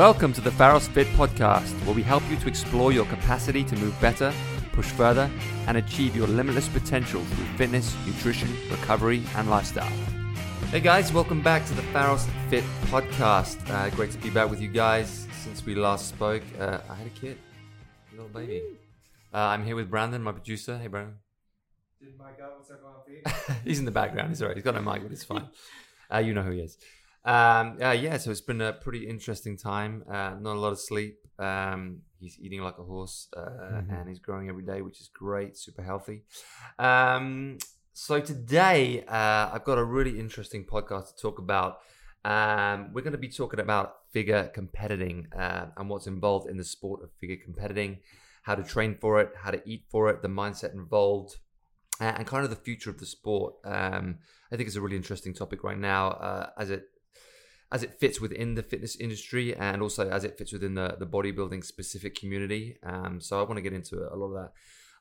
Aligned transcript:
Welcome 0.00 0.32
to 0.32 0.40
the 0.40 0.50
Pharos 0.50 0.88
Fit 0.88 1.06
podcast, 1.08 1.74
where 1.84 1.94
we 1.94 2.02
help 2.02 2.22
you 2.30 2.36
to 2.38 2.48
explore 2.48 2.90
your 2.90 3.04
capacity 3.04 3.62
to 3.64 3.76
move 3.76 3.94
better, 4.00 4.32
push 4.72 4.86
further, 4.86 5.30
and 5.66 5.76
achieve 5.76 6.16
your 6.16 6.26
limitless 6.26 6.70
potential 6.70 7.22
through 7.22 7.44
fitness, 7.58 7.94
nutrition, 8.06 8.48
recovery, 8.70 9.22
and 9.36 9.50
lifestyle. 9.50 9.92
Hey 10.70 10.80
guys, 10.80 11.12
welcome 11.12 11.42
back 11.42 11.66
to 11.66 11.74
the 11.74 11.82
Pharos 11.92 12.26
Fit 12.48 12.64
podcast. 12.84 13.58
Uh, 13.68 13.90
great 13.90 14.10
to 14.12 14.16
be 14.16 14.30
back 14.30 14.48
with 14.48 14.62
you 14.62 14.68
guys. 14.68 15.26
Since 15.44 15.66
we 15.66 15.74
last 15.74 16.08
spoke, 16.08 16.44
uh, 16.58 16.78
I 16.88 16.94
had 16.94 17.06
a 17.06 17.10
kid, 17.10 17.36
a 18.10 18.16
little 18.16 18.30
baby. 18.30 18.62
Uh, 19.34 19.36
I'm 19.36 19.66
here 19.66 19.76
with 19.76 19.90
Brandon, 19.90 20.22
my 20.22 20.32
producer. 20.32 20.78
Hey, 20.78 20.86
Brandon. 20.86 21.16
Did 22.02 22.16
my 22.16 22.30
God, 22.38 22.52
what's 22.56 22.70
up, 22.70 23.06
Pete? 23.06 23.56
he's 23.66 23.78
in 23.78 23.84
the 23.84 23.90
background. 23.90 24.30
He's 24.30 24.40
alright. 24.40 24.56
He's 24.56 24.64
got 24.64 24.76
no 24.76 24.80
mic, 24.80 25.02
but 25.02 25.12
it's 25.12 25.24
fine. 25.24 25.46
Uh, 26.12 26.18
you 26.18 26.34
know 26.34 26.42
who 26.42 26.50
he 26.50 26.58
is. 26.58 26.76
Um, 27.24 27.76
uh, 27.82 27.90
yeah, 27.92 28.16
so 28.16 28.30
it's 28.30 28.40
been 28.40 28.60
a 28.60 28.72
pretty 28.72 29.06
interesting 29.06 29.56
time. 29.56 30.04
Uh, 30.08 30.34
not 30.40 30.56
a 30.56 30.60
lot 30.60 30.72
of 30.72 30.80
sleep. 30.80 31.18
Um, 31.38 32.00
he's 32.18 32.38
eating 32.40 32.60
like 32.62 32.78
a 32.78 32.82
horse, 32.82 33.28
uh, 33.36 33.40
Mm-hmm. 33.40 33.94
and 33.94 34.08
he's 34.08 34.18
growing 34.18 34.48
every 34.48 34.64
day, 34.64 34.82
which 34.82 35.00
is 35.00 35.08
great. 35.12 35.56
Super 35.56 35.82
healthy. 35.82 36.22
Um, 36.78 37.58
so 37.92 38.20
today, 38.20 39.04
uh, 39.06 39.50
I've 39.52 39.64
got 39.64 39.78
a 39.78 39.84
really 39.84 40.18
interesting 40.18 40.64
podcast 40.64 41.14
to 41.14 41.22
talk 41.22 41.38
about. 41.38 41.78
Um, 42.24 42.90
we're 42.92 43.00
going 43.02 43.12
to 43.12 43.18
be 43.18 43.28
talking 43.28 43.60
about 43.60 43.96
figure 44.12 44.50
competing 44.54 45.28
uh, 45.36 45.66
and 45.76 45.88
what's 45.88 46.06
involved 46.06 46.48
in 46.50 46.56
the 46.56 46.64
sport 46.64 47.02
of 47.02 47.10
figure 47.20 47.36
competing, 47.42 47.98
how 48.42 48.54
to 48.54 48.62
train 48.62 48.96
for 49.00 49.20
it, 49.20 49.32
how 49.42 49.50
to 49.50 49.62
eat 49.66 49.84
for 49.90 50.10
it, 50.10 50.20
the 50.22 50.28
mindset 50.28 50.74
involved, 50.74 51.36
and 51.98 52.26
kind 52.26 52.44
of 52.44 52.50
the 52.50 52.56
future 52.56 52.90
of 52.90 52.98
the 52.98 53.06
sport. 53.06 53.54
Um, 53.64 54.18
I 54.52 54.56
think 54.56 54.66
it's 54.66 54.76
a 54.76 54.80
really 54.82 54.96
interesting 54.96 55.32
topic 55.32 55.64
right 55.64 55.78
now, 55.78 56.08
uh, 56.08 56.50
as 56.58 56.70
it 56.70 56.84
as 57.72 57.82
it 57.82 57.98
fits 58.00 58.20
within 58.20 58.54
the 58.54 58.62
fitness 58.62 58.96
industry 58.96 59.54
and 59.56 59.80
also 59.82 60.08
as 60.08 60.24
it 60.24 60.36
fits 60.36 60.52
within 60.52 60.74
the, 60.74 60.96
the 60.98 61.06
bodybuilding 61.06 61.64
specific 61.64 62.14
community. 62.14 62.76
Um, 62.82 63.20
so 63.20 63.38
I 63.38 63.42
want 63.42 63.56
to 63.56 63.62
get 63.62 63.72
into 63.72 63.96
a 64.12 64.16
lot 64.16 64.26
of 64.26 64.32
that. 64.34 64.52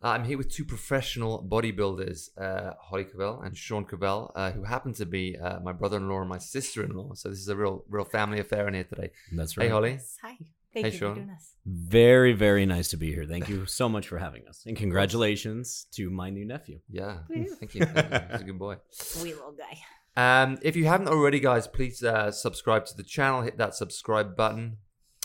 Uh, 0.01 0.11
I'm 0.11 0.23
here 0.23 0.37
with 0.37 0.49
two 0.49 0.63
professional 0.63 1.43
bodybuilders, 1.43 2.29
uh, 2.39 2.73
Holly 2.79 3.03
Cavell 3.03 3.41
and 3.41 3.57
Sean 3.57 3.83
Cavell, 3.85 4.31
uh, 4.35 4.51
who 4.51 4.63
happen 4.63 4.93
to 4.93 5.05
be 5.05 5.37
uh, 5.37 5.59
my 5.59 5.73
brother-in-law 5.73 6.21
and 6.21 6.29
my 6.29 6.37
sister-in-law. 6.37 7.15
So 7.15 7.29
this 7.29 7.39
is 7.39 7.49
a 7.49 7.55
real, 7.55 7.83
real 7.89 8.05
family 8.05 8.39
affair 8.39 8.67
in 8.67 8.75
here 8.75 8.85
today. 8.85 9.11
That's 9.33 9.57
right. 9.57 9.65
Hey. 9.65 9.69
Holly. 9.71 9.99
Hi. 10.21 10.37
Thank 10.71 10.85
Hey, 10.85 10.91
you 10.93 10.97
Sean. 10.99 11.09
for 11.09 11.15
doing 11.15 11.27
this. 11.27 11.55
Very, 11.65 12.31
very 12.33 12.65
nice 12.67 12.89
to 12.89 12.97
be 12.97 13.11
here. 13.11 13.25
Thank 13.25 13.49
you 13.49 13.65
so 13.79 13.89
much 13.89 14.07
for 14.07 14.19
having 14.19 14.47
us. 14.47 14.63
And 14.67 14.77
congratulations 14.77 15.87
to 15.93 16.09
my 16.11 16.29
new 16.29 16.45
nephew. 16.45 16.79
Yeah, 16.89 17.17
thank 17.27 17.47
you. 17.47 17.55
Thank 17.55 17.73
you. 17.75 17.85
He's 18.31 18.41
a 18.41 18.43
good 18.45 18.59
boy. 18.59 18.77
Sweet 18.91 19.33
little 19.33 19.51
guy. 19.53 19.79
Um, 20.15 20.57
if 20.61 20.75
you 20.75 20.85
haven't 20.85 21.07
already, 21.07 21.39
guys, 21.39 21.67
please 21.67 22.03
uh, 22.03 22.31
subscribe 22.31 22.85
to 22.87 22.97
the 22.97 23.03
channel. 23.03 23.41
Hit 23.41 23.57
that 23.57 23.75
subscribe 23.75 24.35
button, 24.35 24.77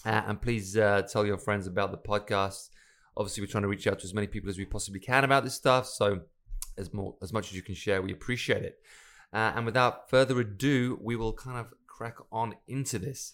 uh, 0.05 0.23
and 0.27 0.41
please 0.41 0.77
uh, 0.77 1.03
tell 1.03 1.27
your 1.27 1.39
friends 1.39 1.67
about 1.67 1.91
the 1.91 1.99
podcast. 1.99 2.69
Obviously, 3.17 3.43
we're 3.43 3.49
trying 3.49 3.63
to 3.63 3.69
reach 3.69 3.87
out 3.87 3.99
to 4.01 4.05
as 4.05 4.15
many 4.15 4.27
people 4.27 4.51
as 4.51 4.59
we 4.59 4.65
possibly 4.65 5.01
can 5.01 5.25
about 5.25 5.45
this 5.45 5.55
stuff. 5.55 5.87
So, 5.87 6.21
as 6.77 6.93
more 6.93 7.17
as 7.23 7.33
much 7.33 7.49
as 7.49 7.57
you 7.57 7.63
can 7.63 7.75
share, 7.75 8.03
we 8.03 8.13
appreciate 8.13 8.63
it. 8.63 8.79
Uh, 9.33 9.53
and 9.57 9.67
without 9.67 10.11
further 10.11 10.39
ado, 10.41 10.99
we 11.03 11.17
will 11.17 11.33
kind 11.33 11.59
of 11.59 11.73
crack 11.87 12.17
on 12.31 12.55
into 12.69 12.99
this. 12.99 13.33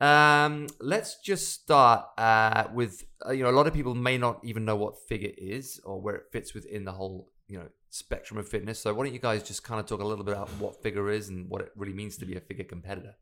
Um, 0.00 0.66
let's 0.80 1.20
just 1.20 1.48
start 1.52 2.06
uh, 2.16 2.64
with 2.72 3.04
uh, 3.26 3.32
you 3.32 3.42
know 3.42 3.50
a 3.50 3.52
lot 3.52 3.66
of 3.66 3.74
people 3.74 3.94
may 3.94 4.16
not 4.16 4.40
even 4.42 4.64
know 4.64 4.76
what 4.76 4.98
figure 5.08 5.32
is 5.36 5.78
or 5.84 6.00
where 6.00 6.14
it 6.14 6.24
fits 6.32 6.54
within 6.54 6.84
the 6.84 6.92
whole 6.92 7.28
you 7.48 7.58
know 7.58 7.68
spectrum 7.90 8.38
of 8.38 8.48
fitness. 8.48 8.80
So 8.80 8.94
why 8.94 9.04
don't 9.04 9.12
you 9.12 9.20
guys 9.20 9.42
just 9.42 9.62
kind 9.62 9.80
of 9.80 9.86
talk 9.86 10.00
a 10.00 10.06
little 10.06 10.24
bit 10.24 10.34
about 10.34 10.48
what 10.58 10.82
figure 10.82 11.10
is 11.10 11.28
and 11.28 11.48
what 11.48 11.60
it 11.60 11.70
really 11.76 11.92
means 11.92 12.16
to 12.18 12.26
be 12.26 12.36
a 12.36 12.40
figure 12.40 12.64
competitor? 12.64 13.14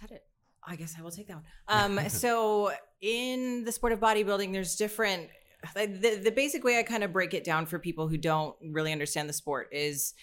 Got 0.00 0.10
it. 0.10 0.24
I 0.66 0.76
guess 0.76 0.94
I 0.98 1.02
will 1.02 1.10
take 1.10 1.28
that 1.28 1.36
one. 1.36 1.44
Um, 1.68 2.00
so 2.08 2.72
in 3.00 3.64
the 3.64 3.72
sport 3.72 3.92
of 3.92 4.00
bodybuilding, 4.00 4.52
there's 4.52 4.76
different. 4.76 5.28
The, 5.74 6.20
the 6.22 6.30
basic 6.30 6.64
way 6.64 6.78
I 6.78 6.82
kind 6.82 7.04
of 7.04 7.12
break 7.12 7.34
it 7.34 7.44
down 7.44 7.66
for 7.66 7.78
people 7.78 8.08
who 8.08 8.16
don't 8.16 8.56
really 8.62 8.92
understand 8.92 9.28
the 9.28 9.34
sport 9.34 9.68
is 9.72 10.14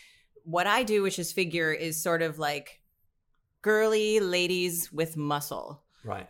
what 0.43 0.65
I 0.65 0.83
do, 0.83 1.03
which 1.03 1.19
is 1.19 1.31
figure, 1.31 1.71
is 1.71 2.01
sort 2.01 2.21
of 2.21 2.39
like 2.39 2.81
girly 3.61 4.19
ladies 4.19 4.91
with 4.91 5.15
muscle. 5.15 5.83
Right. 6.03 6.27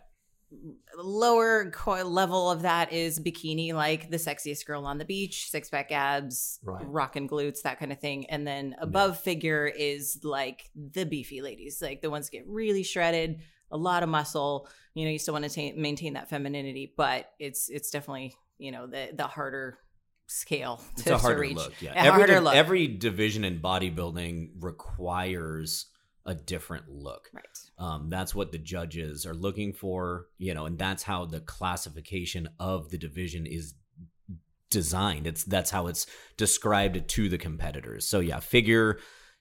Lower 0.96 1.70
co- 1.70 2.02
level 2.04 2.50
of 2.50 2.62
that 2.62 2.92
is 2.92 3.20
bikini, 3.20 3.72
like 3.74 4.10
the 4.10 4.16
sexiest 4.16 4.64
girl 4.66 4.86
on 4.86 4.98
the 4.98 5.04
beach, 5.04 5.50
six 5.50 5.68
pack 5.68 5.92
abs, 5.92 6.58
Right. 6.64 6.84
rockin' 6.88 7.28
glutes, 7.28 7.62
that 7.62 7.78
kind 7.78 7.92
of 7.92 8.00
thing. 8.00 8.26
And 8.30 8.46
then 8.46 8.74
above 8.80 9.20
figure 9.20 9.66
is 9.66 10.20
like 10.24 10.70
the 10.74 11.04
beefy 11.04 11.42
ladies, 11.42 11.82
like 11.82 12.00
the 12.00 12.10
ones 12.10 12.26
that 12.30 12.32
get 12.38 12.46
really 12.48 12.82
shredded, 12.82 13.40
a 13.70 13.76
lot 13.76 14.02
of 14.02 14.08
muscle. 14.08 14.68
You 14.94 15.04
know, 15.04 15.10
you 15.10 15.18
still 15.18 15.34
want 15.34 15.44
to 15.44 15.50
ta- 15.72 15.76
maintain 15.78 16.14
that 16.14 16.30
femininity, 16.30 16.94
but 16.96 17.30
it's 17.38 17.68
it's 17.68 17.90
definitely 17.90 18.34
you 18.58 18.72
know 18.72 18.86
the 18.86 19.10
the 19.14 19.26
harder 19.26 19.78
scale 20.26 20.82
It's 20.94 21.04
to, 21.04 21.14
a 21.14 21.18
harder 21.18 21.36
to 21.36 21.40
reach. 21.40 21.56
look. 21.56 21.72
Yeah. 21.80 21.92
Every, 21.94 22.10
harder 22.20 22.40
look. 22.40 22.54
every 22.54 22.86
division 22.88 23.44
in 23.44 23.60
bodybuilding 23.60 24.52
requires 24.60 25.86
a 26.28 26.34
different 26.34 26.88
look. 26.88 27.28
right. 27.32 27.44
Um, 27.78 28.08
that's 28.10 28.34
what 28.34 28.52
the 28.52 28.58
judges 28.58 29.24
are 29.26 29.34
looking 29.34 29.72
for, 29.72 30.26
you 30.36 30.52
know, 30.54 30.66
and 30.66 30.78
that's 30.78 31.02
how 31.02 31.24
the 31.24 31.40
classification 31.40 32.48
of 32.60 32.90
the 32.90 32.98
division 32.98 33.46
is 33.46 33.74
designed. 34.70 35.26
It's 35.26 35.44
that's 35.44 35.70
how 35.70 35.86
it's 35.86 36.06
described 36.36 37.08
to 37.08 37.28
the 37.28 37.38
competitors. 37.38 38.06
So 38.06 38.20
yeah, 38.20 38.40
figure 38.40 38.98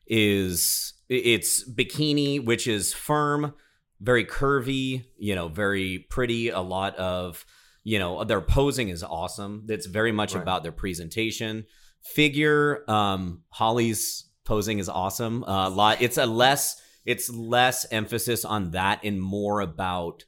is 0.07 0.93
it's 1.09 1.69
bikini, 1.69 2.43
which 2.43 2.67
is 2.67 2.93
firm, 2.93 3.53
very 3.99 4.25
curvy, 4.25 5.05
you 5.17 5.35
know, 5.35 5.47
very 5.49 6.05
pretty. 6.09 6.49
A 6.49 6.61
lot 6.61 6.95
of 6.95 7.45
you 7.83 7.99
know 7.99 8.23
their 8.23 8.41
posing 8.41 8.89
is 8.89 9.03
awesome. 9.03 9.65
It's 9.67 9.85
very 9.87 10.11
much 10.11 10.33
Right. 10.35 10.41
about 10.41 10.63
their 10.63 10.71
presentation. 10.71 11.65
Figure, 12.03 12.89
um, 12.89 13.43
Holly's 13.49 14.26
posing 14.47 14.79
is 14.79 14.89
awesome. 14.89 15.43
Uh, 15.43 15.67
a 15.67 15.69
lot. 15.69 16.01
It's 16.01 16.17
a 16.17 16.25
less. 16.25 16.81
It's 17.05 17.29
less 17.29 17.85
emphasis 17.91 18.43
on 18.43 18.71
that 18.71 19.01
and 19.03 19.21
more 19.21 19.61
about 19.61 20.25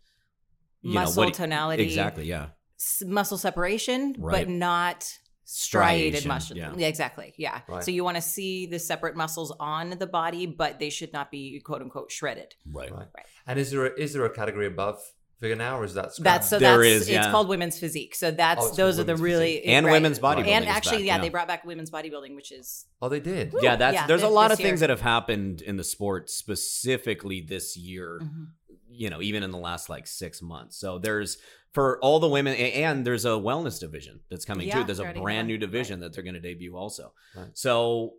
you 0.82 0.94
Muscle 0.94 1.24
know 1.24 1.28
what 1.28 1.34
tonality. 1.34 1.84
exactly. 1.84 2.26
Yeah. 2.26 2.50
s- 2.80 3.04
muscle 3.06 3.38
separation, 3.38 4.16
Right. 4.18 4.46
but 4.46 4.50
not 4.50 5.12
striated 5.44 6.20
Striation, 6.22 6.28
muscle. 6.30 6.58
yeah. 6.58 6.88
Exactly. 6.88 7.34
Yeah. 7.38 7.62
Right. 7.68 7.84
So 7.84 7.92
you 7.92 8.04
want 8.06 8.16
to 8.16 8.22
see 8.22 8.66
the 8.68 8.80
separate 8.80 9.16
muscles 9.18 9.52
on 9.60 9.90
the 10.00 10.08
body, 10.08 10.46
but 10.46 10.80
they 10.80 10.90
should 10.90 11.12
not 11.12 11.32
be 11.32 11.60
quote 11.60 11.82
unquote 11.82 12.12
shredded. 12.12 12.56
Right. 12.72 12.92
Right. 12.92 13.08
And 13.46 13.60
is 13.60 13.72
there 13.72 13.88
a, 13.88 13.94
is 14.00 14.14
there 14.14 14.24
a 14.26 14.30
category 14.30 14.68
above 14.68 15.02
figure 15.40 15.56
now, 15.56 15.80
or 15.80 15.84
is 15.86 15.94
that 15.94 16.12
That's 16.20 16.50
so 16.50 16.60
There 16.60 16.78
that's 16.78 16.88
is, 16.88 17.02
it's 17.04 17.10
yeah. 17.12 17.32
called 17.32 17.48
women's 17.48 17.80
physique. 17.80 18.14
So 18.16 18.32
that's 18.32 18.62
Oh, 18.64 18.68
it's 18.68 18.78
those 18.78 19.00
are 19.00 19.04
the 19.04 19.14
women's 19.14 19.22
really 19.22 19.56
physique. 19.58 19.70
And 19.70 19.86
right. 19.86 19.92
women's 19.94 20.20
bodybuilding 20.20 20.48
And 20.48 20.66
is 20.66 20.70
actually, 20.72 20.98
back, 20.98 21.06
yeah, 21.06 21.16
yeah. 21.16 21.22
they 21.22 21.30
brought 21.30 21.48
back 21.48 21.64
women's 21.66 21.90
bodybuilding, 21.92 22.36
which 22.36 22.52
is 22.52 22.86
Oh, 23.02 23.10
they 23.10 23.20
did. 23.20 23.54
Yeah, 23.62 23.76
that's 23.78 23.94
Yeah, 23.96 24.08
there's 24.08 24.22
a 24.24 24.26
this- 24.26 24.34
lot 24.34 24.52
of 24.52 24.58
this 24.58 24.64
year. 24.64 24.70
things 24.70 24.80
that 24.82 24.90
have 24.90 25.02
happened 25.02 25.62
in 25.62 25.78
the 25.78 25.84
sport 25.84 26.30
specifically 26.30 27.42
this 27.42 27.78
year. 27.78 28.20
Mhm. 28.22 28.48
You 28.92 29.10
know, 29.10 29.22
even 29.22 29.44
in 29.44 29.52
the 29.52 29.58
last 29.58 29.90
like 29.90 30.08
six 30.08 30.42
months. 30.42 30.78
So 30.78 31.00
there's 31.00 31.38
for 31.72 32.00
all 32.02 32.20
the 32.20 32.28
women, 32.28 32.54
a- 32.56 32.74
and 32.84 33.06
there's 33.06 33.26
a 33.26 33.30
wellness 33.30 33.80
division 33.80 34.22
that's 34.30 34.44
coming 34.44 34.68
Yeah, 34.68 34.80
too. 34.80 34.84
There's 34.86 35.00
a 35.00 35.04
already 35.04 35.22
brand 35.22 35.48
new 35.48 35.54
one. 35.54 35.60
division 35.60 36.00
that 36.00 36.14
they're 36.14 36.24
going 36.24 36.34
to 36.34 36.40
debut 36.40 36.76
also. 36.76 37.14
Right. 37.36 37.48
So 37.54 38.16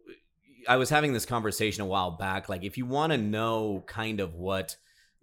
I 0.68 0.76
was 0.76 0.88
having 0.90 1.12
this 1.14 1.26
conversation 1.26 1.82
a 1.82 1.86
while 1.86 2.12
back. 2.12 2.48
Like, 2.48 2.62
if 2.64 2.78
you 2.78 2.86
want 2.86 3.12
to 3.12 3.18
know 3.18 3.82
kind 3.88 4.20
of 4.20 4.34
what 4.34 4.76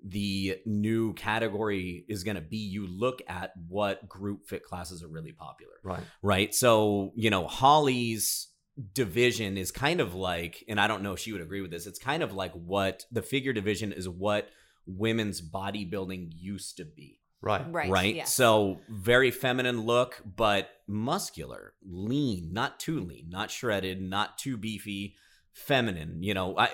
the 0.04 0.58
new 0.66 1.14
category 1.14 2.06
is 2.08 2.24
going 2.24 2.36
to 2.36 2.42
be, 2.42 2.58
you 2.58 2.88
look 2.88 3.22
at 3.28 3.52
what 3.68 4.08
group 4.08 4.46
fit 4.48 4.64
classes 4.64 5.04
are 5.04 5.08
really 5.08 5.32
popular 5.32 5.74
Right. 5.84 6.04
right? 6.22 6.54
So, 6.54 7.12
you 7.16 7.30
know, 7.30 7.48
Holly's 7.48 8.50
division 8.94 9.58
is 9.58 9.72
kind 9.72 10.00
of 10.00 10.14
like, 10.14 10.64
and 10.68 10.80
I 10.80 10.88
don't 10.88 11.02
know 11.02 11.14
if 11.14 11.20
she 11.20 11.32
would 11.32 11.42
agree 11.42 11.62
with 11.62 11.72
this, 11.72 11.88
it's 11.88 12.00
kind 12.00 12.22
of 12.22 12.34
like 12.34 12.54
what 12.54 13.06
the 13.12 13.22
figure 13.22 13.54
division 13.54 13.92
is 13.92 14.08
what 14.08 14.50
women's 14.86 15.42
bodybuilding 15.42 16.30
used 16.36 16.78
to 16.78 16.86
be, 16.86 17.20
Right. 17.42 17.66
right. 17.72 17.90
right? 17.90 18.16
yes. 18.16 18.34
So, 18.34 18.80
very 18.90 19.32
feminine 19.32 19.82
look, 19.82 20.22
but 20.24 20.70
muscular, 20.88 21.74
lean, 21.84 22.54
not 22.54 22.80
too 22.80 23.00
lean, 23.00 23.30
not 23.30 23.50
shredded, 23.52 24.02
not 24.02 24.38
too 24.38 24.58
beefy, 24.58 25.16
feminine. 25.58 26.22
You 26.24 26.34
know, 26.34 26.58
I, 26.58 26.70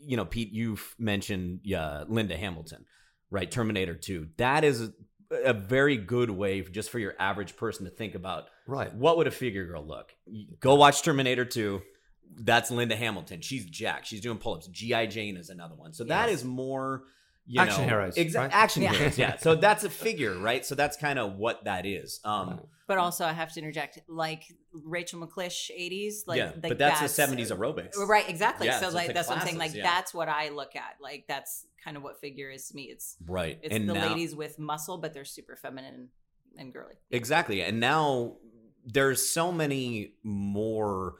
you 0.00 0.16
know, 0.16 0.24
Pete, 0.24 0.52
you've 0.52 0.94
mentioned 0.98 1.60
uh, 1.72 2.04
Linda 2.08 2.36
Hamilton, 2.36 2.84
right? 3.30 3.50
Terminator 3.50 3.94
2. 3.94 4.28
That 4.36 4.64
is 4.64 4.90
a 5.30 5.52
very 5.52 5.96
good 5.96 6.30
way 6.30 6.62
just 6.62 6.90
for 6.90 6.98
your 6.98 7.14
average 7.18 7.56
person 7.56 7.84
to 7.84 7.90
think 7.90 8.14
about 8.14 8.44
Right. 8.66 8.94
what 8.94 9.16
would 9.18 9.26
a 9.26 9.30
figure 9.30 9.66
girl 9.66 9.86
look? 9.86 10.14
Go 10.60 10.74
watch 10.76 11.02
Terminator 11.02 11.44
2. 11.44 11.82
That's 12.40 12.70
Linda 12.70 12.94
Hamilton. 12.96 13.40
She's 13.40 13.64
Jack. 13.64 14.04
She's 14.04 14.20
doing 14.20 14.38
pull-ups. 14.38 14.68
G.I. 14.68 15.06
Jane 15.06 15.36
is 15.36 15.48
another 15.50 15.74
one. 15.74 15.92
So 15.92 16.04
that 16.04 16.28
Yes. 16.28 16.40
is 16.40 16.44
more 16.44 17.04
you 17.50 17.60
Action 17.62 17.82
know, 17.82 17.88
heroes, 17.88 18.14
exa- 18.16 18.34
right? 18.36 18.50
action 18.52 18.82
Yeah. 18.82 18.92
heroes. 18.92 19.18
Yeah. 19.18 19.36
So 19.38 19.54
that's 19.54 19.82
a 19.82 19.88
figure, 19.90 20.38
right? 20.38 20.64
So 20.66 20.74
that's 20.74 20.98
kind 20.98 21.18
of 21.18 21.36
what 21.36 21.64
that 21.64 21.86
is. 21.86 22.20
Um, 22.24 22.60
But 22.86 22.98
also, 22.98 23.24
I 23.24 23.32
have 23.32 23.52
to 23.54 23.60
interject, 23.60 23.98
like 24.06 24.44
Rachel 24.72 25.20
McLish, 25.26 25.70
'80s, 25.70 26.26
like, 26.26 26.38
yeah, 26.38 26.52
like 26.62 26.68
but 26.68 26.78
that's, 26.78 27.00
the 27.00 27.22
'70s 27.22 27.50
aerobics. 27.50 27.96
Right, 27.96 28.28
exactly. 28.28 28.66
Yeah, 28.66 28.78
so 28.80 28.90
so 28.90 28.94
like 28.94 29.04
it's 29.04 29.08
the 29.08 29.14
that's 29.14 29.28
what 29.28 29.38
I'm 29.38 29.44
saying. 29.46 29.58
Like 29.58 29.74
yeah. 29.74 29.82
that's 29.82 30.12
what 30.14 30.28
I 30.28 30.50
look 30.50 30.76
at. 30.76 30.96
Like 31.00 31.24
that's 31.26 31.66
kind 31.82 31.96
of 31.96 32.02
what 32.02 32.20
figure 32.20 32.50
is 32.50 32.68
to 32.68 32.76
me. 32.76 32.84
It's 32.84 33.16
Right. 33.26 33.58
it's 33.62 33.74
and 33.74 33.88
the 33.88 33.94
now, 33.94 34.08
ladies 34.08 34.34
with 34.34 34.58
muscle, 34.58 34.98
but 34.98 35.14
they're 35.14 35.24
super 35.24 35.56
feminine 35.56 35.94
and, 35.94 36.08
and 36.58 36.72
girly. 36.72 36.94
Exactly. 37.10 37.62
And 37.62 37.80
now 37.80 38.36
there's 38.84 39.26
so 39.28 39.52
many 39.52 40.14
more 40.22 41.16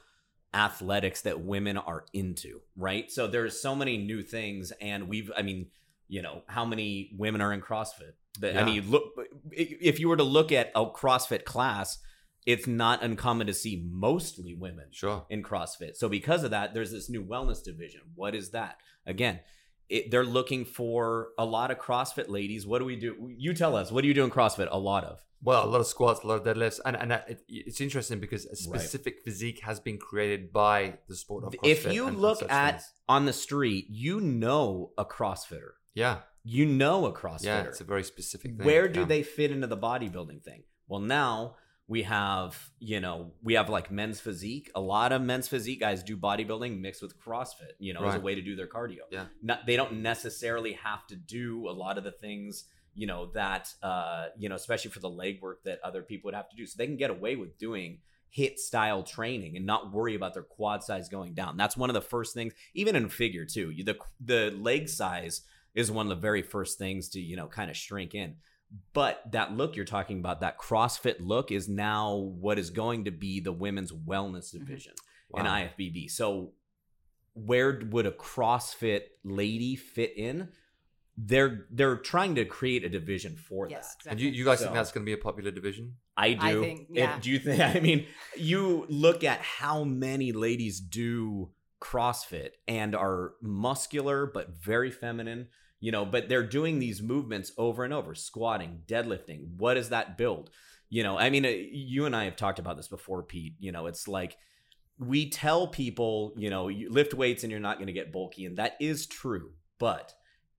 athletics 0.55 1.23
that 1.23 1.41
women 1.41 1.77
are 1.77 2.05
into, 2.13 2.61
right? 2.77 3.11
So 3.11 3.27
there's 3.27 3.61
so 3.61 3.75
many 3.75 3.99
new 3.99 4.23
things 4.23 4.73
and 4.81 5.09
we've 5.09 5.31
I 5.37 5.43
mean, 5.43 5.67
you 6.09 6.23
know, 6.23 6.43
how 6.47 6.65
many 6.65 7.11
women 7.17 7.41
are 7.41 7.53
in 7.53 7.61
CrossFit? 7.61 8.13
That 8.41 8.57
I 8.57 8.65
mean, 8.65 8.91
look 8.91 9.05
if 9.53 9.99
you 10.01 10.09
were 10.09 10.17
to 10.17 10.23
look 10.25 10.53
at 10.53 10.71
a 10.75 10.87
CrossFit 10.87 11.45
class, 11.45 11.99
it's 12.47 12.67
not 12.67 13.03
uncommon 13.03 13.47
to 13.49 13.55
see 13.55 13.85
mostly 13.91 14.55
women 14.55 14.87
Sure. 14.91 15.27
in 15.29 15.43
CrossFit. 15.43 15.97
So 15.97 16.09
because 16.09 16.45
of 16.45 16.51
that, 16.53 16.73
there's 16.73 16.91
this 16.93 17.11
new 17.11 17.25
wellness 17.25 17.63
division. 17.63 18.03
What 18.15 18.35
is 18.35 18.51
that? 18.51 18.79
Again, 19.07 19.41
it, 19.89 20.11
they're 20.11 20.25
looking 20.25 20.65
for 20.65 21.29
a 21.39 21.45
lot 21.45 21.71
of 21.71 21.79
CrossFit 21.79 22.29
ladies. 22.29 22.67
What 22.67 22.79
do 22.79 22.85
we 22.85 22.97
do? 22.97 23.31
You 23.37 23.55
tell 23.55 23.75
us. 23.75 23.91
What 23.91 24.03
do 24.03 24.09
you 24.09 24.15
do 24.15 24.25
in 24.25 24.31
CrossFit? 24.31 24.69
A 24.71 24.79
lot 24.79 25.05
of. 25.05 25.21
Well, 25.43 25.65
a 25.65 25.67
lot 25.71 25.81
of 25.81 25.87
squats, 25.87 26.21
a 26.25 26.27
lot 26.27 26.47
of 26.47 26.57
deadlifts, 26.57 26.81
and 26.85 26.97
and 26.97 27.13
it, 27.13 27.43
it's 27.49 27.81
interesting 27.81 28.19
because 28.19 28.45
a 28.47 28.57
specific 28.57 29.21
physique 29.25 29.61
has 29.61 29.79
been 29.79 29.97
created 29.97 30.53
by 30.53 30.99
the 31.09 31.15
sport 31.15 31.45
of 31.45 31.53
CrossFit. 31.53 31.71
If 31.71 31.93
you 31.93 32.07
and- 32.07 32.15
and 32.15 32.23
look 32.23 32.41
such 32.41 32.51
at 32.51 32.71
things. 32.73 32.93
on 33.09 33.25
the 33.27 33.33
street, 33.33 33.87
you 33.89 34.21
know 34.21 34.91
a 34.99 35.05
CrossFitter. 35.05 35.73
Yeah, 35.95 36.19
You 36.45 36.67
know 36.67 37.07
a 37.07 37.13
CrossFitter. 37.13 37.45
yeah, 37.45 37.63
it's 37.63 37.81
a 37.81 37.85
very 37.85 38.05
specific 38.05 38.57
thing. 38.57 38.67
Where 38.67 38.89
do 38.89 39.01
yeah. 39.01 39.07
they 39.07 39.23
fit 39.23 39.51
into 39.51 39.67
the 39.67 39.77
bodybuilding 39.77 40.43
thing? 40.43 40.63
Well, 40.87 41.01
now 41.01 41.57
we 41.89 42.03
have, 42.03 42.71
you 42.79 43.01
know, 43.01 43.33
we 43.43 43.55
have 43.55 43.69
like 43.69 43.91
men's 43.91 44.21
physique. 44.21 44.71
A 44.75 44.81
lot 44.81 45.11
of 45.11 45.23
men's 45.23 45.49
physique 45.49 45.81
guys 45.81 46.03
do 46.03 46.17
bodybuilding 46.17 46.79
mixed 46.81 47.03
with 47.03 47.19
CrossFit, 47.19 47.73
you 47.79 47.95
know, 47.95 48.05
as 48.05 48.15
a 48.15 48.21
way 48.21 48.35
to 48.35 48.43
do 48.43 48.55
their 48.55 48.67
cardio. 48.67 49.01
Yeah. 49.11 49.25
Not, 49.43 49.67
they 49.67 49.75
don't 49.77 50.03
necessarily 50.03 50.75
have 50.75 51.07
to 51.09 51.17
do 51.17 51.69
a 51.69 51.73
lot 51.73 51.97
of 51.97 52.05
the 52.05 52.13
things, 52.13 52.65
you 52.95 53.07
know, 53.07 53.31
that, 53.33 53.73
uh, 53.83 54.27
you 54.37 54.49
know, 54.51 54.55
especially 54.55 54.91
for 54.91 55.01
the 55.01 55.09
leg 55.09 55.41
work 55.41 55.65
that 55.65 55.81
other 55.83 56.03
people 56.03 56.29
would 56.29 56.35
have 56.35 56.51
to 56.51 56.57
do. 56.57 56.67
So 56.67 56.75
they 56.77 56.87
can 56.87 56.99
get 56.99 57.11
away 57.11 57.37
with 57.37 57.57
doing 57.59 58.01
HIIT 58.37 58.59
style 58.59 59.03
training 59.03 59.57
and 59.57 59.65
not 59.65 59.91
worry 59.91 60.15
about 60.15 60.35
their 60.35 60.43
quad 60.43 60.85
size 60.85 61.09
going 61.09 61.33
down. 61.33 61.57
That's 61.57 61.77
one 61.77 61.89
of 61.89 61.95
the 61.95 62.03
first 62.03 62.35
things, 62.35 62.53
even 62.75 62.97
in 62.97 63.09
figure 63.09 63.47
too. 63.47 63.73
The 63.83 63.97
the 64.21 64.51
leg 64.51 64.91
size 64.91 65.41
is 65.75 65.91
one 65.91 66.07
of 66.07 66.11
the 66.11 66.21
very 66.21 66.43
first 66.43 66.79
things 66.79 67.09
to 67.11 67.21
you 67.21 67.37
know 67.37 67.47
kind 67.47 67.71
of 67.71 67.77
shrink 67.77 68.15
in. 68.15 68.37
But 68.93 69.23
that 69.33 69.53
look 69.57 69.77
you're 69.77 69.85
talking 69.87 70.19
about, 70.19 70.41
that 70.41 70.59
CrossFit 70.59 71.17
look, 71.21 71.51
is 71.51 71.69
now 71.71 72.15
what 72.17 72.59
is 72.59 72.69
going 72.71 73.07
to 73.07 73.11
be 73.11 73.41
the 73.41 73.53
women's 73.53 73.93
wellness 73.93 74.55
Mhm. 74.55 74.59
division 74.61 74.93
Wow. 75.31 75.41
in 75.41 75.47
IFBB. 75.47 76.09
So 76.11 76.53
where 77.33 77.81
would 77.91 78.05
a 78.07 78.11
CrossFit 78.11 79.03
lady 79.25 79.75
fit 79.77 80.13
in? 80.17 80.49
They're 81.17 81.67
they're 81.71 81.97
trying 81.97 82.35
to 82.37 82.45
create 82.45 82.85
a 82.85 82.89
division 82.89 83.37
for 83.37 83.69
Yes, 83.69 83.97
that. 84.05 84.11
And 84.13 84.21
you, 84.21 84.29
you 84.31 84.45
guys 84.45 84.59
So- 84.59 84.67
think 84.67 84.75
that's 84.77 84.93
going 84.93 85.05
to 85.05 85.09
be 85.09 85.15
a 85.15 85.23
popular 85.23 85.51
division? 85.51 85.97
I 86.17 86.35
do. 86.35 86.47
I 86.47 86.53
think, 86.67 86.81
If- 86.91 86.97
yeah. 86.97 87.19
do 87.21 87.31
you 87.31 87.39
think? 87.39 87.61
I 87.77 87.81
mean, 87.81 88.07
you 88.37 88.87
look 88.89 89.25
at 89.25 89.41
how 89.41 89.83
many 89.85 90.33
ladies 90.33 90.79
do 90.81 91.51
CrossFit 91.81 92.51
and 92.67 92.95
are 92.95 93.35
muscular 93.43 94.27
but 94.27 94.51
very 94.51 94.91
feminine. 94.91 95.49
You 95.81 95.93
know, 95.93 96.05
but 96.05 96.29
they're 96.29 96.47
doing 96.47 96.81
these 96.81 97.01
movements 97.01 97.53
over 97.57 97.85
and 97.85 97.95
over, 97.95 98.15
squatting, 98.17 98.81
deadlifting. 98.87 99.57
What 99.59 99.75
does 99.75 99.91
that 99.91 100.19
build? 100.19 100.51
You 100.91 101.05
know, 101.05 101.17
I 101.17 101.31
mean, 101.31 101.45
uh, 101.45 101.51
you 101.51 102.05
and 102.05 102.17
I 102.17 102.25
have 102.25 102.35
talked 102.35 102.59
about 102.59 102.77
this 102.77 102.89
before, 102.89 103.23
Pete. 103.23 103.55
You 103.61 103.71
know, 103.71 103.87
it's 103.87 104.09
like 104.09 104.37
we 104.99 105.31
tell 105.31 105.69
people, 105.69 106.33
you 106.37 106.51
know, 106.51 106.67
you 106.67 106.91
lift 106.91 107.15
weights 107.15 107.45
and 107.45 107.53
you're 107.53 107.61
not 107.61 107.77
going 107.77 107.87
to 107.87 107.93
get 107.93 108.13
bulky, 108.13 108.45
and 108.45 108.57
that 108.57 108.77
is 108.81 109.07
true. 109.07 109.53
But 109.79 110.15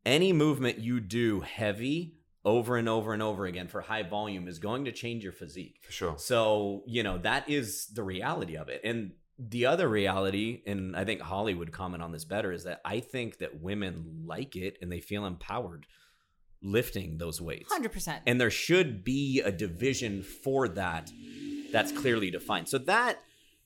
any 0.06 0.32
movement 0.32 0.80
you 0.80 1.02
do 1.02 1.42
heavy 1.42 2.16
over 2.46 2.78
and 2.78 2.88
over 2.88 3.14
and 3.14 3.22
over 3.22 3.46
again 3.46 3.68
for 3.68 3.82
high 3.82 4.04
volume 4.04 4.48
is 4.48 4.60
going 4.60 4.86
to 4.86 4.92
change 4.92 5.24
your 5.24 5.34
physique. 5.34 5.80
For 5.84 5.92
sure. 5.92 6.16
So, 6.18 6.84
you 6.88 7.04
know, 7.04 7.18
that 7.20 7.50
is 7.50 7.88
the 7.88 8.04
reality 8.04 8.56
of 8.56 8.70
it. 8.70 8.82
And 8.84 9.12
the 9.40 9.66
other 9.66 9.88
reality, 9.88 10.62
and 10.68 10.96
I 10.96 11.06
think 11.06 11.22
Holly 11.22 11.54
would 11.54 11.72
comment 11.72 12.04
on 12.04 12.12
this 12.12 12.26
better, 12.26 12.52
is 12.52 12.66
that 12.66 12.82
I 12.84 13.00
think 13.00 13.38
that 13.38 13.62
women 13.62 14.24
like 14.26 14.56
it 14.56 14.78
and 14.82 14.92
they 14.92 15.00
feel 15.00 15.26
empowered 15.26 15.86
lifting 16.62 17.18
those 17.18 17.40
weights. 17.42 17.72
Hundred 17.72 17.94
percent. 17.94 18.22
And 18.28 18.40
there 18.40 18.52
should 18.52 19.04
be 19.04 19.42
a 19.44 19.52
division 19.52 20.24
for 20.24 20.68
that 20.70 21.10
that's 21.72 21.92
clearly 21.92 22.32
defined. 22.32 22.68
So 22.68 22.78
that 22.80 23.20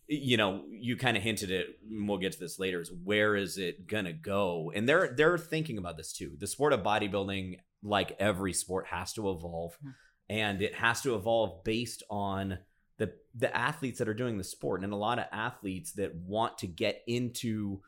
you 0.08 0.36
know, 0.36 0.64
you 0.70 0.98
kind 0.98 1.16
of 1.16 1.24
hinted 1.24 1.50
it, 1.50 1.80
and 1.90 2.08
we'll 2.08 2.18
get 2.18 2.34
to 2.34 2.40
this 2.40 2.60
later, 2.60 2.82
is 2.82 2.92
where 2.92 3.36
is 3.36 3.58
it 3.58 3.88
gonna 3.88 4.14
go? 4.14 4.72
And 4.76 4.88
they're 4.88 5.14
they're 5.16 5.38
thinking 5.38 5.78
about 5.78 5.98
this 5.98 6.14
too. 6.14 6.34
The 6.38 6.48
sport 6.48 6.74
of 6.74 6.82
bodybuilding, 6.84 7.60
like 7.82 8.16
every 8.20 8.54
sport, 8.54 8.88
has 8.88 9.14
to 9.14 9.32
evolve. 9.32 9.78
Mhm. 9.84 9.94
And 10.30 10.62
it 10.62 10.76
has 10.76 11.02
to 11.02 11.16
evolve 11.16 11.64
based 11.64 12.04
on 12.10 12.60
the 12.98 13.14
the 13.36 13.56
athletes 13.56 14.00
that 14.00 14.08
are 14.08 14.14
doing 14.14 14.38
the 14.38 14.44
sport 14.44 14.84
and 14.84 14.94
a 14.94 14.98
lot 14.98 15.20
of 15.20 15.26
athletes 15.32 15.94
that 15.94 16.16
want 16.16 16.58
to 16.60 16.68
get 16.68 17.02
into 17.08 17.82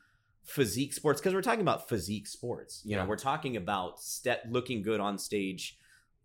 physique 0.43 0.93
sports 0.93 1.19
because 1.19 1.33
we're 1.33 1.41
talking 1.41 1.61
about 1.61 1.89
physique 1.89 2.27
sports. 2.27 2.81
You 2.85 2.95
know 2.97 3.05
we're 3.05 3.17
talking 3.17 3.57
about 3.57 3.99
step 3.99 4.43
looking 4.49 4.81
good 4.81 4.99
on 4.99 5.17
stage 5.17 5.77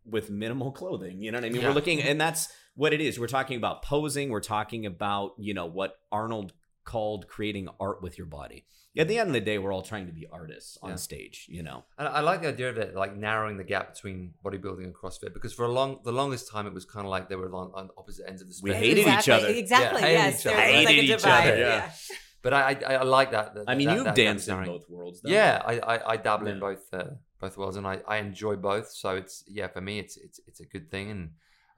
with 0.04 0.30
minimal 0.30 0.72
clothing 0.80 1.20
you 1.20 1.30
know 1.30 1.38
what 1.38 1.44
i 1.44 1.50
mean? 1.50 1.60
Yeah. 1.60 1.68
we're 1.68 1.74
looking 1.74 2.02
and 2.02 2.20
that's 2.20 2.48
what 2.74 2.92
it 2.94 3.00
is. 3.00 3.18
We're 3.18 3.26
talking 3.26 3.56
about 3.56 3.82
posing 3.82 4.30
we're 4.30 4.40
talking 4.40 4.86
about 4.86 5.32
you 5.38 5.54
know 5.54 5.66
what 5.66 5.98
arnold 6.10 6.52
called 6.92 7.20
creating 7.34 7.66
art 7.86 7.98
with 8.04 8.14
your 8.20 8.26
body 8.40 8.60
at 9.02 9.06
the 9.10 9.16
end 9.20 9.28
of 9.32 9.34
the 9.38 9.46
day 9.50 9.56
we're 9.62 9.74
all 9.76 9.86
trying 9.92 10.06
to 10.10 10.16
be 10.20 10.24
artists 10.40 10.72
on 10.84 10.90
Yeah. 10.90 10.96
stage 11.08 11.36
you 11.56 11.62
know 11.68 11.78
And 11.98 12.06
I 12.18 12.20
like 12.30 12.40
the 12.44 12.48
idea 12.56 12.68
of 12.74 12.76
it, 12.84 12.88
like 13.04 13.12
narrowing 13.28 13.56
the 13.62 13.68
gap 13.72 13.86
between 13.94 14.18
bodybuilding 14.44 14.84
and 14.88 14.94
CrossFit, 15.00 15.32
because 15.38 15.52
for 15.58 15.64
a 15.70 15.72
long, 15.78 15.90
the 16.08 16.16
longest 16.20 16.44
time, 16.52 16.64
it 16.70 16.74
was 16.78 16.84
kind 16.94 17.04
of 17.06 17.10
like 17.14 17.24
they 17.30 17.38
were 17.42 17.50
on, 17.62 17.68
on 17.80 17.84
opposite 18.00 18.24
ends 18.30 18.40
of 18.42 18.48
the 18.50 18.56
We 18.64 18.70
spectrum. 18.70 18.84
hated 18.88 18.98
each 19.00 19.06
exactly, 19.06 19.32
other. 19.34 19.48
Exactly. 19.64 20.00
Yeah, 20.00 20.06
hated 20.08 20.24
yes. 20.24 20.40
each 20.40 20.46
other. 20.46 20.56
was 20.56 20.66
like 20.66 20.88
Hated 20.88 21.04
each 21.04 21.26
other, 21.34 21.56
yeah. 21.64 21.76
yeah. 21.76 22.16
But 22.44 22.52
I, 22.54 22.60
I, 22.90 22.94
I 23.04 23.06
like 23.18 23.30
that. 23.36 23.46
that 23.54 23.64
i 23.68 23.74
mean 23.78 23.88
that- 23.88 23.96
you've 23.96 24.10
that 24.10 24.16
danced 24.24 24.48
in 24.48 24.64
both 24.74 24.86
worlds 24.94 25.18
though. 25.20 25.30
Yeah, 25.38 25.52
I, 25.72 25.74
I, 25.92 25.96
I 26.12 26.16
dabble 26.26 26.48
in 26.54 26.58
both 26.68 26.84
uh, 27.00 27.10
both 27.42 27.54
worlds, 27.58 27.76
and 27.80 27.86
I, 27.92 27.96
I 28.14 28.16
enjoy 28.28 28.54
both. 28.70 28.88
So 29.02 29.08
it's 29.20 29.34
yeah, 29.58 29.68
for 29.74 29.82
me, 29.88 29.94
it's 30.02 30.14
it's 30.26 30.38
it's 30.48 30.60
a 30.66 30.68
good 30.74 30.86
thing, 30.94 31.06
and 31.14 31.22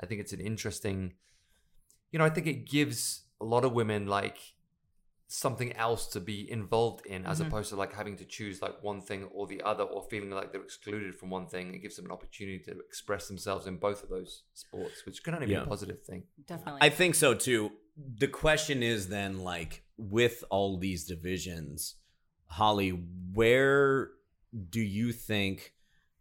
I 0.00 0.04
think 0.06 0.18
it's 0.22 0.34
an 0.38 0.40
interesting. 0.52 0.98
You 2.10 2.18
know, 2.18 2.24
I 2.30 2.32
think 2.34 2.46
it 2.54 2.60
gives 2.76 3.00
a 3.44 3.46
lot 3.54 3.62
of 3.66 3.70
women 3.80 4.06
like 4.18 4.38
something 5.34 5.72
else 5.74 6.06
to 6.08 6.20
be 6.20 6.50
involved 6.50 7.06
in, 7.06 7.24
as 7.24 7.40
Mhm. 7.40 7.46
opposed 7.46 7.70
to 7.70 7.76
like 7.76 7.92
having 7.94 8.16
to 8.18 8.24
choose 8.24 8.60
like 8.60 8.82
one 8.82 9.00
thing 9.00 9.24
or 9.24 9.46
the 9.46 9.62
other, 9.62 9.84
or 9.84 10.02
feeling 10.10 10.30
like 10.30 10.52
they're 10.52 10.62
excluded 10.62 11.14
from 11.14 11.30
one 11.30 11.46
thing. 11.48 11.74
It 11.74 11.78
gives 11.78 11.96
them 11.96 12.04
an 12.06 12.10
opportunity 12.12 12.58
to 12.64 12.72
express 12.80 13.28
themselves 13.28 13.66
in 13.66 13.78
both 13.78 14.02
of 14.02 14.10
those 14.10 14.42
sports, 14.52 15.06
which 15.06 15.22
can 15.24 15.34
only 15.34 15.46
be 15.46 15.54
a 15.54 15.64
positive 15.64 16.02
thing. 16.02 16.24
Definitely. 16.46 16.80
I 16.82 16.90
think 16.90 17.14
so 17.14 17.34
too. 17.34 17.72
The 17.96 18.28
question 18.28 18.82
is 18.82 19.08
then 19.08 19.38
like 19.38 19.84
with 19.96 20.44
all 20.50 20.76
these 20.78 21.04
divisions, 21.06 21.96
Holly, 22.46 22.90
where 23.32 24.10
do 24.68 24.80
you 24.82 25.12
think 25.12 25.72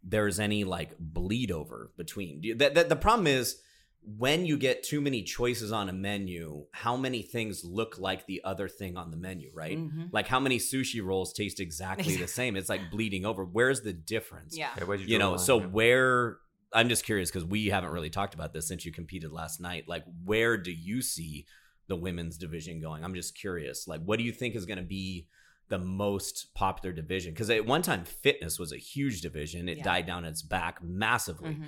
there's 0.02 0.40
any 0.40 0.64
like 0.64 0.96
bleed 0.98 1.50
over 1.50 1.92
between? 1.98 2.40
Do 2.40 2.48
you- 2.48 2.54
The, 2.54 2.70
the, 2.70 2.84
the 2.84 2.96
problem 2.96 3.26
is 3.26 3.60
when 4.04 4.44
you 4.46 4.56
get 4.56 4.82
too 4.82 5.00
many 5.00 5.22
choices 5.22 5.70
on 5.72 5.88
a 5.88 5.92
menu, 5.92 6.66
how 6.72 6.96
many 6.96 7.22
things 7.22 7.64
look 7.64 7.98
like 7.98 8.26
the 8.26 8.40
other 8.44 8.68
thing 8.68 8.96
on 8.96 9.10
the 9.10 9.16
menu, 9.16 9.50
right? 9.54 9.78
Mhm. 9.78 10.08
Like 10.12 10.26
how 10.26 10.40
many 10.40 10.58
sushi 10.58 11.02
rolls 11.04 11.32
taste 11.32 11.60
exactly 11.60 12.16
the 12.16 12.26
same? 12.40 12.56
It's 12.56 12.68
like 12.68 12.90
bleeding 12.90 13.24
over. 13.24 13.44
Where's 13.44 13.82
the 13.82 13.92
difference? 13.92 14.56
Yeah. 14.58 14.70
Yeah, 14.76 14.84
where'd 14.84 15.00
you, 15.00 15.06
you 15.06 15.18
know 15.18 15.36
so? 15.36 15.60
Yeah. 15.60 15.66
where 15.66 16.38
i'm 16.74 16.88
just 16.88 17.04
curious 17.04 17.30
because 17.30 17.44
we 17.44 17.66
haven't 17.66 17.90
really 17.90 18.08
talked 18.08 18.32
about 18.32 18.54
this 18.54 18.66
since 18.66 18.86
you 18.86 18.90
competed 18.92 19.30
last 19.30 19.60
night 19.60 19.84
like 19.86 20.02
where 20.24 20.56
do 20.56 20.72
you 20.72 21.02
see 21.02 21.44
the 21.86 21.94
women's 21.94 22.38
division 22.38 22.80
going 22.80 23.04
i'm 23.04 23.14
just 23.14 23.36
curious 23.36 23.86
like 23.86 24.00
what 24.06 24.18
do 24.18 24.24
you 24.24 24.32
think 24.32 24.54
is 24.54 24.64
going 24.64 24.78
to 24.78 24.82
be 24.82 25.28
the 25.68 25.76
most 25.78 26.54
popular 26.54 26.90
division 26.94 27.30
because 27.34 27.50
at 27.50 27.66
one 27.66 27.82
time 27.82 28.06
fitness 28.06 28.58
was 28.58 28.72
a 28.72 28.78
huge 28.78 29.20
division 29.20 29.68
it 29.68 29.76
Yeah. 29.78 29.84
died 29.84 30.06
down 30.06 30.24
its 30.24 30.40
back 30.40 30.82
massively 30.82 31.56
Mhm. 31.56 31.66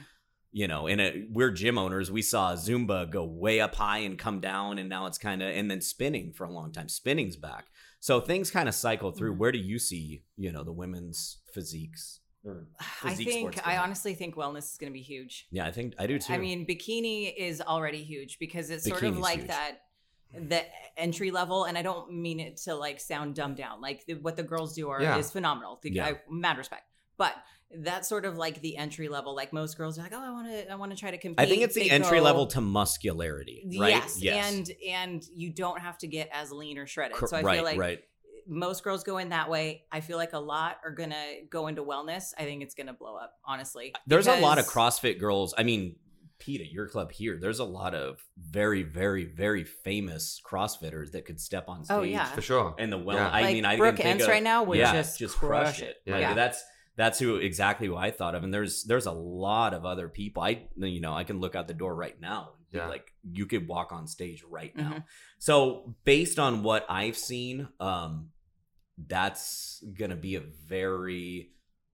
You 0.57 0.69
know 0.69 0.87
and 0.87 1.01
it, 1.01 1.15
we're 1.31 1.51
gym 1.51 1.77
owners 1.77 2.11
we 2.13 2.23
saw 2.23 2.55
zumba 2.55 3.11
go 3.11 3.25
way 3.25 3.61
up 3.61 3.75
high 3.75 3.99
and 3.99 4.19
come 4.19 4.39
down 4.41 4.79
and 4.79 4.89
now 4.89 5.07
it's 5.07 5.19
kind 5.19 5.43
of 5.43 5.49
and 5.51 5.69
then 5.71 5.81
spinning 5.81 6.33
for 6.33 6.45
a 6.45 6.51
long 6.51 6.71
time 6.73 6.89
spinning's 6.89 7.35
back 7.37 7.65
so 7.99 8.21
things 8.21 8.51
kind 8.53 8.69
of 8.69 8.75
cycle 8.75 9.11
through 9.11 9.35
Mhm. 9.35 9.39
where 9.39 9.53
do 9.53 9.59
you 9.59 9.79
see 9.81 10.23
you 10.37 10.53
know 10.53 10.63
the 10.63 10.73
women's 10.73 11.39
physiques 11.53 12.21
or 12.45 12.69
I 13.03 13.15
think 13.15 13.67
I 13.67 13.79
honestly 13.79 14.15
think 14.15 14.35
wellness 14.37 14.71
is 14.73 14.77
going 14.79 14.93
to 14.93 14.99
be 14.99 15.01
huge. 15.01 15.47
Yeah, 15.51 15.65
I 15.67 15.73
think 15.73 15.95
I 15.99 16.07
do 16.07 16.19
too. 16.19 16.35
I 16.35 16.37
mean, 16.37 16.67
bikini 16.67 17.33
is 17.35 17.63
already 17.63 18.03
huge 18.05 18.39
because 18.39 18.69
it's 18.69 18.85
sort 18.87 19.03
of 19.03 19.17
like 19.17 19.39
huge. 19.39 19.49
that 19.49 19.79
the 20.51 20.63
entry 20.99 21.31
level 21.31 21.65
and 21.65 21.79
I 21.79 21.83
don't 21.83 22.13
mean 22.13 22.41
it 22.41 22.59
to 22.65 22.75
like 22.75 23.01
sound 23.01 23.35
dumbed 23.35 23.57
down. 23.57 23.81
Like 23.81 24.05
the, 24.05 24.15
what 24.15 24.37
the 24.37 24.43
girls 24.43 24.75
do 24.75 24.91
are 24.91 25.01
Yeah. 25.01 25.17
is 25.17 25.31
phenomenal. 25.31 25.79
The, 25.83 25.93
Yeah. 25.93 26.05
I, 26.07 26.21
mad 26.29 26.59
respect. 26.59 26.83
But 27.17 27.35
that's 27.77 28.09
sort 28.09 28.25
of 28.25 28.37
like 28.37 28.61
the 28.61 28.77
entry 28.77 29.09
level. 29.09 29.35
Like 29.35 29.53
most 29.53 29.77
girls 29.77 29.99
are 29.99 30.03
like, 30.03 30.13
oh, 30.15 30.23
I 30.23 30.31
want 30.31 30.49
to, 30.49 30.71
I 30.71 30.75
want 30.77 30.93
to 30.93 30.99
try 30.99 31.11
to 31.11 31.19
compete. 31.19 31.41
I 31.41 31.47
think 31.47 31.63
it's 31.63 31.75
the 31.75 31.91
entry 31.91 32.19
go- 32.19 32.25
level 32.25 32.47
to 32.49 32.61
muscularity, 32.61 33.65
right? 33.79 34.03
Yes, 34.17 34.47
and 34.47 34.71
and 34.89 35.25
you 35.35 35.51
don't 35.51 35.81
have 35.81 35.99
to 35.99 36.07
get 36.07 36.29
as 36.33 36.53
lean 36.53 36.79
or 36.79 36.87
shredded. 36.87 37.17
So 37.17 37.37
I 37.37 37.43
right, 37.43 37.57
feel 37.57 37.65
like 37.65 37.79
right. 37.79 38.01
most 38.47 38.85
girls 38.85 39.03
go 39.05 39.19
in 39.19 39.31
that 39.31 39.51
way. 39.51 39.85
I 39.91 40.01
feel 40.01 40.19
like 40.19 40.33
a 40.33 40.39
lot 40.39 40.77
are 40.85 40.93
gonna 40.93 41.43
go 41.51 41.67
into 41.67 41.83
wellness. 41.83 42.33
I 42.39 42.45
think 42.45 42.63
it's 42.63 42.75
gonna 42.75 42.93
blow 42.93 43.17
up, 43.17 43.35
honestly. 43.45 43.93
There's 44.07 44.27
a 44.27 44.41
lot 44.41 44.59
of 44.59 44.67
CrossFit 44.67 45.19
girls. 45.19 45.55
I 45.57 45.63
mean, 45.63 45.97
Pete, 46.39 46.61
at 46.61 46.71
your 46.71 46.87
club 46.89 47.11
here, 47.11 47.39
there's 47.41 47.61
a 47.61 47.65
lot 47.65 47.95
of 47.95 48.23
very, 48.37 48.83
very, 48.83 49.25
very 49.25 49.65
famous 49.65 50.41
CrossFitters 50.45 51.13
that 51.13 51.25
could 51.25 51.41
step 51.41 51.69
on 51.69 51.81
oh, 51.81 51.85
stage. 51.85 51.97
Oh, 51.97 52.03
yeah. 52.03 52.27
for 52.27 52.43
sure. 52.43 52.75
And 52.79 52.93
the 52.93 52.99
well, 52.99 53.17
Yeah. 53.17 53.31
I 53.31 53.43
Like 53.43 53.55
mean, 53.55 53.65
I 53.65 53.77
Brooke 53.77 53.97
didn't 53.97 54.03
think 54.05 54.15
Ence 54.15 54.23
of, 54.25 54.29
right 54.29 54.43
now 54.43 54.63
would 54.65 54.79
yeah, 54.79 54.93
just 54.93 55.19
just 55.19 55.37
crush 55.37 55.79
crush 55.79 55.83
it. 55.83 55.85
it. 55.85 55.97
Yeah. 56.07 56.13
Like, 56.13 56.21
Yeah. 56.23 56.35
that's 56.35 56.63
that's 56.97 57.19
who 57.19 57.37
exactly 57.37 57.87
who 57.87 57.97
I 57.97 58.11
thought 58.11 58.35
of. 58.35 58.45
And 58.45 58.53
there's 58.53 58.85
there's 58.85 59.07
a 59.07 59.13
lot 59.13 59.75
of 59.75 59.85
other 59.85 60.09
people. 60.09 60.43
I 60.43 60.69
you 60.77 61.01
know 61.01 61.15
I 61.15 61.25
can 61.25 61.41
look 61.41 61.55
out 61.55 61.69
the 61.69 61.75
door 61.75 61.95
right 61.95 62.19
now. 62.21 62.53
Yeah. 62.73 62.89
Like 62.89 63.13
you 63.23 63.47
could 63.47 63.69
walk 63.69 63.93
on 63.93 64.07
stage 64.07 64.45
right 64.49 64.75
now. 64.77 64.95
Mhm. 64.95 65.05
So 65.39 65.95
based 66.05 66.39
on 66.39 66.63
what 66.63 66.85
I've 66.89 67.17
seen, 67.17 67.69
um, 67.79 68.31
that's 68.99 69.83
gonna 69.97 70.17
be 70.17 70.35
a 70.37 70.41
very, 70.41 71.53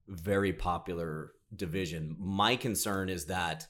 very 0.09 0.52
popular 0.52 1.33
division. 1.54 2.16
My 2.19 2.57
concern 2.57 3.09
is 3.09 3.26
that 3.26 3.66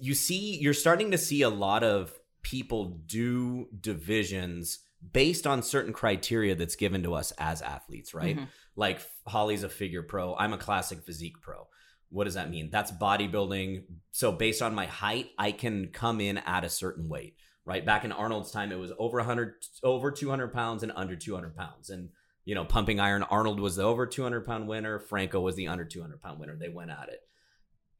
you 0.00 0.14
see, 0.14 0.56
you're 0.56 0.74
starting 0.74 1.12
to 1.12 1.18
see 1.18 1.42
a 1.42 1.48
lot 1.50 1.84
of 1.84 2.18
people 2.42 3.00
do 3.06 3.68
divisions 3.80 4.80
based 5.12 5.46
on 5.46 5.62
certain 5.62 5.92
criteria 5.92 6.54
that's 6.54 6.76
given 6.76 7.02
to 7.02 7.14
us 7.14 7.32
as 7.38 7.62
athletes, 7.62 8.12
right? 8.12 8.36
Mhm. 8.36 8.48
Like 8.76 9.00
Holly's 9.26 9.62
a 9.62 9.68
figure 9.68 10.02
pro, 10.02 10.34
I'm 10.36 10.52
a 10.52 10.58
classic 10.58 11.02
physique 11.02 11.40
pro. 11.40 11.68
What 12.10 12.24
does 12.24 12.34
that 12.34 12.50
mean? 12.50 12.70
That's 12.70 12.92
bodybuilding. 12.92 13.84
So 14.10 14.32
based 14.32 14.62
on 14.62 14.74
my 14.74 14.86
height, 14.86 15.30
I 15.38 15.52
can 15.52 15.88
come 15.88 16.20
in 16.20 16.38
at 16.38 16.64
a 16.64 16.68
certain 16.68 17.08
weight, 17.08 17.36
right? 17.64 17.84
Back 17.84 18.04
in 18.04 18.12
Arnold's 18.12 18.50
time, 18.50 18.72
it 18.72 18.78
was 18.78 18.92
over 18.98 19.18
100, 19.18 19.54
over 19.82 20.10
200 20.10 20.52
pounds 20.52 20.82
and 20.82 20.92
under 20.96 21.16
200 21.16 21.56
pounds. 21.56 21.88
And, 21.88 22.10
you 22.44 22.54
know, 22.54 22.64
pumping 22.64 22.98
iron, 22.98 23.22
Arnold 23.22 23.60
was 23.60 23.76
the 23.76 23.84
over 23.84 24.06
200 24.06 24.44
pound 24.44 24.66
winner. 24.66 24.98
Franco 24.98 25.40
was 25.40 25.54
the 25.54 25.68
under 25.68 25.84
200 25.84 26.20
pound 26.20 26.40
winner. 26.40 26.56
They 26.56 26.68
went 26.68 26.90
at 26.90 27.08
it. 27.08 27.20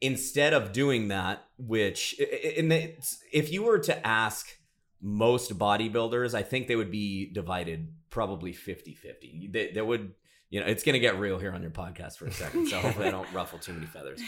Instead 0.01 0.55
of 0.55 0.73
doing 0.73 1.09
that, 1.09 1.45
which, 1.57 2.19
and 2.57 2.73
if 3.33 3.53
you 3.53 3.63
were 3.63 3.79
to 3.79 4.07
ask 4.07 4.49
most 5.01 5.59
bodybuilders, 5.59 6.35
I 6.35 6.43
think 6.43 6.69
they 6.69 6.77
would 6.77 6.91
be 6.91 7.31
divided 7.33 7.93
probably 8.11 8.53
50 8.53 8.95
50. 8.95 9.49
They, 9.53 9.71
there 9.73 9.85
would, 9.85 10.13
you 10.51 10.61
know, 10.61 10.67
it's 10.67 10.83
going 10.83 10.95
to 10.95 10.99
get 11.01 11.19
real 11.19 11.39
here 11.39 11.53
on 11.53 11.63
your 11.63 11.71
podcast 11.71 12.17
for 12.19 12.27
a 12.27 12.33
second. 12.33 12.69
So 12.69 12.79
hopefully 12.79 13.09
I 13.09 13.11
don't 13.11 13.33
ruffle 13.35 13.59
too 13.59 13.73
many 13.73 13.87
feathers. 13.87 14.21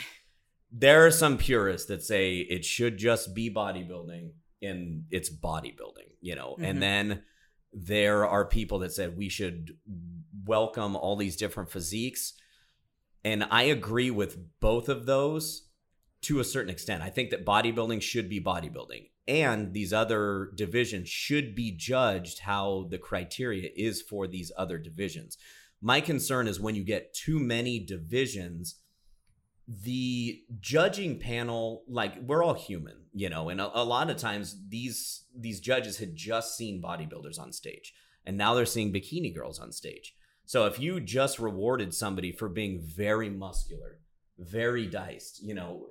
There 0.70 1.04
are 1.06 1.10
some 1.10 1.36
purists 1.36 1.88
that 1.88 2.02
say 2.02 2.38
it 2.38 2.64
should 2.64 2.96
just 2.96 3.34
be 3.34 3.52
bodybuilding 3.52 4.30
and 4.62 5.04
it's 5.10 5.28
bodybuilding, 5.28 6.16
you 6.20 6.34
know, 6.36 6.56
Mhm. 6.58 6.64
and 6.64 6.82
then 6.82 7.22
there 7.72 8.26
are 8.26 8.44
people 8.46 8.78
that 8.80 8.92
said 8.92 9.16
we 9.16 9.28
should 9.28 9.76
welcome 10.46 10.94
all 10.96 11.16
these 11.16 11.36
different 11.36 11.70
physiques. 11.70 12.34
And 13.24 13.44
I 13.50 13.64
agree 13.64 14.10
with 14.10 14.38
both 14.60 14.88
of 14.88 15.06
those 15.06 15.68
to 16.22 16.38
a 16.40 16.44
certain 16.44 16.70
extent. 16.70 17.02
I 17.02 17.10
think 17.10 17.30
that 17.30 17.44
bodybuilding 17.44 18.00
should 18.02 18.28
be 18.28 18.40
bodybuilding, 18.40 19.10
and 19.26 19.72
these 19.72 19.92
other 19.92 20.50
divisions 20.54 21.08
should 21.08 21.54
be 21.54 21.70
judged 21.70 22.40
how 22.40 22.86
the 22.90 22.98
criteria 22.98 23.70
is 23.76 24.02
for 24.02 24.26
these 24.26 24.50
other 24.56 24.78
divisions. 24.78 25.38
My 25.80 26.00
concern 26.00 26.48
is 26.48 26.60
when 26.60 26.74
you 26.74 26.84
get 26.84 27.14
too 27.14 27.38
many 27.38 27.78
divisions, 27.78 28.76
the 29.68 30.42
judging 30.60 31.18
panel, 31.18 31.84
like 31.88 32.20
we're 32.20 32.42
all 32.42 32.54
human, 32.54 33.04
you 33.12 33.28
know, 33.28 33.48
and 33.48 33.60
a, 33.60 33.80
a 33.80 33.84
lot 33.84 34.10
of 34.10 34.16
times 34.16 34.56
these 34.68 35.24
these 35.36 35.60
judges 35.60 35.98
had 35.98 36.14
just 36.16 36.56
seen 36.56 36.82
bodybuilders 36.82 37.38
on 37.38 37.52
stage, 37.52 37.94
and 38.26 38.36
now 38.36 38.54
they're 38.54 38.66
seeing 38.66 38.92
bikini 38.92 39.34
girls 39.34 39.58
on 39.58 39.72
stage. 39.72 40.14
So 40.44 40.66
if 40.66 40.78
you 40.78 41.00
just 41.00 41.38
rewarded 41.38 41.94
somebody 41.94 42.32
for 42.32 42.48
being 42.48 42.82
very 42.84 43.30
muscular, 43.30 44.00
very 44.38 44.86
diced, 44.86 45.42
you 45.42 45.54
know, 45.54 45.86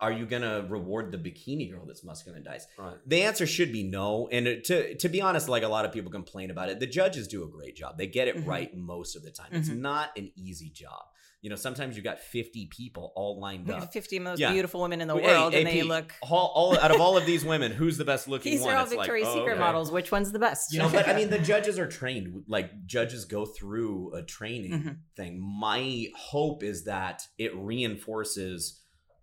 are 0.00 0.12
you 0.12 0.26
gonna 0.26 0.66
reward 0.68 1.12
the 1.12 1.18
bikini 1.18 1.70
girl 1.70 1.84
that's 1.86 2.02
muscular 2.04 2.36
and 2.36 2.44
dice? 2.44 2.66
Right. 2.78 2.96
The 3.06 3.22
answer 3.22 3.46
should 3.46 3.72
be 3.72 3.82
no. 3.82 4.28
And 4.32 4.64
to 4.64 4.94
to 4.96 5.08
be 5.08 5.20
honest, 5.22 5.48
like 5.48 5.62
a 5.62 5.68
lot 5.68 5.84
of 5.84 5.92
people 5.92 6.10
complain 6.10 6.50
about 6.50 6.68
it, 6.70 6.80
the 6.80 6.86
judges 6.86 7.28
do 7.28 7.44
a 7.44 7.48
great 7.48 7.76
job. 7.76 7.98
They 7.98 8.06
get 8.06 8.28
it 8.28 8.36
Mhm. 8.36 8.46
right 8.46 8.74
most 8.76 9.16
of 9.16 9.22
the 9.22 9.30
time. 9.30 9.48
It's 9.52 9.68
Mhm. 9.68 9.78
not 9.78 10.16
an 10.16 10.30
easy 10.36 10.70
job. 10.70 11.04
You 11.42 11.48
know, 11.48 11.56
sometimes 11.56 11.96
you've 11.96 12.04
got 12.04 12.20
50 12.20 12.66
people 12.66 13.14
all 13.16 13.40
lined 13.40 13.70
up. 13.70 13.90
50 13.94 14.18
most 14.18 14.38
Yeah. 14.38 14.52
beautiful 14.52 14.82
women 14.82 15.00
in 15.00 15.08
the 15.08 15.16
Hey, 15.16 15.22
world, 15.26 15.54
and 15.54 15.66
AP, 15.66 15.72
they 15.74 15.82
look. 15.82 16.12
all, 16.20 16.48
all 16.54 16.78
out 16.78 16.90
of 16.94 17.00
all 17.00 17.16
of 17.16 17.24
these 17.24 17.46
women, 17.46 17.72
who's 17.72 17.96
the 17.96 18.04
best 18.04 18.28
looking 18.28 18.52
These 18.52 18.60
one? 18.60 18.74
are 18.74 18.76
all 18.76 18.82
It's 18.84 18.92
like, 18.92 19.06
Victoria's 19.06 19.28
oh, 19.28 19.36
Secret 19.38 19.52
okay. 19.52 19.58
models. 19.60 19.90
Which 19.90 20.12
one's 20.12 20.32
the 20.32 20.38
best? 20.38 20.70
You 20.70 20.80
know, 20.80 20.90
but 20.90 21.08
I 21.08 21.14
mean, 21.16 21.30
the 21.30 21.38
judges 21.38 21.78
are 21.78 21.86
trained. 21.86 22.44
Like 22.46 22.84
judges 22.84 23.24
go 23.24 23.46
through 23.46 24.14
a 24.16 24.22
training 24.22 24.72
Mhm. 24.72 24.96
thing. 25.16 25.40
My 25.40 26.08
hope 26.14 26.62
is 26.62 26.84
that 26.84 27.26
it 27.38 27.56
reinforces, 27.56 28.79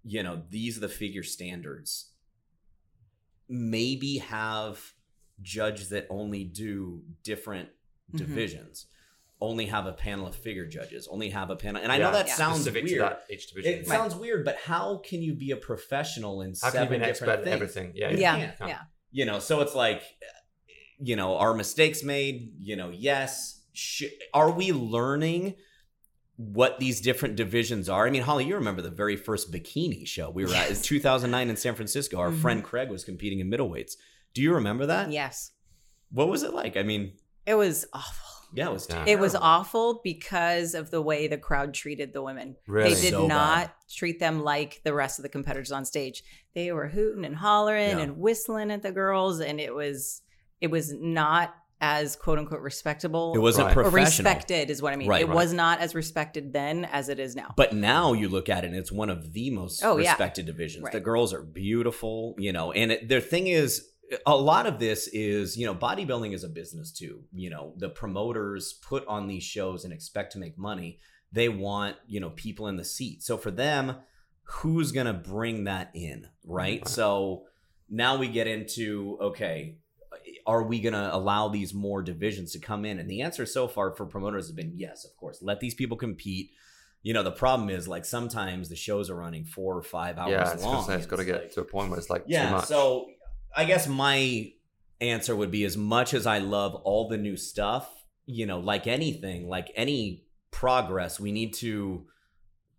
you 0.08 0.24
know, 0.24 0.42
these 0.50 0.78
are 0.78 0.82
the 0.82 0.90
figure 0.90 1.24
standards. 1.24 2.12
Maybe 3.50 4.18
have 4.18 4.94
judges 5.42 5.90
that 5.90 6.08
only 6.10 6.44
do 6.44 7.04
different 7.24 7.70
Mhm. 8.14 8.18
divisions. 8.18 8.88
Only 9.40 9.68
have 9.68 9.86
a 9.86 9.94
panel 9.94 10.26
of 10.28 10.36
figure 10.36 10.66
judges. 10.66 11.08
Only 11.08 11.30
have 11.30 11.50
a 11.52 11.56
panel, 11.56 11.82
and 11.82 11.92
I 11.92 11.98
know 12.00 12.12
that 12.12 12.28
Yeah. 12.28 12.34
sounds 12.36 12.58
Specific 12.62 12.86
weird. 12.86 12.98
to 12.98 13.02
that 13.04 13.26
each 13.30 13.48
division. 13.50 13.74
It 13.82 13.88
sounds 13.88 14.16
weird, 14.16 14.44
but 14.44 14.58
how 14.58 14.98
can 14.98 15.22
you 15.22 15.34
be 15.36 15.52
a 15.52 15.58
professional 15.58 16.42
in 16.42 16.56
How 16.62 16.72
can 16.72 16.82
you 16.82 16.86
seven 16.86 16.90
be 16.90 16.96
an 17.06 17.14
different 17.14 17.44
things? 17.44 17.54
everything? 17.54 17.92
Yeah, 17.96 18.10
You 18.12 18.18
yeah, 18.18 18.36
can't. 18.56 18.70
yeah. 18.70 18.82
you 19.12 19.24
know 19.26 19.40
so 19.40 19.62
it's 19.62 19.74
like 19.74 20.02
you 21.00 21.16
know 21.16 21.38
are 21.38 21.54
mistakes 21.54 22.04
made 22.04 22.54
you 22.60 22.76
know 22.76 22.90
yes 22.90 23.62
Sh- 23.72 24.04
are 24.34 24.52
we 24.52 24.72
learning 24.74 25.56
what 26.38 26.80
these 26.80 27.02
different 27.02 27.36
divisions 27.36 27.90
are 27.90 28.06
i 28.08 28.12
mean 28.12 28.22
holly 28.22 28.46
you 28.46 28.54
remember 28.56 28.82
the 28.82 28.92
very 28.92 29.16
first 29.16 29.52
bikini 29.52 30.06
show 30.08 30.30
we 30.30 30.46
were 30.46 30.54
at 30.54 30.70
in 30.70 30.76
2009 30.76 31.50
in 31.50 31.56
san 31.58 31.74
francisco 31.74 32.18
our 32.20 32.30
Mhm. 32.32 32.40
friend 32.42 32.64
craig 32.64 32.90
was 32.90 33.04
competing 33.04 33.40
in 33.40 33.50
middleweights 33.50 33.94
do 34.36 34.42
you 34.44 34.54
remember 34.54 34.86
that 34.86 35.12
Yes, 35.12 35.52
what 36.12 36.28
was 36.30 36.44
it 36.44 36.54
like 36.54 36.78
i 36.78 36.84
mean 36.84 37.14
it 37.48 37.56
was 37.56 37.88
awful. 37.92 38.28
yeah 38.54 38.68
it 38.68 38.74
was 38.74 38.86
Terrible. 38.86 39.12
It 39.12 39.20
was 39.20 39.34
awful 39.36 40.00
because 40.04 40.76
of 40.76 40.92
the 40.92 41.02
way 41.02 41.28
the 41.28 41.38
crowd 41.38 41.74
treated 41.74 42.12
the 42.14 42.22
women. 42.22 42.56
Really? 42.68 42.94
They 42.94 43.02
did 43.02 43.12
So 43.12 43.26
not 43.28 43.68
bad. 43.68 43.72
treat 43.90 44.20
them 44.20 44.44
like 44.44 44.82
the 44.84 44.94
rest 44.94 45.18
of 45.18 45.24
the 45.24 45.30
competitors 45.30 45.72
on 45.72 45.86
stage. 45.86 46.24
They 46.54 46.72
were 46.74 46.88
hooting 46.90 47.24
and 47.26 47.36
hollering 47.38 47.98
Yeah. 47.98 48.04
and 48.04 48.18
whistling 48.18 48.70
at 48.72 48.84
the 48.84 48.92
girls, 48.92 49.40
and 49.40 49.60
it 49.62 49.74
was 49.74 50.22
it 50.62 50.68
was 50.72 50.92
not 50.94 51.54
as 51.80 52.16
quote 52.16 52.40
unquote 52.40 52.62
respectable. 52.62 53.34
it 53.36 53.40
wasn't 53.40 53.68
Right. 53.68 53.78
or 53.78 53.84
professional 53.84 54.32
respected 54.32 54.70
is 54.70 54.82
what 54.82 54.94
I 54.94 54.96
mean. 54.96 55.08
Right, 55.08 55.22
it 55.22 55.28
right. 55.28 55.36
was 55.36 55.54
not 55.54 55.80
as 55.80 55.94
respected 55.94 56.52
then 56.54 56.86
as 56.86 57.10
it 57.10 57.20
is 57.20 57.36
now. 57.36 57.54
But 57.56 57.74
now 57.74 58.14
you 58.14 58.30
look 58.30 58.50
at 58.50 58.64
it, 58.64 58.68
and 58.68 58.76
it's 58.76 58.92
one 58.92 59.10
of 59.10 59.34
the 59.34 59.52
most 59.52 59.84
Oh, 59.84 59.98
yeah. 59.98 60.10
respected 60.12 60.46
divisions. 60.46 60.84
Right. 60.84 60.94
The 60.94 61.00
girls 61.00 61.34
are 61.34 61.44
beautiful, 61.44 62.36
you 62.38 62.52
know. 62.52 62.72
And 62.72 62.92
it, 62.94 63.08
their 63.10 63.22
thing 63.22 63.48
is, 63.48 63.88
a 64.26 64.36
lot 64.36 64.66
of 64.66 64.80
this 64.80 65.08
is, 65.10 65.58
you 65.58 65.66
know, 65.66 65.76
bodybuilding 65.76 66.34
is 66.34 66.44
a 66.44 66.50
business 66.50 66.92
too. 66.92 67.24
You 67.34 67.50
know, 67.50 67.74
the 67.78 67.90
promoters 67.90 68.74
put 68.74 69.06
on 69.06 69.28
these 69.28 69.44
shows 69.44 69.84
and 69.84 69.94
expect 69.94 70.32
to 70.34 70.40
make 70.40 70.58
money. 70.58 71.00
They 71.32 71.50
want, 71.50 71.98
you 72.08 72.20
know, 72.22 72.30
people 72.32 72.68
in 72.68 72.78
the 72.78 72.86
seat. 72.86 73.22
So 73.22 73.38
for 73.38 73.52
them, 73.52 73.98
who's 74.44 74.94
going 74.94 75.08
to 75.08 75.14
bring 75.14 75.66
that 75.66 75.92
in, 75.94 76.28
right? 76.46 76.80
Right. 76.80 76.88
So 76.88 77.44
now 77.90 78.18
we 78.18 78.30
get 78.30 78.48
into 78.48 79.18
okay, 79.22 79.78
are 80.48 80.64
we 80.64 80.80
going 80.80 80.94
to 80.94 81.14
allow 81.14 81.50
these 81.50 81.74
more 81.74 82.02
divisions 82.02 82.54
to 82.54 82.60
come 82.60 82.86
in? 82.86 83.00
And 83.00 83.10
the 83.10 83.22
answer 83.22 83.46
so 83.46 83.68
far 83.68 83.94
for 83.94 84.06
promoters 84.06 84.48
has 84.48 84.56
been 84.56 84.72
yes, 84.76 85.04
of 85.04 85.16
course. 85.18 85.40
Let 85.42 85.60
these 85.60 85.76
people 85.76 85.98
compete. 85.98 86.52
You 87.04 87.14
know, 87.14 87.22
the 87.22 87.32
problem 87.32 87.70
is 87.70 87.88
like 87.88 88.06
sometimes 88.06 88.70
the 88.70 88.76
shows 88.76 89.10
are 89.10 89.16
running 89.16 89.46
four 89.46 89.78
or 89.78 89.84
five 89.84 90.18
hours 90.18 90.32
yeah, 90.32 90.54
it's, 90.54 90.64
long. 90.64 90.86
say, 90.86 90.96
it's 90.96 91.06
got 91.06 91.18
to 91.18 91.26
get 91.26 91.42
like- 91.44 91.52
to 91.54 91.62
a 91.62 91.66
point 91.66 91.90
where 91.90 92.00
it's 92.00 92.10
like 92.10 92.26
too 92.26 92.34
yeah. 92.34 92.52
much. 92.52 92.66
So 92.66 93.08
I 93.56 93.66
guess 93.66 93.88
my 93.88 94.52
answer 95.02 95.36
would 95.36 95.52
be 95.52 95.64
as 95.66 95.78
much 95.78 96.14
as 96.14 96.26
I 96.26 96.40
love 96.40 96.76
all 96.76 97.08
the 97.08 97.18
new 97.18 97.38
stuff, 97.38 97.90
you 98.26 98.46
know, 98.46 98.60
like 98.60 98.88
anything, 98.88 99.48
like 99.48 99.72
any 99.76 100.26
progress, 100.52 101.20
we 101.20 101.32
need 101.32 101.54
to 101.56 102.08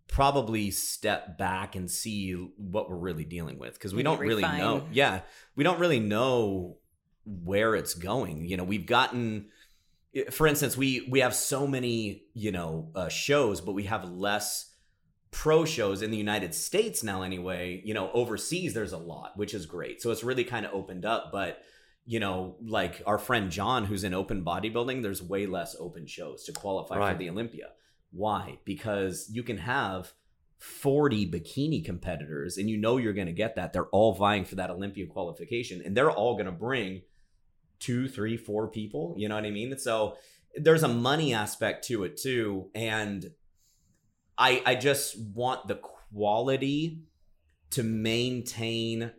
probably 0.09 0.71
step 0.71 1.37
back 1.39 1.77
and 1.77 1.91
see 1.91 2.33
what 2.57 2.89
we're 2.89 2.97
really 2.97 3.25
dealing 3.25 3.59
with 3.59 3.75
because 3.75 3.93
we 3.93 3.99
We 3.99 4.03
don't 4.03 4.21
really 4.21 4.43
know. 4.43 4.87
Yeah, 4.91 5.21
we 5.55 5.65
don't 5.65 5.79
really 5.79 6.01
know 6.01 6.79
where 7.45 7.75
it's 7.75 7.95
going. 7.95 8.47
You 8.47 8.57
know, 8.57 8.65
we've 8.65 8.87
gotten 8.87 9.47
for 10.31 10.47
instance, 10.47 10.77
we 10.77 11.07
we 11.11 11.21
have 11.21 11.35
so 11.35 11.67
many, 11.67 12.25
you 12.35 12.51
know, 12.51 12.91
uh, 12.95 13.09
shows, 13.09 13.61
but 13.61 13.73
we 13.73 13.85
have 13.85 14.11
less 14.11 14.75
pro 15.31 15.65
shows 15.67 16.01
in 16.01 16.11
the 16.11 16.17
United 16.17 16.55
States 16.55 17.03
now 17.03 17.23
anyway. 17.23 17.83
You 17.85 17.95
know, 17.95 18.11
overseas 18.13 18.75
there's 18.75 18.93
a 18.93 18.99
lot, 18.99 19.37
which 19.37 19.55
is 19.55 19.67
great. 19.67 20.01
So 20.01 20.11
it's 20.11 20.25
really 20.25 20.45
kind 20.45 20.65
of 20.65 20.73
opened 20.73 21.05
up, 21.05 21.31
but 21.33 21.63
you 22.07 22.21
know, 22.21 22.57
like 22.65 23.03
our 23.07 23.19
friend 23.19 23.51
John 23.51 23.85
who's 23.85 24.03
in 24.03 24.15
open 24.15 24.43
bodybuilding, 24.43 25.03
there's 25.03 25.23
way 25.23 25.45
less 25.47 25.77
open 25.79 26.07
shows 26.07 26.45
to 26.45 26.53
qualify 26.53 26.97
Right. 26.97 27.13
for 27.13 27.19
the 27.19 27.29
Olympia. 27.29 27.67
Why? 28.11 28.59
Because 28.65 29.29
you 29.31 29.43
can 29.43 29.59
have 29.59 30.15
40 30.57 31.31
bikini 31.31 31.85
competitors 31.85 32.57
and 32.57 32.71
you 32.71 32.79
know 32.79 32.97
you're 32.97 33.13
going 33.13 33.27
to 33.27 33.33
get 33.35 33.57
that. 33.57 33.75
They're 33.75 33.89
all 33.89 34.15
vying 34.15 34.47
for 34.47 34.55
that 34.55 34.71
Olympia 34.71 35.07
qualification 35.07 35.83
and 35.85 35.95
they're 35.95 36.11
all 36.11 36.33
going 36.33 36.47
to 36.47 36.53
bring 36.53 37.03
two, 37.79 38.09
three, 38.09 38.37
four 38.37 38.69
people. 38.69 39.15
You 39.17 39.29
know 39.29 39.35
what 39.35 39.45
I 39.45 39.51
mean? 39.51 39.77
So 39.79 40.17
there's 40.55 40.83
a 40.83 40.89
money 40.89 41.35
aspect 41.35 41.87
to 41.89 42.05
it 42.05 42.17
too. 42.17 42.71
And 42.75 43.31
I 44.37 44.63
I 44.65 44.75
just 44.75 45.17
want 45.21 45.69
the 45.69 45.77
quality 45.77 47.03
to 47.71 47.83
maintain 47.83 49.13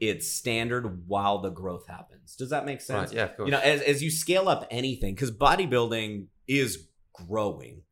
its 0.00 0.28
standard 0.28 1.06
while 1.06 1.40
the 1.40 1.50
growth 1.50 1.86
happens. 1.86 2.34
Does 2.34 2.50
that 2.50 2.64
make 2.64 2.80
sense? 2.80 3.10
Right. 3.10 3.16
Yeah. 3.16 3.24
Of 3.24 3.36
course. 3.36 3.46
You 3.46 3.52
know, 3.52 3.60
as, 3.60 3.82
as 3.82 4.02
you 4.02 4.10
scale 4.10 4.48
up 4.48 4.66
anything, 4.70 5.14
because 5.14 5.30
bodybuilding 5.30 6.26
is 6.48 6.88
growing. 7.12 7.82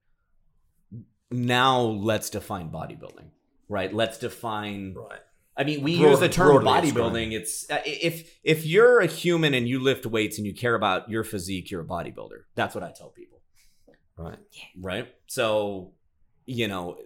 Now 1.31 1.81
let's 1.83 2.31
define 2.31 2.71
bodybuilding, 2.71 3.29
right? 3.69 3.93
Let's 3.93 4.17
define 4.19 4.95
right. 4.95 5.21
I 5.59 5.65
mean, 5.65 5.83
we 5.83 5.99
Broad- 5.99 6.11
use 6.11 6.21
the 6.21 6.29
term 6.29 6.62
broadly 6.62 6.93
bodybuilding. 6.93 7.33
It's 7.33 7.69
uh, 7.69 7.81
if 7.85 8.38
if 8.45 8.65
you're 8.65 9.00
a 9.00 9.07
human 9.07 9.55
and 9.55 9.69
you 9.69 9.81
lift 9.81 10.07
weights 10.07 10.38
and 10.38 10.47
you 10.47 10.55
care 10.55 10.75
about 10.77 11.11
your 11.11 11.25
physique, 11.25 11.71
you're 11.71 11.81
a 11.81 11.85
bodybuilder. 11.85 12.43
That's 12.55 12.75
what 12.77 12.85
I 12.85 12.93
tell 12.97 13.09
people, 13.11 13.41
Right. 14.17 14.38
right? 14.81 15.09
So, 15.27 15.93
you 16.47 16.69
know, 16.69 16.99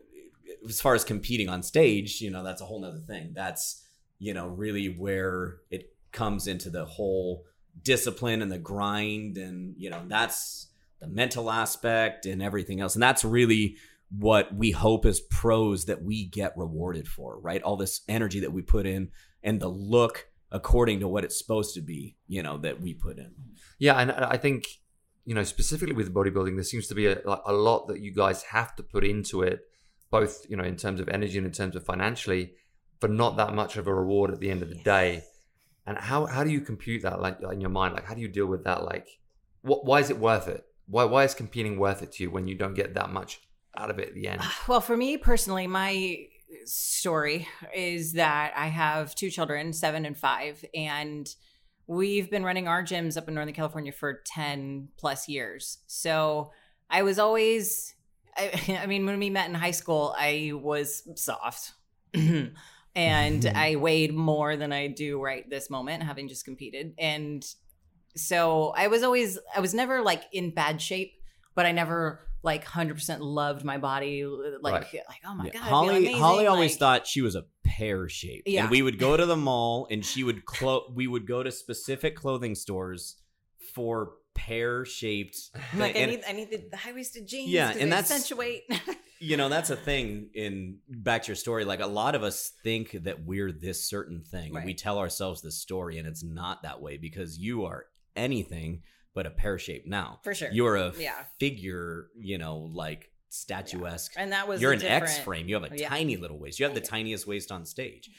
as 0.68 0.80
far 0.80 0.94
as 0.94 1.02
competing 1.02 1.48
on 1.48 1.62
stage, 1.62 2.20
you 2.20 2.30
know, 2.30 2.44
that's 2.44 2.60
a 2.60 2.64
whole 2.66 2.80
nother 2.80 2.98
thing. 3.00 3.32
That's 3.34 3.82
you 4.18 4.34
know 4.34 4.46
really 4.48 4.86
where 4.86 5.56
it 5.70 5.92
comes 6.12 6.46
into 6.46 6.68
the 6.68 6.84
whole 6.84 7.44
discipline 7.82 8.42
and 8.42 8.52
the 8.52 8.58
grind, 8.58 9.38
and 9.38 9.74
you 9.78 9.88
know 9.88 10.02
that's 10.06 10.68
the 11.00 11.06
mental 11.08 11.50
aspect 11.50 12.26
and 12.26 12.42
everything 12.42 12.80
else, 12.80 12.94
and 12.94 13.02
that's 13.02 13.24
really 13.24 13.76
what 14.18 14.54
we 14.54 14.70
hope 14.70 15.06
as 15.06 15.20
pros 15.20 15.86
that 15.86 16.02
we 16.02 16.26
get 16.26 16.52
rewarded 16.56 17.08
for, 17.08 17.40
right? 17.40 17.62
All 17.62 17.76
this 17.76 18.02
energy 18.08 18.40
that 18.40 18.52
we 18.52 18.62
put 18.62 18.86
in 18.86 19.10
and 19.42 19.60
the 19.60 19.68
look 19.68 20.28
according 20.50 21.00
to 21.00 21.08
what 21.08 21.24
it's 21.24 21.38
supposed 21.38 21.74
to 21.74 21.80
be, 21.80 22.16
you 22.28 22.42
know, 22.42 22.58
that 22.58 22.80
we 22.80 22.92
put 22.92 23.18
in. 23.18 23.32
Yeah, 23.78 23.98
and 23.98 24.12
I 24.12 24.36
think 24.36 24.66
you 25.24 25.34
know 25.34 25.44
specifically 25.44 25.94
with 25.94 26.12
bodybuilding, 26.12 26.56
there 26.56 26.64
seems 26.64 26.88
to 26.88 26.94
be 26.94 27.06
a, 27.06 27.20
like, 27.24 27.40
a 27.46 27.52
lot 27.52 27.88
that 27.88 28.00
you 28.00 28.12
guys 28.12 28.42
have 28.44 28.76
to 28.76 28.82
put 28.82 29.04
into 29.04 29.42
it, 29.42 29.60
both 30.10 30.44
you 30.48 30.56
know 30.56 30.64
in 30.64 30.76
terms 30.76 31.00
of 31.00 31.08
energy 31.08 31.38
and 31.38 31.46
in 31.46 31.52
terms 31.52 31.74
of 31.74 31.84
financially, 31.84 32.52
but 33.00 33.10
not 33.10 33.36
that 33.38 33.54
much 33.54 33.76
of 33.76 33.86
a 33.86 33.94
reward 33.94 34.30
at 34.30 34.40
the 34.40 34.50
end 34.50 34.62
of 34.62 34.68
the 34.68 34.82
day. 34.82 35.24
And 35.86 35.96
how 35.98 36.26
how 36.26 36.44
do 36.44 36.50
you 36.50 36.60
compute 36.60 37.02
that 37.02 37.20
like 37.20 37.38
in 37.50 37.60
your 37.60 37.70
mind? 37.70 37.94
Like 37.94 38.04
how 38.04 38.14
do 38.14 38.20
you 38.20 38.28
deal 38.28 38.46
with 38.46 38.64
that? 38.64 38.84
Like, 38.84 39.08
what 39.62 39.86
why 39.86 40.00
is 40.00 40.10
it 40.10 40.18
worth 40.18 40.48
it? 40.48 40.64
Why 40.86 41.04
why 41.04 41.24
is 41.24 41.34
competing 41.34 41.78
worth 41.78 42.02
it 42.02 42.12
to 42.12 42.24
you 42.24 42.30
when 42.30 42.46
you 42.46 42.56
don't 42.56 42.74
get 42.74 42.94
that 42.94 43.10
much 43.10 43.40
out 43.76 43.90
of 43.90 43.98
it 43.98 44.08
at 44.08 44.14
the 44.14 44.28
end? 44.28 44.40
Well, 44.68 44.80
for 44.80 44.96
me 44.96 45.16
personally, 45.16 45.66
my 45.66 46.26
story 46.64 47.48
is 47.74 48.12
that 48.12 48.52
I 48.56 48.68
have 48.68 49.14
two 49.14 49.30
children, 49.30 49.72
seven 49.72 50.04
and 50.04 50.16
five, 50.16 50.64
and 50.74 51.32
we've 51.86 52.30
been 52.30 52.44
running 52.44 52.68
our 52.68 52.82
gyms 52.82 53.16
up 53.16 53.28
in 53.28 53.34
Northern 53.34 53.54
California 53.54 53.92
for 53.92 54.22
10 54.26 54.88
plus 54.96 55.28
years. 55.28 55.78
So 55.86 56.52
I 56.90 57.02
was 57.02 57.18
always, 57.18 57.94
I, 58.36 58.78
I 58.82 58.86
mean, 58.86 59.06
when 59.06 59.18
we 59.18 59.30
met 59.30 59.48
in 59.48 59.54
high 59.54 59.72
school, 59.72 60.14
I 60.18 60.52
was 60.54 61.02
soft. 61.16 61.72
and 62.14 63.46
I 63.54 63.76
weighed 63.76 64.14
more 64.14 64.56
than 64.56 64.72
I 64.72 64.88
do 64.88 65.20
right 65.20 65.48
this 65.48 65.70
moment, 65.70 66.02
having 66.02 66.28
just 66.28 66.44
competed. 66.44 66.94
And 66.98 67.44
so 68.16 68.72
I 68.76 68.88
was 68.88 69.02
always, 69.02 69.38
I 69.54 69.60
was 69.60 69.74
never 69.74 70.02
like 70.02 70.24
in 70.32 70.54
bad 70.54 70.80
shape, 70.80 71.14
but 71.54 71.66
I 71.66 71.72
never 71.72 72.28
like 72.42 72.64
100% 72.64 73.18
loved 73.20 73.64
my 73.64 73.78
body. 73.78 74.24
Like, 74.24 74.92
like 74.92 75.20
oh 75.24 75.34
my 75.34 75.46
Yeah. 75.46 75.52
God. 75.52 75.62
I 75.62 75.68
Holly. 75.68 76.12
Holly 76.12 76.46
always 76.46 76.72
like- 76.72 76.78
thought 76.78 77.06
she 77.06 77.20
was 77.22 77.34
a 77.34 77.44
pear 77.64 78.08
shape 78.08 78.42
Yeah. 78.46 78.62
And 78.62 78.70
we 78.70 78.82
would 78.82 78.98
go 78.98 79.16
to 79.16 79.24
the 79.26 79.36
mall 79.36 79.86
and 79.90 80.04
she 80.04 80.24
would 80.24 80.44
clo- 80.44 80.92
we 80.94 81.06
would 81.06 81.26
go 81.26 81.42
to 81.42 81.50
specific 81.52 82.16
clothing 82.16 82.54
stores 82.54 83.16
for 83.74 84.14
pear 84.34 84.84
shaped 84.84 85.36
Like 85.76 85.94
I 85.96 86.06
need, 86.06 86.22
I 86.28 86.32
need 86.32 86.70
the 86.70 86.76
high 86.76 86.92
waisted 86.92 87.26
jeans. 87.28 87.50
Yeah, 87.50 87.72
'cause 87.72 87.80
and 87.80 87.92
that's- 87.92 88.10
accentuate. 88.10 88.62
you 89.20 89.36
know 89.36 89.48
that's 89.48 89.70
a 89.70 89.76
thing 89.76 90.30
in 90.34 90.78
back 90.88 91.22
to 91.22 91.28
your 91.28 91.36
story 91.36 91.64
like 91.64 91.78
a 91.80 91.86
lot 91.86 92.16
of 92.16 92.24
us 92.24 92.50
think 92.64 92.90
that 93.04 93.24
we're 93.24 93.52
this 93.52 93.84
certain 93.88 94.20
thing 94.24 94.56
and 94.56 94.64
we 94.64 94.74
tell 94.74 94.98
ourselves 94.98 95.42
this 95.42 95.60
story 95.60 95.96
and 95.98 96.08
it's 96.08 96.24
not 96.24 96.64
that 96.64 96.80
way 96.82 96.96
because 96.96 97.38
you 97.38 97.64
are 97.64 97.86
anything 98.16 98.82
but 99.14 99.26
a 99.26 99.30
pear 99.30 99.58
shape 99.58 99.86
now 99.86 100.20
For 100.24 100.34
sure. 100.34 100.50
you're 100.52 100.76
a 100.76 100.92
Yeah. 100.98 101.24
figure 101.38 102.08
you 102.18 102.38
know 102.38 102.58
like 102.58 103.10
statuesque 103.28 104.12
and 104.16 104.32
that 104.32 104.46
was 104.48 104.60
you're 104.60 104.72
a 104.72 104.74
an 104.74 104.80
different- 104.80 105.02
x 105.04 105.18
frame 105.18 105.48
you 105.48 105.54
have 105.54 105.70
a 105.70 105.76
Yeah. 105.76 105.88
tiny 105.88 106.16
little 106.16 106.38
waist 106.38 106.58
you 106.60 106.64
have 106.66 106.74
the 106.74 106.80
tiniest 106.80 107.26
waist 107.26 107.50
on 107.52 107.64
stage 107.66 108.10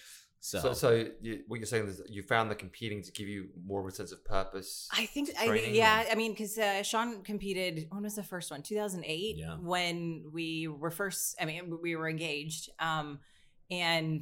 so, 0.46 0.60
So, 0.60 0.74
so 0.74 1.06
you, 1.22 1.42
what 1.48 1.62
you're 1.62 1.66
saying 1.66 1.88
is 1.88 2.00
that 2.00 2.10
you 2.10 2.22
found 2.22 2.52
the 2.52 2.56
competing 2.56 3.02
to 3.04 3.12
give 3.14 3.30
you 3.30 3.48
more 3.66 3.80
of 3.80 3.88
a 3.88 3.92
sense 3.96 4.12
of 4.12 4.26
purpose. 4.26 4.90
I 4.92 5.06
think, 5.06 5.30
I, 5.40 5.48
training 5.48 5.74
yeah, 5.74 6.04
or- 6.04 6.12
I 6.12 6.16
mean, 6.16 6.34
because 6.34 6.58
uh, 6.58 6.84
Sean 6.84 7.24
competed. 7.24 7.88
When 7.90 8.04
was 8.04 8.16
the 8.16 8.24
first 8.24 8.52
one? 8.52 8.62
2008. 8.62 9.38
Yeah. 9.38 9.56
When 9.56 10.26
we 10.34 10.68
were 10.68 10.92
first, 10.92 11.38
I 11.40 11.46
mean, 11.46 11.80
we 11.82 11.96
were 11.96 12.10
engaged, 12.10 12.70
um, 12.78 13.22
and 13.72 14.22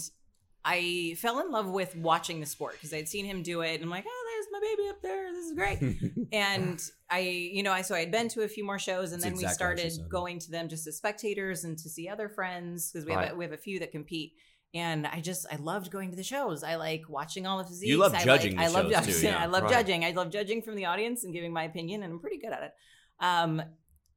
I 0.64 1.16
fell 1.18 1.40
in 1.40 1.50
love 1.50 1.68
with 1.72 1.96
watching 1.96 2.40
the 2.40 2.46
sport 2.46 2.74
because 2.74 2.94
I'd 2.94 3.10
seen 3.10 3.26
him 3.26 3.42
do 3.42 3.62
it, 3.62 3.74
and 3.74 3.84
I'm 3.86 3.90
like, 3.90 4.06
oh, 4.08 4.21
there's 4.21 4.21
my 4.21 4.21
baby 4.62 4.90
up 4.90 5.02
there. 5.02 5.34
This 5.34 5.46
is 5.46 5.54
great. 5.54 5.80
and 6.32 6.82
I, 7.10 7.20
you 7.20 7.64
know, 7.64 7.72
I 7.72 7.82
so 7.82 7.96
I 7.96 8.00
had 8.00 8.12
been 8.12 8.30
to 8.30 8.42
a 8.44 8.48
few 8.48 8.64
more 8.66 8.80
shows, 8.80 9.12
and 9.12 9.22
That's 9.22 9.32
then 9.32 9.38
we 9.38 9.44
exactly 9.44 9.78
started 9.90 10.10
going 10.10 10.40
to 10.40 10.52
them 10.52 10.70
just 10.70 10.88
as 10.88 10.98
spectators 10.98 11.64
and 11.64 11.78
to 11.80 11.90
see 11.90 12.08
other 12.08 12.30
friends 12.30 12.92
because 12.92 13.06
we 13.06 13.12
have 13.14 13.22
Right. 13.22 13.32
a, 13.34 13.36
we 13.36 13.44
have 13.44 13.54
a 13.54 13.58
few 13.58 13.80
that 13.80 13.92
compete. 13.92 14.34
And 14.74 15.06
I 15.06 15.20
just 15.20 15.46
I 15.52 15.58
loved 15.58 15.92
going 15.92 16.12
to 16.12 16.16
the 16.16 16.24
shows. 16.24 16.64
I 16.64 16.76
like 16.76 17.02
watching 17.10 17.46
all 17.46 17.58
the 17.58 17.66
physiques. 17.66 17.90
You 17.90 17.98
love 17.98 18.14
I 18.14 18.24
judging 18.24 18.56
Like, 18.56 18.70
I 18.70 18.70
love 18.70 18.86
too, 18.86 18.92
judging. 18.94 19.24
yeah. 19.26 19.38
I 19.38 19.46
love 19.48 19.64
Right. 19.64 19.72
judging. 19.72 20.06
I 20.06 20.12
love 20.12 20.30
judging 20.32 20.62
from 20.62 20.76
the 20.76 20.86
audience 20.86 21.26
and 21.26 21.34
giving 21.34 21.52
my 21.52 21.64
opinion, 21.66 22.04
and 22.04 22.14
I'm 22.14 22.20
pretty 22.20 22.38
good 22.38 22.54
at 22.54 22.64
it. 22.64 22.72
Um, 23.20 23.62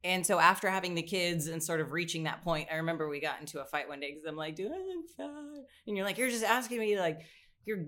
and 0.05 0.25
so 0.25 0.39
after 0.39 0.69
having 0.71 0.95
the 0.95 1.03
kids 1.03 1.47
and 1.49 1.63
sort 1.63 1.81
of 1.81 1.91
reaching 1.91 2.25
that 2.25 2.45
point, 2.45 2.69
I 2.71 2.77
remember 2.77 3.09
we 3.09 3.21
got 3.21 3.41
into 3.41 3.61
a 3.61 3.65
fight 3.65 3.89
one 3.89 4.01
day 4.01 4.11
because 4.13 4.27
I'm 4.29 4.37
like, 4.37 4.55
"Do 4.55 4.67
I 4.67 4.77
look 4.79 5.09
fat?" 5.17 5.65
And 5.87 5.97
you're 5.97 6.05
like, 6.07 6.19
"You're 6.19 6.29
just 6.31 6.45
asking 6.45 6.79
me 6.79 7.01
like." 7.01 7.21
You're 7.67 7.85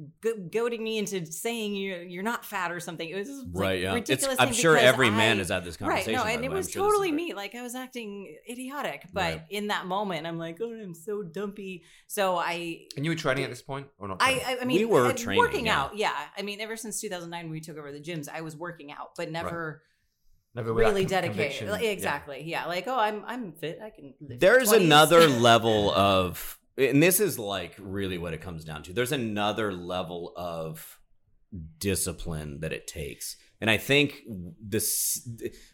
goading 0.50 0.82
me 0.82 0.96
into 0.98 1.26
saying 1.26 1.74
you're 1.74 2.02
you're 2.02 2.22
not 2.22 2.44
fat 2.44 2.72
or 2.72 2.80
something. 2.80 3.08
It 3.08 3.14
was 3.14 3.28
just, 3.28 3.46
like, 3.52 3.62
right 3.62 3.80
yeah 3.82 3.94
it's, 3.94 4.10
ridiculous. 4.10 4.36
i'm 4.40 4.52
sure 4.52 4.74
because 4.74 4.88
every 4.88 5.10
man 5.10 5.36
I- 5.36 5.38
has 5.40 5.48
had 5.50 5.64
this 5.64 5.78
Right, 5.80 5.88
conversation 5.88 6.12
no, 6.14 6.24
and 6.24 6.44
it 6.44 6.48
way. 6.50 6.56
Was 6.56 6.70
sure 6.70 6.82
totally 6.82 7.12
me. 7.12 7.34
Like 7.34 7.54
I 7.54 7.62
was 7.62 7.74
acting 7.74 8.36
idiotic, 8.50 9.04
but 9.12 9.20
Right. 9.20 9.42
in 9.50 9.66
that 9.68 9.86
moment, 9.86 10.26
I'm 10.26 10.38
like, 10.38 10.58
oh, 10.62 10.72
I'm 10.72 10.94
so 10.94 11.22
dumpy. 11.22 11.82
So 12.06 12.36
I, 12.36 12.86
and 12.96 13.04
you 13.04 13.10
were 13.10 13.16
training 13.16 13.44
at 13.44 13.50
this 13.50 13.62
point, 13.62 13.86
or 13.98 14.08
not? 14.08 14.18
I. 14.20 14.42
I, 14.46 14.58
I 14.62 14.64
mean, 14.64 14.78
We 14.78 14.84
were 14.86 15.06
uh, 15.06 15.12
training, 15.12 15.38
working 15.38 15.66
yeah. 15.66 15.80
out. 15.80 15.96
Yeah, 15.96 16.12
I 16.38 16.42
mean, 16.42 16.60
ever 16.60 16.76
since 16.76 17.00
2009 17.00 17.44
when 17.44 17.50
we 17.52 17.60
took 17.60 17.76
over 17.76 17.92
the 17.92 18.00
gyms, 18.00 18.28
I 18.32 18.40
was 18.40 18.56
working 18.56 18.90
out, 18.92 19.10
but 19.16 19.30
never 19.30 19.82
Never 20.54 20.72
really 20.72 21.02
con- 21.02 21.10
dedicated. 21.10 21.68
Like, 21.68 21.82
exactly. 21.84 22.42
Yeah. 22.44 22.64
like 22.64 22.84
oh, 22.88 22.98
I'm 22.98 23.22
I'm 23.26 23.52
fit. 23.52 23.78
I 23.84 23.90
can. 23.90 24.14
There's 24.20 24.70
20s. 24.72 24.84
another 24.84 25.26
level 25.50 25.92
of 25.92 26.58
and 26.78 27.02
this 27.02 27.20
is 27.20 27.38
like 27.38 27.74
really 27.78 28.18
what 28.18 28.34
it 28.34 28.40
comes 28.40 28.64
down 28.64 28.82
to. 28.84 28.92
There's 28.92 29.12
another 29.12 29.72
level 29.72 30.32
of 30.36 30.98
discipline 31.78 32.60
that 32.60 32.72
it 32.72 32.86
takes. 32.86 33.36
And 33.60 33.70
i 33.70 33.78
think 33.78 34.22
this 34.60 35.26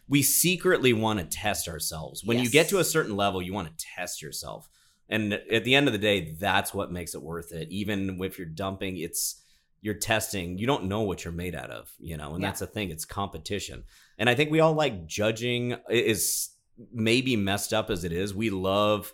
we 0.07 0.21
secretly 0.21 0.93
want 0.93 1.19
to 1.19 1.25
test 1.25 1.67
ourselves. 1.67 2.23
When 2.23 2.39
you 2.39 2.49
get 2.49 2.69
to 2.69 2.79
a 2.79 2.83
certain 2.83 3.15
level 3.17 3.41
you 3.41 3.53
want 3.53 3.67
to 3.67 3.85
test 3.95 4.21
yourself. 4.21 4.69
And 5.09 5.33
at 5.33 5.63
the 5.65 5.75
end 5.75 5.87
of 5.87 5.93
the 5.93 5.99
day 5.99 6.35
that's 6.39 6.73
what 6.73 6.91
makes 6.91 7.13
it 7.15 7.21
worth 7.21 7.51
it. 7.51 7.67
Even 7.71 8.21
if 8.21 8.37
you're 8.37 8.47
dumping 8.47 8.97
it's 8.97 9.41
you're 9.81 9.95
testing. 9.95 10.57
You 10.57 10.65
don't 10.65 10.85
know 10.85 11.01
what 11.01 11.25
you're 11.25 11.33
made 11.33 11.55
out 11.55 11.71
of 11.71 11.91
you 11.99 12.15
know 12.15 12.33
and 12.33 12.41
Yeah. 12.41 12.49
that's 12.49 12.61
the 12.61 12.67
thing. 12.67 12.89
It's 12.91 13.05
competition. 13.05 13.83
And 14.17 14.29
i 14.29 14.35
think 14.35 14.51
we 14.51 14.61
all 14.61 14.73
like 14.73 15.05
judging. 15.07 15.75
Is 15.89 16.51
maybe 16.91 17.35
messed 17.35 17.73
up 17.73 17.89
as 17.89 18.03
it 18.03 18.13
is. 18.13 18.33
We 18.33 18.49
love 18.49 19.11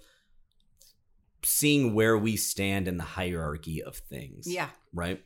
seeing 1.43 1.93
where 1.93 2.17
we 2.17 2.35
stand 2.35 2.87
in 2.87 2.97
the 2.97 3.03
hierarchy 3.03 3.81
of 3.83 3.95
things 3.97 4.45
Yeah. 4.47 4.69
right 4.93 5.23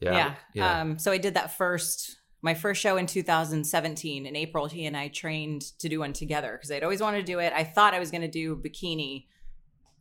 yeah, 0.00 0.14
Yeah. 0.16 0.34
yeah. 0.54 0.80
Um, 0.80 0.98
so 0.98 1.12
I 1.12 1.18
did 1.18 1.34
that 1.34 1.56
first, 1.58 2.16
my 2.40 2.54
first 2.54 2.80
show 2.80 2.96
in 2.96 3.04
2017. 3.06 4.24
In 4.24 4.34
April, 4.34 4.64
he 4.66 4.86
and 4.86 4.96
I 4.96 5.08
trained 5.08 5.60
to 5.78 5.90
do 5.90 5.98
one 6.00 6.14
together 6.14 6.52
because 6.52 6.70
I'd 6.70 6.82
always 6.82 7.02
wanted 7.02 7.18
to 7.18 7.26
do 7.32 7.38
it. 7.38 7.52
I 7.54 7.64
thought 7.64 7.92
I 7.92 7.98
was 7.98 8.10
going 8.10 8.22
to 8.22 8.28
do 8.28 8.56
bikini, 8.56 9.26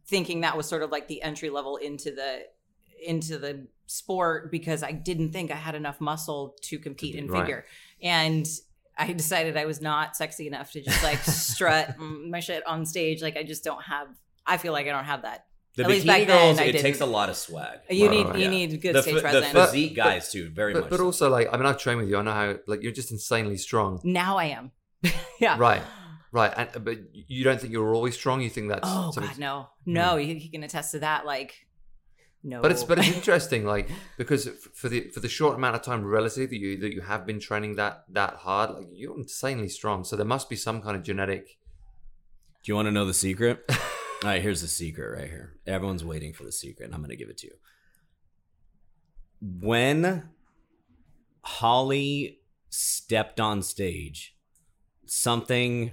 thinking 0.08 0.42
that 0.42 0.56
was 0.56 0.68
sort 0.68 0.84
of 0.84 0.90
like 0.90 1.10
the 1.10 1.22
entry 1.22 1.50
level 1.50 1.76
into 1.76 2.12
the 2.12 2.44
into 3.06 3.38
the 3.38 3.68
sport 3.88 4.52
because 4.52 4.84
I 4.84 4.92
didn't 4.94 5.32
think 5.34 5.52
I 5.52 5.56
had 5.56 5.76
enough 5.76 6.00
muscle 6.00 6.56
to 6.64 6.80
compete 6.80 7.16
in 7.16 7.28
Right. 7.28 7.42
figure. 7.42 7.66
And 8.02 8.48
I 8.98 9.12
decided 9.14 9.56
I 9.58 9.66
was 9.66 9.82
not 9.82 10.16
sexy 10.16 10.48
enough 10.48 10.72
to 10.74 10.82
just 10.82 11.04
like 11.04 11.20
strut 11.24 11.98
my 12.00 12.40
shit 12.40 12.66
on 12.68 12.86
stage. 12.86 13.22
Like 13.22 13.36
I 13.38 13.44
just 13.44 13.64
don't 13.66 13.82
have. 13.84 14.08
I 14.46 14.56
feel 14.58 14.72
like 14.74 14.88
I 14.88 14.92
don't 14.92 15.04
have 15.06 15.24
that. 15.24 15.46
The 15.80 15.86
At 15.86 15.90
least 15.90 16.06
bikini 16.06 16.08
back 16.08 16.28
girls 16.28 16.58
then, 16.58 16.66
I 16.66 16.70
it 16.70 16.82
takes 16.88 17.02
a 17.02 17.06
lot 17.18 17.28
of 17.30 17.36
swag 17.36 17.80
You 17.90 18.08
Right, 18.08 18.16
need 18.16 18.26
right, 18.28 18.36
you 18.38 18.44
yeah. 18.44 18.50
need 18.58 18.82
good 18.82 18.96
the, 18.96 19.02
stage 19.02 19.22
phy- 19.24 19.32
the 19.32 19.42
presence. 19.42 19.54
physique 19.72 19.96
guys 19.96 20.32
too 20.32 20.46
very 20.62 20.74
but, 20.74 20.82
much 20.82 20.90
but 20.92 21.00
so. 21.00 21.06
also 21.06 21.26
like 21.30 21.48
I 21.52 21.58
mean 21.58 21.66
I've 21.66 21.78
trained 21.86 22.00
with 22.02 22.10
you. 22.10 22.18
I 22.18 22.22
know 22.28 22.32
how 22.42 22.48
like 22.72 22.82
you're 22.84 22.92
just 23.02 23.12
insanely 23.12 23.58
strong. 23.58 24.00
now 24.04 24.38
I 24.38 24.46
am. 24.58 24.72
yeah. 25.46 25.56
Right. 25.68 25.82
Right, 26.32 26.54
and, 26.56 26.70
but 26.86 26.98
you 27.14 27.44
don't 27.44 27.60
think 27.60 27.74
you're 27.74 27.94
always 27.96 28.14
strong. 28.14 28.42
You 28.42 28.52
think 28.52 28.70
that's 28.70 28.88
Oh 28.92 29.10
something- 29.12 29.32
God, 29.32 29.40
no, 29.40 29.56
hmm. 29.86 29.94
no. 29.94 30.18
He, 30.18 30.36
he 30.38 30.50
can 30.50 30.62
attest 30.64 30.92
to 30.92 31.00
that. 31.00 31.26
Like, 31.26 31.52
no. 32.44 32.62
But 32.62 32.72
it's 32.72 32.84
but 32.84 33.00
it's 33.00 33.08
interesting, 33.20 33.66
like 33.66 33.90
because 34.16 34.48
for 34.76 34.90
the 34.90 35.10
for 35.10 35.22
the 35.22 35.28
short 35.38 35.56
amount 35.56 35.76
of 35.78 35.82
time 35.82 36.06
relative 36.06 36.52
that 36.52 36.58
you 36.58 36.78
that 36.84 36.94
you 36.94 37.02
have 37.02 37.26
been 37.26 37.40
training 37.40 37.78
that 37.78 38.04
that 38.20 38.34
hard, 38.46 38.70
like 38.78 38.88
you're 38.94 39.18
insanely 39.18 39.70
strong. 39.70 40.04
So 40.04 40.16
there 40.16 40.26
must 40.36 40.50
be 40.50 40.56
some 40.56 40.82
kind 40.84 40.96
of 40.96 41.02
genetic. 41.02 41.58
Do 42.64 42.72
you 42.72 42.76
want 42.76 42.88
to 42.88 42.92
know 42.92 43.06
the 43.06 43.14
secret? 43.28 43.58
All 44.24 44.30
right, 44.30 44.42
here's 44.42 44.62
the 44.62 44.68
secret 44.68 45.18
right 45.18 45.30
here. 45.30 45.56
Everyone's 45.66 46.04
waiting 46.04 46.34
for 46.34 46.44
the 46.44 46.52
secret, 46.52 46.86
and 46.86 46.94
I'm 46.94 47.00
going 47.00 47.10
to 47.12 47.16
give 47.16 47.30
it 47.30 47.38
to 47.40 47.48
you. 47.48 47.54
When 49.42 50.30
Holly 51.42 52.40
stepped 52.70 53.40
on 53.40 53.62
stage, 53.62 54.36
something 55.06 55.92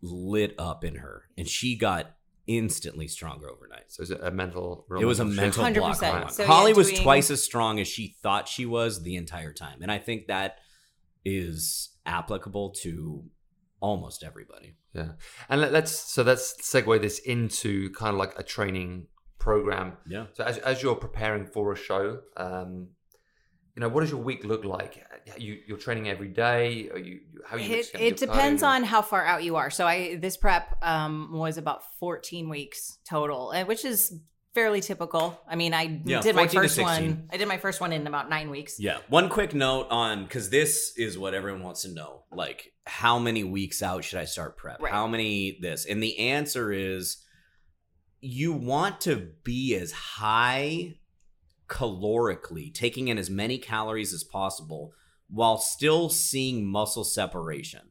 lit 0.00 0.54
up 0.58 0.82
in 0.82 0.96
her, 0.96 1.24
and 1.36 1.46
she 1.46 1.76
got 1.76 2.12
instantly 2.46 3.06
stronger 3.08 3.50
overnight. 3.50 3.84
So 3.92 4.02
is 4.02 4.10
it 4.10 4.20
a 4.22 4.30
mental? 4.30 4.86
It 4.98 5.04
was 5.04 5.20
a 5.20 5.24
mental 5.26 5.62
block. 5.62 5.96
100%. 5.98 6.14
on 6.14 6.20
one. 6.22 6.30
So, 6.32 6.42
yeah, 6.42 6.48
Holly 6.48 6.72
was 6.72 6.88
doing- 6.90 7.02
twice 7.02 7.30
as 7.30 7.42
strong 7.42 7.78
as 7.80 7.88
she 7.88 8.16
thought 8.22 8.48
she 8.48 8.64
was 8.64 9.02
the 9.02 9.16
entire 9.16 9.52
time, 9.52 9.82
and 9.82 9.92
I 9.92 9.98
think 9.98 10.28
that 10.28 10.58
is 11.24 11.90
applicable 12.06 12.70
to 12.82 13.24
almost 13.80 14.24
everybody. 14.24 14.74
Yeah, 14.92 15.12
and 15.48 15.60
let, 15.60 15.72
let's 15.72 15.92
so 15.92 16.22
let's 16.22 16.54
segue 16.62 17.00
this 17.00 17.18
into 17.20 17.90
kind 17.90 18.14
of 18.14 18.18
like 18.18 18.38
a 18.38 18.42
training 18.42 19.06
program. 19.38 19.96
Yeah. 20.06 20.26
So 20.34 20.44
as, 20.44 20.58
as 20.58 20.82
you're 20.82 20.96
preparing 20.96 21.46
for 21.46 21.72
a 21.72 21.76
show, 21.76 22.20
um, 22.36 22.88
you 23.74 23.80
know, 23.80 23.88
what 23.88 24.00
does 24.00 24.10
your 24.10 24.20
week 24.20 24.44
look 24.44 24.64
like? 24.64 25.04
You 25.36 25.58
you're 25.66 25.76
training 25.76 26.08
every 26.08 26.28
day. 26.28 26.88
Are 26.90 26.98
you 26.98 27.20
how 27.46 27.56
are 27.56 27.60
you? 27.60 27.76
it, 27.76 27.90
it 27.94 28.16
depends 28.16 28.62
cardio? 28.62 28.68
on 28.68 28.84
how 28.84 29.02
far 29.02 29.24
out 29.24 29.44
you 29.44 29.56
are. 29.56 29.70
So 29.70 29.86
I 29.86 30.16
this 30.16 30.36
prep 30.36 30.78
um, 30.82 31.30
was 31.32 31.58
about 31.58 31.82
14 32.00 32.48
weeks 32.48 32.98
total, 33.08 33.50
and 33.50 33.68
which 33.68 33.84
is 33.84 34.18
fairly 34.56 34.80
typical. 34.80 35.38
I 35.46 35.54
mean, 35.54 35.74
I 35.74 36.00
Yeah, 36.06 36.22
did 36.22 36.34
my 36.34 36.48
first 36.48 36.80
one. 36.80 37.28
I 37.30 37.36
did 37.36 37.46
my 37.46 37.58
first 37.58 37.78
one 37.78 37.92
in 37.92 38.06
about 38.06 38.30
nine 38.30 38.48
weeks. 38.48 38.80
Yeah. 38.80 39.00
One 39.08 39.28
quick 39.28 39.52
note 39.52 39.88
on 39.90 40.24
because 40.24 40.48
this 40.48 40.94
is 40.96 41.18
what 41.18 41.34
everyone 41.34 41.62
wants 41.62 41.82
to 41.82 41.92
know. 41.92 42.22
Like, 42.32 42.72
how 42.86 43.18
many 43.18 43.44
weeks 43.44 43.82
out 43.82 44.02
should 44.02 44.18
I 44.18 44.24
start 44.24 44.56
prep? 44.56 44.80
Right. 44.80 44.90
How 44.90 45.06
many 45.06 45.58
this? 45.60 45.84
And 45.84 46.02
the 46.02 46.18
answer 46.18 46.72
is 46.72 47.18
you 48.22 48.54
want 48.54 49.02
to 49.02 49.28
be 49.44 49.74
as 49.74 49.92
high 49.92 50.94
calorically, 51.68 52.72
taking 52.72 53.08
in 53.08 53.18
as 53.18 53.28
many 53.28 53.58
calories 53.58 54.14
as 54.14 54.24
possible 54.24 54.92
while 55.28 55.58
still 55.58 56.08
seeing 56.08 56.64
muscle 56.64 57.04
separation. 57.04 57.90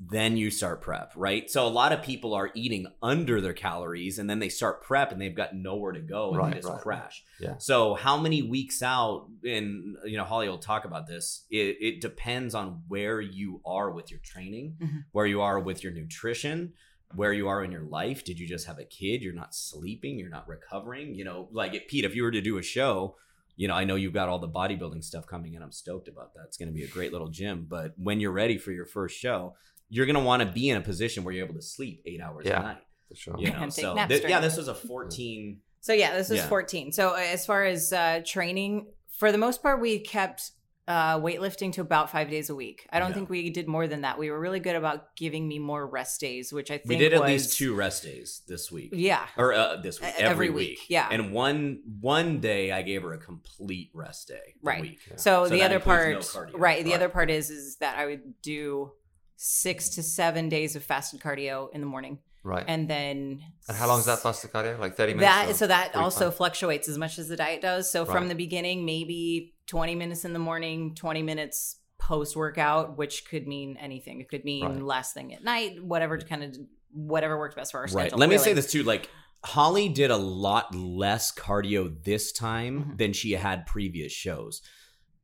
Then 0.00 0.36
you 0.36 0.50
start 0.52 0.80
prep, 0.80 1.12
right? 1.16 1.50
So 1.50 1.66
a 1.66 1.68
lot 1.68 1.92
of 1.92 2.02
people 2.02 2.32
are 2.32 2.50
eating 2.54 2.86
under 3.02 3.40
their 3.40 3.52
calories 3.52 4.20
and 4.20 4.30
then 4.30 4.38
they 4.38 4.48
start 4.48 4.82
prep 4.82 5.10
and 5.10 5.20
they've 5.20 5.34
got 5.34 5.56
nowhere 5.56 5.90
to 5.92 6.00
go 6.00 6.28
and 6.28 6.38
Right, 6.38 6.50
they 6.54 6.58
just 6.60 6.68
right. 6.68 6.80
crash. 6.80 7.24
Yeah. 7.40 7.56
So 7.58 7.94
how 7.94 8.16
many 8.16 8.42
weeks 8.42 8.80
out, 8.82 9.26
and 9.44 9.96
you 10.04 10.16
know, 10.16 10.24
Holly 10.24 10.48
will 10.48 10.58
talk 10.58 10.84
about 10.84 11.08
this. 11.08 11.44
It, 11.50 11.76
it 11.80 12.00
depends 12.00 12.54
on 12.54 12.82
where 12.86 13.20
you 13.20 13.60
are 13.66 13.90
with 13.90 14.10
your 14.10 14.20
training, 14.20 14.76
Mhm. 14.80 15.04
where 15.10 15.26
you 15.26 15.40
are 15.40 15.58
with 15.58 15.82
your 15.82 15.92
nutrition, 15.92 16.74
where 17.16 17.32
you 17.32 17.48
are 17.48 17.64
in 17.64 17.72
your 17.72 17.82
life. 17.84 18.22
Did 18.22 18.38
you 18.38 18.46
just 18.46 18.66
have 18.66 18.78
a 18.78 18.84
kid? 18.84 19.20
You're 19.22 19.32
not 19.34 19.52
sleeping. 19.54 20.18
You're 20.18 20.28
not 20.30 20.46
recovering. 20.46 21.14
You 21.16 21.24
know, 21.24 21.48
like 21.50 21.88
Pete, 21.88 22.04
if 22.04 22.14
you 22.14 22.22
were 22.22 22.30
to 22.30 22.40
do 22.40 22.58
a 22.58 22.62
show, 22.62 23.16
you 23.56 23.66
know, 23.66 23.74
I 23.74 23.82
know 23.82 23.96
you've 23.96 24.12
got 24.12 24.28
all 24.28 24.38
the 24.38 24.48
bodybuilding 24.48 25.02
stuff 25.02 25.26
coming 25.26 25.54
in. 25.54 25.62
I'm 25.64 25.72
stoked 25.72 26.06
about 26.06 26.34
that. 26.34 26.44
It's 26.44 26.56
going 26.56 26.68
to 26.68 26.72
be 26.74 26.84
a 26.84 26.88
great 26.88 27.10
little 27.10 27.26
gym. 27.28 27.66
But 27.68 27.94
when 27.98 28.20
you're 28.20 28.30
ready 28.30 28.58
for 28.58 28.70
your 28.70 28.84
first 28.86 29.18
show, 29.18 29.56
you're 29.88 30.06
going 30.06 30.16
to 30.16 30.22
want 30.22 30.42
to 30.42 30.48
be 30.48 30.68
in 30.68 30.76
a 30.76 30.80
position 30.80 31.24
where 31.24 31.34
you're 31.34 31.44
able 31.44 31.54
to 31.54 31.62
sleep 31.62 32.02
eight 32.06 32.20
hours 32.20 32.44
Yeah. 32.46 32.60
a 32.60 32.62
night. 32.62 32.78
For 33.08 33.14
sure. 33.16 33.34
You 33.38 33.50
know, 33.52 33.68
so 33.70 33.94
naps 33.94 34.20
yeah, 34.28 34.40
this 34.40 34.56
was 34.56 34.68
a 34.68 34.74
14. 34.74 35.60
So 35.80 35.92
yeah, 35.92 36.14
this 36.14 36.28
was 36.28 36.38
Yeah. 36.40 36.48
14. 36.48 36.92
So 36.92 37.10
uh, 37.14 37.18
as 37.18 37.46
far 37.46 37.64
as 37.64 37.92
uh, 37.92 38.20
training, 38.26 38.88
for 39.18 39.32
the 39.32 39.38
most 39.38 39.62
part, 39.62 39.80
we 39.80 39.98
kept 40.00 40.52
uh, 40.86 41.18
weightlifting 41.20 41.70
to 41.70 41.82
about 41.82 42.10
five 42.10 42.30
days 42.30 42.48
a 42.48 42.54
week. 42.54 42.86
I 42.90 42.98
don't 42.98 43.10
Yeah. 43.10 43.14
think 43.14 43.28
we 43.30 43.50
did 43.50 43.68
more 43.68 43.86
than 43.86 44.00
that. 44.02 44.18
We 44.18 44.30
were 44.30 44.40
really 44.40 44.58
good 44.60 44.74
about 44.74 45.14
giving 45.16 45.46
me 45.46 45.58
more 45.58 45.86
rest 45.86 46.18
days, 46.20 46.50
which 46.50 46.70
I 46.70 46.78
think 46.78 46.88
We 46.88 46.96
did 46.96 47.12
at 47.12 47.20
was- 47.20 47.28
least 47.30 47.58
two 47.58 47.74
rest 47.74 48.04
days 48.04 48.40
this 48.48 48.72
week. 48.72 48.90
Yeah, 48.94 49.26
or 49.36 49.52
uh, 49.52 49.76
this 49.76 50.00
week, 50.00 50.10
every, 50.16 50.24
every 50.30 50.50
week. 50.50 50.68
week, 50.70 50.78
yeah. 50.88 51.06
And 51.10 51.32
one 51.32 51.82
one 52.00 52.40
day 52.40 52.72
I 52.72 52.80
gave 52.82 53.02
her 53.02 53.12
a 53.12 53.18
complete 53.18 53.90
rest 53.92 54.28
day. 54.28 54.54
Right. 54.62 54.80
week. 54.80 55.00
So, 55.16 55.44
So 55.44 55.48
the 55.50 55.62
other 55.62 55.78
part, 55.78 56.08
no 56.34 56.42
right? 56.58 56.82
The 56.82 56.90
Right. 56.90 56.96
other 56.96 57.08
part 57.10 57.30
is 57.30 57.50
is 57.50 57.76
that 57.80 57.98
I 57.98 58.06
would 58.06 58.40
do 58.40 58.92
six 59.40 59.88
to 59.90 60.02
seven 60.02 60.48
days 60.48 60.74
of 60.74 60.82
fasted 60.82 61.20
cardio 61.20 61.72
in 61.72 61.80
the 61.80 61.86
morning, 61.86 62.18
Right. 62.42 62.64
and 62.66 62.88
then 62.90 63.40
And 63.68 63.76
how 63.76 63.86
long 63.86 64.00
is 64.00 64.06
that 64.06 64.18
fasted 64.18 64.50
cardio? 64.50 64.78
Like 64.80 64.96
thirty 64.96 65.14
minutes. 65.14 65.32
that 65.48 65.56
so 65.56 65.66
that 65.68 65.92
45? 65.92 66.02
also 66.02 66.30
fluctuates 66.32 66.88
as 66.88 66.98
much 66.98 67.18
as 67.20 67.28
the 67.28 67.36
diet 67.36 67.62
does. 67.62 67.90
So 67.90 68.04
from 68.04 68.26
the 68.28 68.34
beginning, 68.34 68.84
maybe 68.84 69.54
twenty 69.68 69.94
minutes 69.94 70.24
in 70.24 70.32
the 70.32 70.38
morning, 70.40 70.94
twenty 70.96 71.22
minutes 71.22 71.76
post 72.00 72.34
workout, 72.36 72.98
which 72.98 73.24
could 73.28 73.46
mean 73.46 73.76
anything. 73.76 74.20
It 74.20 74.28
could 74.28 74.44
mean 74.44 74.64
Right. 74.64 74.82
last 74.82 75.14
thing 75.14 75.32
at 75.34 75.44
night, 75.44 75.82
whatever 75.84 76.18
kind 76.18 76.42
of 76.42 76.56
whatever 76.92 77.38
worked 77.38 77.54
best 77.54 77.70
for 77.72 77.78
our 77.78 77.84
Right. 77.84 77.90
schedule. 77.90 78.18
Let 78.18 78.28
me 78.28 78.34
really. 78.34 78.44
say 78.44 78.52
this 78.54 78.72
too. 78.72 78.82
Like 78.82 79.08
Holly 79.44 79.88
did 79.88 80.10
a 80.10 80.16
lot 80.16 80.74
less 80.74 81.30
cardio 81.32 82.02
this 82.02 82.32
time 82.32 82.84
Mhm. 82.94 82.98
than 82.98 83.12
she 83.12 83.32
had 83.32 83.66
previous 83.66 84.10
shows. 84.10 84.62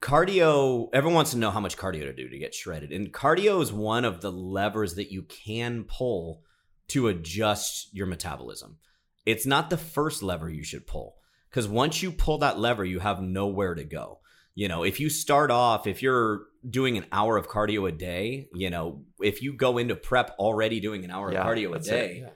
Cardio, 0.04 0.90
everyone 0.92 1.14
wants 1.14 1.30
to 1.30 1.38
know 1.38 1.50
how 1.50 1.60
much 1.60 1.78
cardio 1.78 2.02
to 2.02 2.12
do 2.12 2.28
to 2.28 2.38
get 2.38 2.54
shredded. 2.54 2.92
And 2.92 3.10
cardio 3.10 3.62
is 3.62 3.72
one 3.72 4.04
of 4.04 4.20
the 4.20 4.30
levers 4.30 4.96
that 4.96 5.10
you 5.10 5.22
can 5.22 5.84
pull 5.84 6.42
to 6.88 7.08
adjust 7.08 7.88
your 7.94 8.06
metabolism. 8.06 8.76
It's 9.24 9.46
not 9.46 9.70
the 9.70 9.78
first 9.78 10.22
lever 10.22 10.50
you 10.50 10.62
should 10.62 10.86
pull 10.86 11.16
because 11.48 11.66
once 11.66 12.02
you 12.02 12.12
pull 12.12 12.36
that 12.38 12.58
lever, 12.58 12.84
you 12.84 12.98
have 12.98 13.22
nowhere 13.22 13.74
to 13.74 13.82
go. 13.82 14.18
You 14.54 14.68
know, 14.68 14.82
if 14.82 15.00
you 15.00 15.08
start 15.08 15.50
off, 15.50 15.86
if 15.86 16.02
you're 16.02 16.42
doing 16.68 16.98
an 16.98 17.06
hour 17.10 17.38
of 17.38 17.48
cardio 17.48 17.88
a 17.88 17.92
day, 17.92 18.48
you 18.52 18.68
know, 18.68 19.04
if 19.22 19.40
you 19.40 19.54
go 19.54 19.78
into 19.78 19.96
prep 19.96 20.36
already 20.38 20.80
doing 20.80 21.06
an 21.06 21.10
hour 21.10 21.32
Yeah, 21.32 21.40
of 21.40 21.46
cardio 21.46 21.70
a 21.70 21.72
that's 21.72 21.88
it, 21.88 21.90
day, 21.90 22.18
yeah. 22.24 22.30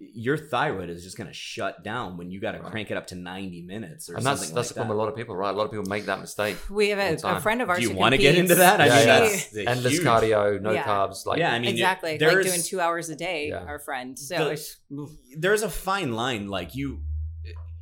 Your 0.00 0.38
thyroid 0.38 0.88
is 0.88 1.04
just 1.04 1.16
going 1.18 1.26
to 1.28 1.34
shut 1.34 1.84
down 1.84 2.16
when 2.16 2.30
you 2.30 2.40
got 2.40 2.52
to 2.52 2.58
Right. 2.60 2.70
crank 2.70 2.90
it 2.90 2.96
up 2.96 3.06
to 3.08 3.14
90 3.14 3.62
minutes 3.62 4.08
or 4.08 4.16
And 4.16 4.24
that's 4.24 4.40
something 4.40 4.54
that's 4.54 4.68
like 4.70 4.74
the 4.74 4.74
problem. 4.80 4.88
that. 4.96 5.02
A 5.02 5.02
lot 5.04 5.08
of 5.10 5.16
people, 5.16 5.36
right? 5.36 5.50
A 5.50 5.56
lot 5.56 5.64
of 5.64 5.70
people 5.70 5.84
make 5.86 6.06
that 6.06 6.20
mistake. 6.20 6.56
we 6.70 6.88
have 6.88 6.98
a, 7.22 7.26
a 7.28 7.40
friend 7.40 7.60
of 7.60 7.68
ours. 7.68 7.78
Do 7.78 7.84
you 7.84 7.90
who 7.90 7.96
want 7.98 8.12
to 8.14 8.18
get 8.18 8.34
into 8.34 8.54
competes. 8.54 8.58
that? 8.58 8.80
I 8.80 8.86
Yeah, 8.86 8.94
mean, 8.96 9.06
yeah. 9.06 9.18
that's 9.20 9.50
the 9.50 9.66
Endless 9.66 9.92
huge- 9.92 10.04
cardio, 10.06 10.60
no 10.62 10.72
Yeah. 10.72 10.84
carbs. 10.84 11.26
Like 11.26 11.38
yeah, 11.38 11.52
I 11.52 11.58
mean, 11.58 11.64
you- 11.64 11.70
exactly 11.72 12.18
like 12.18 12.42
doing 12.42 12.62
two 12.62 12.80
hours 12.80 13.10
a 13.10 13.16
day. 13.16 13.48
Yeah. 13.48 13.58
Our 13.64 13.78
friend. 13.78 14.18
So 14.18 14.54
The- 14.90 15.08
there's 15.36 15.62
a 15.62 15.68
fine 15.70 16.12
line 16.12 16.48
like 16.48 16.74
you 16.74 17.02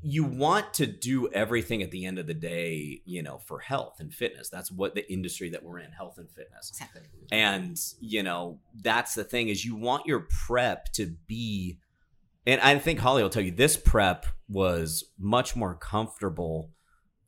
you 0.00 0.22
want 0.22 0.72
to 0.74 0.86
do 0.86 1.28
everything 1.32 1.82
at 1.82 1.90
the 1.90 2.04
end 2.06 2.20
of 2.20 2.26
the 2.28 2.32
day 2.34 3.02
you 3.04 3.20
know 3.20 3.36
for 3.38 3.58
health 3.58 3.96
and 3.98 4.14
fitness 4.14 4.48
that's 4.48 4.70
what 4.70 4.94
the 4.94 5.12
industry 5.12 5.50
that 5.50 5.64
we're 5.64 5.80
in 5.80 5.90
health 5.90 6.18
and 6.18 6.30
fitness 6.30 6.70
Exactly. 6.70 7.02
and 7.32 7.76
you 8.00 8.22
know 8.22 8.60
that's 8.80 9.14
the 9.16 9.24
thing 9.24 9.48
is 9.48 9.64
you 9.64 9.74
want 9.74 10.06
your 10.06 10.28
prep 10.46 10.92
to 10.92 11.06
be 11.26 11.78
and 12.48 12.60
i 12.62 12.76
think 12.78 12.98
holly 12.98 13.22
will 13.22 13.30
tell 13.30 13.42
you 13.42 13.52
this 13.52 13.76
prep 13.76 14.26
was 14.48 15.04
much 15.18 15.54
more 15.54 15.74
comfortable 15.76 16.72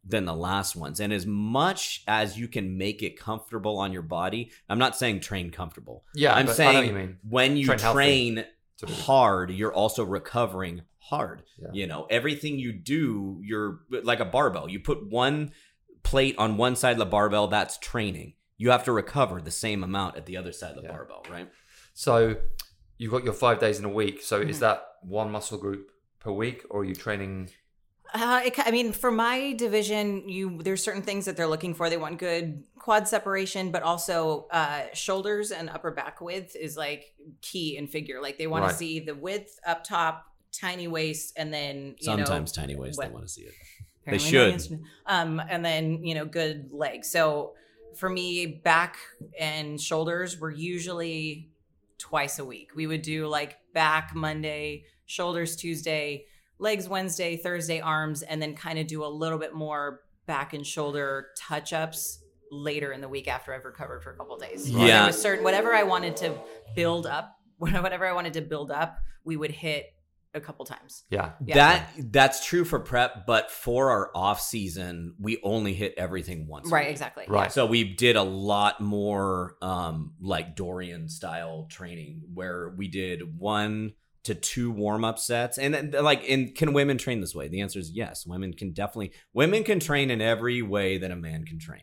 than 0.03 0.25
the 0.25 0.35
last 0.35 0.75
ones. 0.75 0.99
And 0.99 1.13
as 1.13 1.27
much 1.27 2.03
as 2.09 2.39
you 2.39 2.49
can 2.49 2.79
make 2.79 3.03
it 3.03 3.21
comfortable 3.21 3.79
on 3.79 3.93
your 3.93 4.01
body 4.03 4.51
i'm 4.69 4.79
not 4.79 4.97
saying 4.97 5.21
train 5.21 5.51
comfortable. 5.51 6.05
Yeah, 6.15 6.35
i'm 6.35 6.47
but 6.47 6.59
I 6.59 6.65
know 6.65 6.73
what 6.73 6.85
saying 6.87 6.97
you 6.97 7.17
when 7.29 7.57
you 7.59 7.67
Train 7.67 7.79
train, 7.79 8.37
healthy. 8.37 8.51
Sort 8.79 8.93
of- 8.93 8.99
hard 9.01 9.51
you're 9.51 9.75
also 9.75 10.03
recovering 10.05 10.83
hard. 11.11 11.43
Yeah. 11.61 11.69
you 11.75 11.87
know 11.87 12.07
everything 12.09 12.59
you 12.59 12.73
do 12.73 13.41
you're 13.45 13.81
like 13.91 14.21
a 14.21 14.25
barbell. 14.25 14.71
You 14.71 14.81
put 14.81 15.07
one 15.07 15.53
plate 16.03 16.35
on 16.39 16.57
one 16.57 16.77
side 16.77 16.93
of 16.93 16.99
the 16.99 17.05
barbell 17.07 17.49
that's 17.49 17.77
training. 17.77 18.33
You 18.57 18.71
have 18.71 18.85
to 18.85 18.93
recover 18.93 19.43
the 19.43 19.51
same 19.51 19.85
amount 19.85 20.17
at 20.17 20.25
the 20.25 20.39
other 20.39 20.53
side 20.53 20.71
of 20.71 20.77
the 20.77 20.83
Yeah. 20.85 20.93
barbell 20.93 21.23
right? 21.31 21.49
So 21.93 22.37
you've 23.01 23.11
got 23.13 23.25
your 23.25 23.33
five 23.33 23.59
days 23.59 23.79
in 23.79 23.85
a 23.87 23.89
week. 24.03 24.23
So 24.23 24.41
Mm-hmm. 24.41 24.51
is 24.51 24.61
that 24.61 24.79
one 25.03 25.31
muscle 25.33 25.59
group 25.59 25.91
per 26.21 26.31
week, 26.31 26.65
or 26.71 26.81
are 26.83 26.85
you 26.85 26.95
training? 26.95 27.51
Uh, 28.13 28.41
it, 28.45 28.55
I 28.59 28.71
mean, 28.71 28.93
for 28.93 29.11
my 29.11 29.55
division, 29.55 30.29
you 30.29 30.61
there's 30.63 30.83
certain 30.83 31.03
things 31.03 31.25
that 31.25 31.37
they're 31.37 31.47
looking 31.55 31.75
for. 31.75 31.89
They 31.89 31.97
want 31.97 32.19
good 32.19 32.65
quad 32.79 33.09
separation, 33.09 33.71
but 33.71 33.83
also 33.83 34.47
uh, 34.51 34.83
shoulders 34.93 35.51
and 35.51 35.71
upper 35.71 35.91
back 35.93 36.21
width 36.21 36.55
is 36.57 36.77
like 36.77 37.15
key 37.41 37.77
in 37.79 37.87
figure. 37.87 38.21
Like 38.21 38.37
they 38.37 38.47
want 38.49 38.65
Right. 38.65 38.71
to 38.73 38.77
see 38.77 39.01
the 39.01 39.15
width 39.15 39.59
up 39.67 39.85
top, 39.85 40.27
tiny 40.53 40.89
waist, 40.89 41.33
and 41.37 41.55
then 41.55 41.95
you 41.99 42.05
sometimes 42.05 42.55
know, 42.57 42.63
tiny 42.63 42.75
waist 42.77 42.99
what- 42.99 43.07
they 43.09 43.13
want 43.15 43.27
to 43.27 43.33
see 43.33 43.43
it 43.43 43.55
apparently 44.03 44.29
should. 44.31 44.81
Um, 45.07 45.41
and 45.49 45.65
then 45.65 46.05
you 46.05 46.15
know, 46.17 46.25
good 46.27 46.71
legs. 46.73 47.11
So 47.11 47.55
for 47.97 48.11
me, 48.11 48.47
back 48.47 48.97
and 49.39 49.81
shoulders 49.81 50.39
were 50.41 50.51
usually 50.51 51.49
twice 52.01 52.39
a 52.39 52.45
week. 52.45 52.71
We 52.75 52.87
would 52.87 53.03
do 53.03 53.27
like 53.29 53.59
back 53.73 54.15
Monday, 54.15 54.85
shoulders 55.07 55.55
Tuesday, 55.55 56.25
legs 56.59 56.89
Wednesday, 56.89 57.37
Thursday 57.37 57.81
arms, 57.81 58.23
and 58.23 58.41
then 58.43 58.55
kind 58.55 58.79
of 58.79 58.87
do 58.87 59.05
a 59.05 59.07
little 59.07 59.39
bit 59.39 59.55
more 59.55 60.01
back 60.27 60.53
and 60.55 60.67
shoulder 60.67 61.29
touch 61.37 61.73
ups 61.73 62.23
later 62.51 62.93
in 62.93 63.01
the 63.01 63.09
week 63.09 63.29
after 63.29 63.55
I've 63.55 63.65
recovered 63.65 64.03
for 64.03 64.13
a 64.13 64.17
couple 64.17 64.37
days. 64.39 64.69
Yeah. 64.69 65.11
certain 65.11 65.45
whatever 65.45 65.75
I 65.75 65.85
wanted 65.85 66.17
to 66.19 66.35
build 66.75 67.07
up, 67.07 67.37
whatever 67.59 68.07
I 68.07 68.13
wanted 68.13 68.33
to 68.35 68.41
build 68.41 68.71
up, 68.71 68.99
we 69.25 69.37
would 69.37 69.51
hit 69.51 69.93
a 70.35 70.41
couple 70.41 70.65
times. 70.65 71.05
Yeah. 71.11 71.33
Yeah. 71.45 71.55
That 71.55 71.91
that's 72.13 72.47
true 72.47 72.65
for 72.65 72.79
prep, 72.81 73.27
but 73.27 73.51
for 73.51 73.91
our 73.91 74.11
off 74.15 74.41
season, 74.41 75.15
we 75.19 75.39
only 75.43 75.75
hit 75.75 75.95
everything 75.97 76.47
once. 76.47 76.69
a 76.69 76.75
Right, 76.75 76.87
week. 76.87 76.93
exactly. 76.93 77.25
Right. 77.29 77.53
So 77.53 77.67
we 77.67 77.85
did 77.95 78.17
a 78.17 78.23
lot 78.23 78.81
more 78.81 79.57
um 79.63 80.15
like 80.21 80.57
Dorian 80.57 81.09
style 81.09 81.67
training 81.71 82.23
where 82.33 82.73
we 82.77 82.89
did 82.89 83.39
one 83.39 83.95
to 84.25 84.35
two 84.35 84.71
warm 84.71 85.05
up 85.05 85.19
sets. 85.19 85.59
And 85.59 85.75
then 85.75 85.91
like 86.03 86.29
and 86.29 86.55
can 86.55 86.73
women 86.75 86.99
train 86.99 87.21
this 87.21 87.35
way? 87.35 87.49
The 87.49 87.61
answer 87.63 87.79
is 87.79 87.91
yes. 87.91 88.27
Women 88.27 88.53
can 88.53 88.73
definitely 88.73 89.13
women 89.33 89.65
can 89.65 89.81
train 89.81 90.11
in 90.11 90.21
every 90.21 90.63
way 90.63 90.99
that 90.99 91.11
a 91.11 91.17
man 91.17 91.45
can 91.45 91.59
train. 91.59 91.83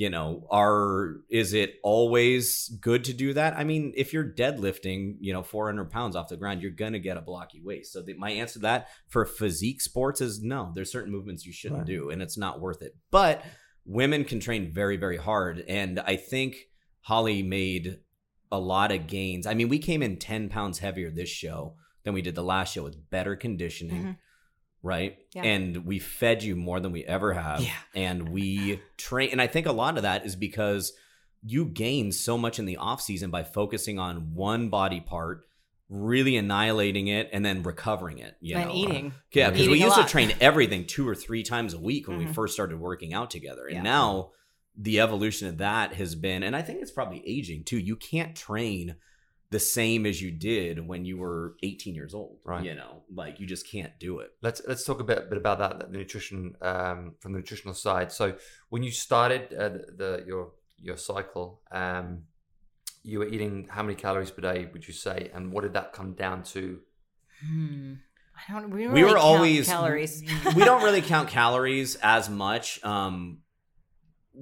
You 0.00 0.08
know, 0.08 0.46
are 0.50 1.16
is 1.28 1.52
it 1.52 1.74
always 1.82 2.70
good 2.80 3.04
to 3.04 3.12
do 3.12 3.34
that? 3.34 3.54
I 3.54 3.64
mean, 3.64 3.92
if 3.94 4.14
you're 4.14 4.24
deadlifting, 4.24 5.16
you 5.20 5.34
know, 5.34 5.42
400 5.42 5.90
pounds 5.90 6.16
off 6.16 6.28
the 6.28 6.38
ground, 6.38 6.62
you're 6.62 6.70
gonna 6.70 6.98
get 6.98 7.18
a 7.18 7.20
blocky 7.20 7.60
waist. 7.62 7.92
So 7.92 8.00
the, 8.00 8.14
my 8.14 8.30
answer 8.30 8.54
to 8.54 8.58
that 8.60 8.88
for 9.08 9.26
physique 9.26 9.82
sports 9.82 10.22
is 10.22 10.40
no. 10.42 10.72
There's 10.74 10.90
certain 10.90 11.12
movements 11.12 11.44
you 11.44 11.52
shouldn't 11.52 11.80
Right. 11.80 11.86
do, 11.86 12.08
and 12.08 12.22
it's 12.22 12.38
not 12.38 12.62
worth 12.62 12.80
it. 12.80 12.96
But 13.10 13.44
women 13.84 14.24
can 14.24 14.40
train 14.40 14.72
very, 14.72 14.96
very 14.96 15.18
hard, 15.18 15.62
and 15.68 16.00
I 16.00 16.16
think 16.16 16.56
Holly 17.02 17.42
made 17.42 17.98
a 18.50 18.58
lot 18.58 18.92
of 18.92 19.06
gains. 19.06 19.46
I 19.46 19.52
mean, 19.52 19.68
we 19.68 19.78
came 19.78 20.02
in 20.02 20.16
10 20.16 20.48
pounds 20.48 20.78
heavier 20.78 21.10
this 21.10 21.28
show 21.28 21.74
than 22.04 22.14
we 22.14 22.22
did 22.22 22.34
the 22.36 22.42
last 22.42 22.72
show 22.72 22.84
with 22.84 23.10
better 23.10 23.36
conditioning. 23.36 24.02
Mhm. 24.04 24.16
Right. 24.82 25.18
Yeah. 25.34 25.42
And 25.42 25.84
we 25.84 25.98
fed 25.98 26.42
you 26.42 26.56
more 26.56 26.80
than 26.80 26.92
we 26.92 27.04
ever 27.04 27.34
have. 27.34 27.60
Yeah. 27.60 27.72
And 27.94 28.30
we 28.30 28.80
train. 28.96 29.30
And 29.32 29.40
I 29.40 29.46
think 29.46 29.66
a 29.66 29.72
lot 29.72 29.96
of 29.96 30.04
that 30.04 30.24
is 30.24 30.36
because 30.36 30.92
you 31.42 31.66
gain 31.66 32.12
so 32.12 32.38
much 32.38 32.58
in 32.58 32.64
the 32.64 32.76
off 32.78 33.00
season 33.00 33.30
by 33.30 33.42
focusing 33.44 33.98
on 33.98 34.34
one 34.34 34.68
body 34.70 35.00
part, 35.00 35.42
really 35.88 36.36
annihilating 36.36 37.08
it, 37.08 37.28
and 37.32 37.44
then 37.44 37.62
recovering 37.62 38.18
it. 38.18 38.36
You 38.40 38.56
and 38.56 38.68
know? 38.68 38.74
eating. 38.74 39.14
Yeah, 39.32 39.50
because 39.50 39.68
we 39.68 39.82
used 39.82 39.96
to 39.96 40.04
train 40.04 40.32
everything 40.40 40.86
two 40.86 41.06
or 41.08 41.14
three 41.14 41.42
times 41.42 41.74
a 41.74 41.78
week 41.78 42.08
when 42.08 42.18
we 42.18 42.26
Mhm. 42.26 42.34
first 42.34 42.54
started 42.54 42.78
working 42.80 43.12
out 43.12 43.30
together. 43.30 43.66
And 43.66 43.76
Yeah. 43.76 43.82
now 43.82 44.30
the 44.76 45.00
evolution 45.00 45.48
of 45.48 45.58
that 45.58 45.94
has 45.94 46.14
been, 46.14 46.42
and 46.42 46.54
I 46.56 46.62
think 46.62 46.80
it's 46.80 46.92
probably 46.92 47.22
aging 47.26 47.64
too. 47.64 47.78
You 47.78 47.96
can't 47.96 48.34
train 48.36 48.96
the 49.50 49.58
same 49.58 50.06
as 50.06 50.22
you 50.22 50.30
did 50.30 50.86
when 50.86 51.04
you 51.04 51.18
were 51.18 51.56
18 51.62 51.94
years 51.94 52.14
old. 52.14 52.38
Right. 52.44 52.64
You 52.64 52.74
know, 52.74 53.02
like 53.12 53.40
you 53.40 53.46
just 53.46 53.68
can't 53.68 53.92
do 53.98 54.20
it. 54.20 54.30
Let's 54.42 54.62
let's 54.66 54.84
talk 54.84 55.00
a 55.00 55.04
bit, 55.04 55.28
bit 55.28 55.38
about 55.38 55.58
that, 55.58 55.90
the 55.90 55.98
nutrition 55.98 56.54
um, 56.62 57.14
from 57.20 57.32
the 57.32 57.38
nutritional 57.38 57.74
side. 57.74 58.12
So 58.12 58.36
when 58.68 58.82
you 58.82 58.92
started 58.92 59.52
uh, 59.52 59.68
the, 59.68 59.84
the 59.96 60.24
your 60.26 60.52
your 60.78 60.96
cycle, 60.96 61.60
um, 61.72 62.22
you 63.02 63.18
were 63.18 63.26
eating 63.26 63.66
how 63.70 63.82
many 63.82 63.96
calories 63.96 64.30
per 64.30 64.40
day? 64.40 64.68
Would 64.72 64.86
you 64.86 64.94
say, 64.94 65.30
and 65.34 65.52
what 65.52 65.62
did 65.62 65.72
that 65.72 65.92
come 65.92 66.14
down 66.14 66.44
to? 66.44 66.78
Hmm. 67.44 67.94
I 68.48 68.52
don't. 68.52 68.70
We, 68.70 68.84
don't 68.84 68.92
we 68.92 69.00
really 69.00 69.12
were 69.14 69.18
count 69.18 69.34
always 69.34 69.68
calories. 69.68 70.22
we 70.54 70.64
don't 70.64 70.82
really 70.82 71.02
count 71.14 71.28
calories 71.28 71.96
as 71.96 72.30
much. 72.30 72.82
Um, 72.84 73.38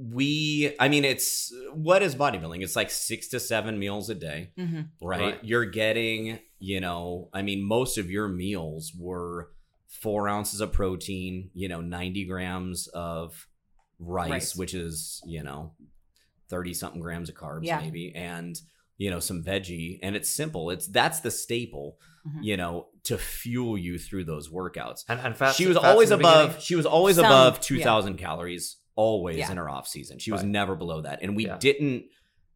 we, 0.01 0.75
I 0.79 0.89
mean, 0.89 1.05
it's 1.05 1.53
what 1.75 2.03
is 2.03 2.15
bodybuilding? 2.15 2.63
It's 2.63 2.77
like 2.77 2.91
six 2.91 3.27
to 3.29 3.41
seven 3.41 3.79
meals 3.79 4.09
a 4.11 4.15
day. 4.15 4.51
hmm 4.57 4.83
right? 5.03 5.21
Right. 5.21 5.39
You're 5.45 5.65
getting, 5.65 6.39
you 6.61 6.81
know, 6.81 7.29
I 7.33 7.43
mean, 7.43 7.63
most 7.65 7.99
of 7.99 8.09
your 8.11 8.29
meals 8.29 8.93
were 8.97 9.51
four 9.89 10.29
ounces 10.29 10.61
of 10.61 10.73
protein, 10.73 11.51
you 11.53 11.69
know, 11.69 11.81
90 11.81 12.27
grams 12.27 12.87
of 12.89 13.49
rice, 13.99 14.31
Rice. 14.31 14.57
which 14.57 14.75
is, 14.75 15.21
you 15.27 15.43
know, 15.43 15.73
30 16.49 16.75
something 16.75 17.01
grams 17.01 17.29
of 17.29 17.35
carbs, 17.35 17.65
Yeah. 17.65 17.81
maybe, 17.81 18.13
and, 18.15 18.61
you 18.99 19.11
know, 19.11 19.19
some 19.19 19.43
veggie. 19.43 19.99
And 20.03 20.15
it's 20.15 20.31
simple. 20.31 20.71
It's 20.71 20.87
that's 20.87 21.21
the 21.21 21.31
staple, 21.33 21.99
Mhm. 22.27 22.39
you 22.43 22.57
know, 22.57 22.89
to 23.05 23.19
fuel 23.19 23.77
you 23.77 23.99
through 23.99 24.25
those 24.25 24.49
workouts. 24.49 25.05
And, 25.09 25.19
and 25.21 25.37
fats, 25.37 25.57
she 25.57 25.67
was 25.67 25.77
fats 25.77 25.87
always 25.89 26.11
above, 26.13 26.49
beginning? 26.51 26.63
she 26.63 26.77
was 26.77 26.87
always 26.87 27.17
Some, 27.17 27.25
above 27.25 27.55
yeah. 27.57 27.61
2000 27.63 28.17
calories 28.19 28.77
always 28.99 29.37
Yeah. 29.39 29.51
in 29.53 29.57
her 29.57 29.71
off 29.71 29.87
season. 29.87 30.19
She 30.19 30.33
was 30.33 30.43
Right. 30.43 30.51
never 30.51 30.75
below 30.75 31.01
that. 31.03 31.21
And 31.23 31.37
we 31.37 31.47
Yeah. 31.47 31.57
didn't 31.59 32.05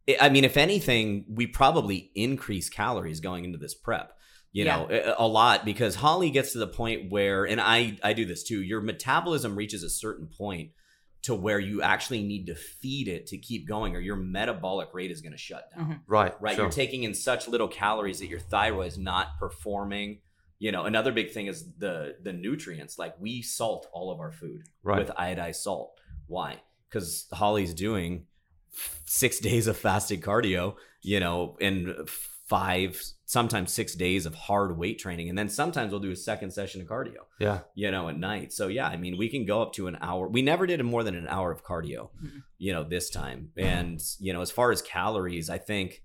I- 0.09 0.17
I 0.23 0.29
mean, 0.31 0.45
if 0.45 0.57
anything, 0.57 1.25
we 1.29 1.47
probably 1.47 2.11
increase 2.17 2.69
calories 2.69 3.21
going 3.21 3.45
into 3.45 3.57
this 3.59 3.73
prep. 3.73 4.19
You 4.51 4.65
know, 4.65 4.89
a, 4.91 5.15
a 5.17 5.29
lot 5.29 5.65
because 5.65 5.95
Holly 5.95 6.29
gets 6.31 6.51
to 6.55 6.59
the 6.59 6.67
point 6.67 7.09
where, 7.13 7.45
and 7.47 7.61
I 7.61 7.99
I 8.03 8.13
do 8.13 8.25
this 8.27 8.43
too. 8.43 8.61
Your 8.63 8.81
metabolism 8.81 9.55
reaches 9.57 9.85
a 9.85 9.89
certain 9.89 10.27
point 10.27 10.73
to 11.23 11.37
where 11.37 11.61
you 11.61 11.83
actually 11.83 12.21
need 12.25 12.47
to 12.49 12.57
feed 12.57 13.07
it 13.07 13.29
to 13.29 13.39
keep 13.39 13.69
going, 13.69 13.95
or 13.95 14.01
your 14.01 14.17
metabolic 14.17 14.89
rate 14.93 15.13
is 15.13 15.21
going 15.23 15.31
to 15.33 15.39
shut 15.39 15.71
down 15.71 15.87
Mhm. 15.87 16.01
right, 16.09 16.35
right? 16.43 16.57
sure. 16.57 16.65
You're 16.65 16.73
taking 16.73 17.05
in 17.05 17.15
such 17.15 17.47
little 17.47 17.69
calories 17.69 18.19
that 18.19 18.27
your 18.27 18.41
thyroid 18.41 18.89
is 18.89 18.99
not 18.99 19.39
performing. 19.39 20.21
You 20.59 20.73
know, 20.73 20.85
another 20.85 21.13
big 21.13 21.31
thing 21.31 21.47
is 21.47 21.73
the 21.79 22.17
the 22.21 22.33
nutrients. 22.33 22.99
Like 22.99 23.15
we 23.21 23.41
salt 23.41 23.87
all 23.93 24.11
of 24.11 24.19
our 24.19 24.33
food 24.33 24.63
Right. 24.83 24.99
with 24.99 25.11
iodized 25.17 25.57
salt. 25.63 25.93
Why? 26.33 26.63
Because 26.89 27.27
Holly's 27.33 27.75
doing 27.75 28.27
six 29.05 29.39
days 29.49 29.67
of 29.67 29.77
fasted 29.77 30.21
cardio. 30.23 30.75
You 31.05 31.19
know, 31.21 31.57
and 31.61 32.09
five, 32.49 33.01
sometimes 33.25 33.73
six 33.73 33.95
days 33.97 34.25
of 34.25 34.35
hard 34.35 34.79
weight 34.79 34.99
training, 35.01 35.29
and 35.29 35.37
then 35.37 35.49
sometimes 35.49 35.91
we'll 35.91 36.01
do 36.01 36.13
a 36.13 36.17
second 36.17 36.53
session 36.53 36.81
of 36.81 36.87
cardio 36.87 37.23
yeah, 37.41 37.61
you 37.75 37.91
know, 37.91 38.09
at 38.09 38.17
night. 38.19 38.53
So 38.53 38.69
yeah, 38.69 38.87
I 38.87 38.97
mean, 38.97 39.17
we 39.19 39.29
can 39.29 39.45
go 39.45 39.63
up 39.63 39.73
to 39.75 39.89
an 39.89 39.99
hour. 40.01 40.29
We 40.29 40.43
never 40.43 40.65
did 40.67 40.81
more 40.85 41.03
than 41.03 41.17
an 41.17 41.27
hour 41.27 41.51
of 41.51 41.65
cardio, 41.65 42.11
Mhm. 42.25 42.43
you 42.59 42.73
know, 42.73 42.85
this 42.85 43.11
time. 43.11 43.51
And 43.57 44.01
you 44.21 44.33
know, 44.33 44.43
as 44.43 44.51
far 44.53 44.71
as 44.71 44.81
calories, 44.81 45.51
I 45.51 45.59
think 45.59 46.03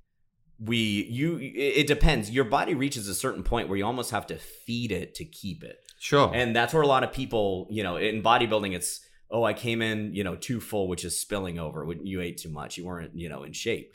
we 0.60 0.78
you 0.78 1.38
it 1.38 1.82
it 1.82 1.88
depends. 1.88 2.32
Your 2.32 2.46
body 2.46 2.74
reaches 2.74 3.08
a 3.08 3.13
certain 3.16 3.44
point 3.44 3.70
where 3.70 3.78
you 3.78 3.86
almost 3.86 4.10
have 4.12 4.26
to 4.28 4.38
feed 4.38 4.92
it 4.92 5.13
to 5.16 5.26
keep 5.26 5.63
it. 5.63 5.78
sure. 6.00 6.32
And 6.34 6.56
that's 6.56 6.74
where 6.74 6.82
a 6.84 6.88
lot 6.88 7.04
of 7.04 7.12
people, 7.12 7.68
you 7.70 7.84
know, 7.84 7.98
in 7.98 8.24
bodybuilding 8.24 8.74
it's 8.74 9.02
oh, 9.30 9.44
I 9.44 9.54
came 9.54 9.82
in, 9.82 10.13
you 10.13 10.24
know, 10.24 10.36
too 10.36 10.60
full, 10.60 10.88
which 10.88 11.04
is 11.04 11.20
spilling 11.20 11.60
over. 11.60 11.86
You 12.04 12.22
ate 12.22 12.38
too 12.38 12.50
much, 12.50 12.78
you 12.78 12.86
weren't, 12.86 13.16
you 13.16 13.30
know, 13.30 13.44
in 13.44 13.54
shape. 13.54 13.94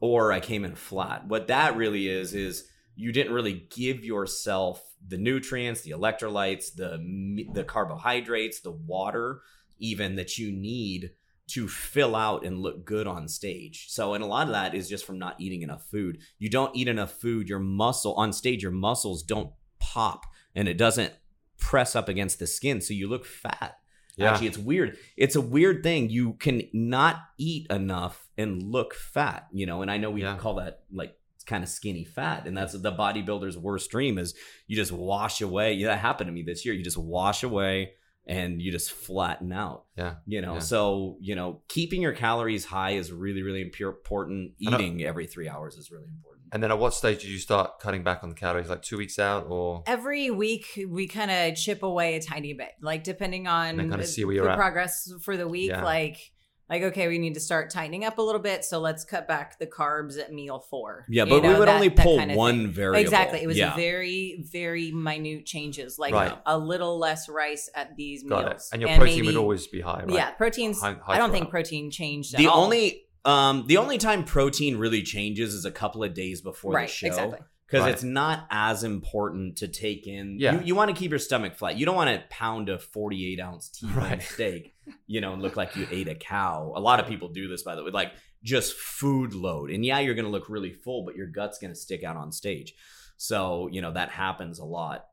Or 0.00 0.32
I 0.32 0.40
came 0.40 0.64
in 0.64 0.74
flat. 0.74 1.26
What 1.26 1.48
that 1.48 1.76
really 1.76 2.08
is 2.08 2.34
is 2.34 2.68
you 2.96 3.12
didn't 3.12 3.32
really 3.32 3.66
give 3.74 4.04
yourself 4.04 4.82
the 5.06 5.16
nutrients, 5.16 5.82
the 5.82 5.92
electrolytes, 5.92 6.74
the 6.74 7.46
the 7.52 7.64
carbohydrates, 7.64 8.60
the 8.60 8.72
water 8.72 9.42
even 9.78 10.16
that 10.16 10.38
you 10.38 10.52
need 10.52 11.10
to 11.46 11.68
fill 11.68 12.14
out 12.16 12.44
and 12.44 12.60
look 12.60 12.84
good 12.84 13.06
on 13.06 13.28
stage. 13.28 13.86
So 13.88 14.14
and 14.14 14.22
a 14.22 14.26
lot 14.26 14.46
of 14.46 14.52
that 14.52 14.74
is 14.74 14.88
just 14.88 15.04
from 15.04 15.18
not 15.18 15.40
eating 15.40 15.62
enough 15.62 15.84
food. 15.90 16.18
You 16.38 16.48
don't 16.48 16.74
eat 16.76 16.88
enough 16.88 17.12
food, 17.12 17.48
your 17.48 17.58
muscle 17.58 18.14
on 18.14 18.32
stage 18.32 18.62
your 18.62 18.72
muscles 18.72 19.22
don't 19.22 19.52
pop 19.78 20.24
and 20.54 20.68
it 20.68 20.78
doesn't 20.78 21.12
press 21.58 21.94
up 21.94 22.08
against 22.08 22.38
the 22.38 22.46
skin 22.46 22.80
so 22.80 22.94
you 22.94 23.08
look 23.08 23.26
fat. 23.26 23.78
Yeah, 24.16 24.30
Actually, 24.30 24.46
it's 24.48 24.58
weird. 24.58 24.96
It's 25.16 25.36
a 25.36 25.40
weird 25.40 25.82
thing. 25.82 26.08
You 26.10 26.34
can 26.34 26.62
not 26.72 27.16
eat 27.38 27.66
enough 27.70 28.28
and 28.38 28.62
look 28.62 28.94
fat, 28.94 29.48
you 29.52 29.66
know. 29.66 29.82
And 29.82 29.90
I 29.90 29.96
know 29.98 30.10
we 30.10 30.22
Yeah. 30.22 30.36
call 30.36 30.54
that 30.56 30.82
like 30.92 31.16
kind 31.46 31.62
of 31.62 31.68
skinny 31.68 32.04
fat, 32.04 32.46
and 32.46 32.56
that's 32.56 32.72
the 32.72 32.92
bodybuilder's 32.92 33.58
worst 33.58 33.90
dream 33.90 34.16
is 34.18 34.34
you 34.66 34.76
just 34.76 34.92
wash 34.92 35.40
away. 35.40 35.74
Yeah, 35.74 35.88
that 35.88 35.98
happened 35.98 36.28
to 36.28 36.32
me 36.32 36.42
this 36.42 36.64
year. 36.64 36.74
You 36.74 36.82
just 36.82 36.96
wash 36.98 37.42
away 37.42 37.92
and 38.26 38.62
you 38.62 38.72
just 38.72 38.90
flatten 38.92 39.52
out. 39.52 39.84
Yeah. 39.98 40.14
You 40.26 40.40
know, 40.40 40.54
Yeah. 40.54 40.58
so 40.60 41.18
you 41.20 41.34
know, 41.34 41.60
keeping 41.68 42.00
your 42.00 42.14
calories 42.14 42.64
high 42.64 42.92
is 42.92 43.12
really, 43.12 43.42
really 43.42 43.60
important. 43.60 44.52
Eating 44.58 45.02
every 45.02 45.26
three 45.26 45.48
hours 45.48 45.76
is 45.76 45.90
really 45.90 46.08
important. 46.08 46.33
And 46.52 46.62
then 46.62 46.70
at 46.70 46.78
what 46.78 46.94
stage 46.94 47.20
did 47.22 47.28
you 47.30 47.38
start 47.38 47.78
cutting 47.80 48.02
back 48.02 48.22
on 48.22 48.28
the 48.28 48.34
calories? 48.34 48.68
Like 48.68 48.82
two 48.82 48.96
weeks 48.98 49.18
out, 49.18 49.46
or 49.48 49.82
Every 49.86 50.30
week 50.30 50.80
we 50.88 51.06
kind 51.08 51.30
of 51.30 51.56
chip 51.56 51.82
away 51.82 52.14
a 52.16 52.20
tiny 52.22 52.52
bit, 52.52 52.72
like 52.80 53.02
depending 53.04 53.46
on 53.48 53.68
And 53.70 53.78
then 53.78 53.88
kinda 53.90 53.98
the- 54.04 54.06
see 54.06 54.24
where 54.24 54.34
you're 54.36 54.44
the 54.44 54.52
at. 54.52 54.56
progress 54.56 55.12
for 55.22 55.36
the 55.36 55.48
week. 55.48 55.70
Yeah. 55.70 55.82
Like, 55.84 56.18
like 56.70 56.82
okay, 56.82 57.08
we 57.08 57.18
need 57.18 57.34
to 57.34 57.40
start 57.40 57.68
tightening 57.70 58.04
up 58.06 58.16
a 58.16 58.22
little 58.22 58.40
bit, 58.40 58.64
so 58.64 58.78
let's 58.80 59.04
cut 59.04 59.28
back 59.28 59.58
the 59.58 59.66
carbs 59.66 60.18
at 60.18 60.32
meal 60.32 60.60
four. 60.70 61.04
Yeah, 61.10 61.24
You 61.24 61.30
but 61.30 61.42
we 61.42 61.48
would 61.50 61.68
that- 61.68 61.74
only 61.74 61.90
pull 61.90 62.16
kind 62.18 62.30
of 62.30 62.36
one 62.38 62.64
thing. 62.66 62.72
variable. 62.72 63.00
Exactly. 63.02 63.40
It 63.42 63.46
was 63.46 63.58
yeah. 63.58 63.76
very, 63.76 64.42
very 64.50 64.90
minute 64.90 65.44
changes, 65.44 65.98
like 65.98 66.14
Right. 66.14 66.38
a 66.46 66.56
little 66.58 66.98
less 66.98 67.28
rice 67.28 67.68
at 67.74 67.96
these 67.96 68.22
got 68.22 68.46
meals. 68.46 68.68
it. 68.72 68.74
And 68.74 68.82
your 68.82 68.96
protein 68.96 69.26
would 69.26 69.36
always 69.36 69.66
be 69.66 69.82
high, 69.82 70.04
right? 70.04 70.10
Yeah, 70.14 70.30
proteins. 70.30 70.80
High- 70.80 70.94
high 70.94 71.14
I 71.14 71.18
don't 71.18 71.32
think 71.32 71.50
protein 71.50 71.90
changed. 71.90 72.34
At 72.34 72.38
the 72.38 72.46
all. 72.46 72.62
only 72.64 73.02
um 73.24 73.64
the 73.66 73.76
only 73.76 73.98
time 73.98 74.24
protein 74.24 74.76
really 74.76 75.02
changes 75.02 75.54
is 75.54 75.64
a 75.64 75.70
couple 75.70 76.02
of 76.04 76.14
days 76.14 76.40
before 76.40 76.72
right, 76.72 76.88
the 76.88 76.92
show 76.92 77.06
exactly. 77.06 77.38
because 77.66 77.82
Right. 77.82 77.92
it's 77.94 78.02
not 78.02 78.46
as 78.50 78.84
important 78.84 79.56
to 79.58 79.68
take 79.68 80.06
in 80.06 80.38
Yeah. 80.38 80.54
you, 80.60 80.66
you 80.66 80.74
want 80.74 80.90
to 80.90 80.96
keep 80.96 81.10
your 81.10 81.18
stomach 81.18 81.56
flat 81.56 81.76
you 81.76 81.86
don't 81.86 81.96
want 81.96 82.10
to 82.10 82.22
pound 82.28 82.68
a 82.68 82.78
48 82.78 83.40
ounce 83.40 83.68
t-bone 83.70 83.94
Right. 83.96 84.22
steak 84.22 84.74
you 85.06 85.20
know 85.20 85.32
and 85.32 85.42
look 85.42 85.56
like 85.56 85.74
you 85.76 85.86
ate 85.90 86.08
a 86.08 86.14
cow 86.14 86.72
a 86.76 86.80
lot 86.80 87.00
of 87.00 87.06
people 87.06 87.28
do 87.28 87.48
this 87.48 87.62
by 87.62 87.74
the 87.74 87.82
way 87.84 87.90
like 87.90 88.12
just 88.42 88.74
food 88.74 89.32
load 89.32 89.70
and 89.70 89.84
yeah 89.84 89.98
you're 90.00 90.14
gonna 90.14 90.28
look 90.28 90.48
really 90.50 90.72
full 90.72 91.04
but 91.04 91.16
your 91.16 91.26
gut's 91.26 91.58
gonna 91.58 91.74
stick 91.74 92.04
out 92.04 92.16
on 92.16 92.30
stage 92.30 92.74
so 93.16 93.68
you 93.72 93.80
know 93.80 93.92
that 93.92 94.10
happens 94.10 94.58
a 94.58 94.64
lot 94.64 95.06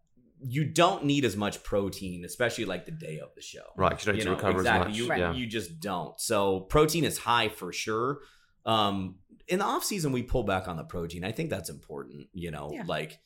you 0.44 0.66
don't 0.66 1.06
need 1.06 1.24
as 1.26 1.36
much 1.38 1.64
protein, 1.64 2.26
especially 2.26 2.66
like 2.66 2.86
the 2.86 2.92
day 2.92 3.20
of 3.20 3.30
the 3.36 3.42
show. 3.42 3.62
Right, 3.78 3.92
'cause 3.92 4.06
you 4.08 4.14
don't 4.14 4.18
need 4.20 4.24
to 4.26 4.32
recover 4.32 4.60
as 4.60 4.66
much. 4.66 4.96
You, 4.98 5.08
Right. 5.08 5.20
Yeah. 5.20 5.34
you 5.34 5.46
just 5.48 5.80
don't. 5.80 6.20
So 6.20 6.62
protein 6.62 7.04
is 7.04 7.18
high 7.20 7.50
for 7.50 7.72
sure. 7.72 8.20
Um, 8.66 9.20
in 9.48 9.60
the 9.60 9.66
off 9.66 9.84
season, 9.84 10.12
we 10.12 10.24
pull 10.24 10.44
back 10.44 10.68
on 10.68 10.78
the 10.78 10.84
protein. 10.84 11.24
I 11.24 11.32
think 11.32 11.50
that's 11.50 11.70
important. 11.70 12.28
You 12.34 12.52
know, 12.52 12.72
Yeah. 12.74 12.84
like 12.88 13.20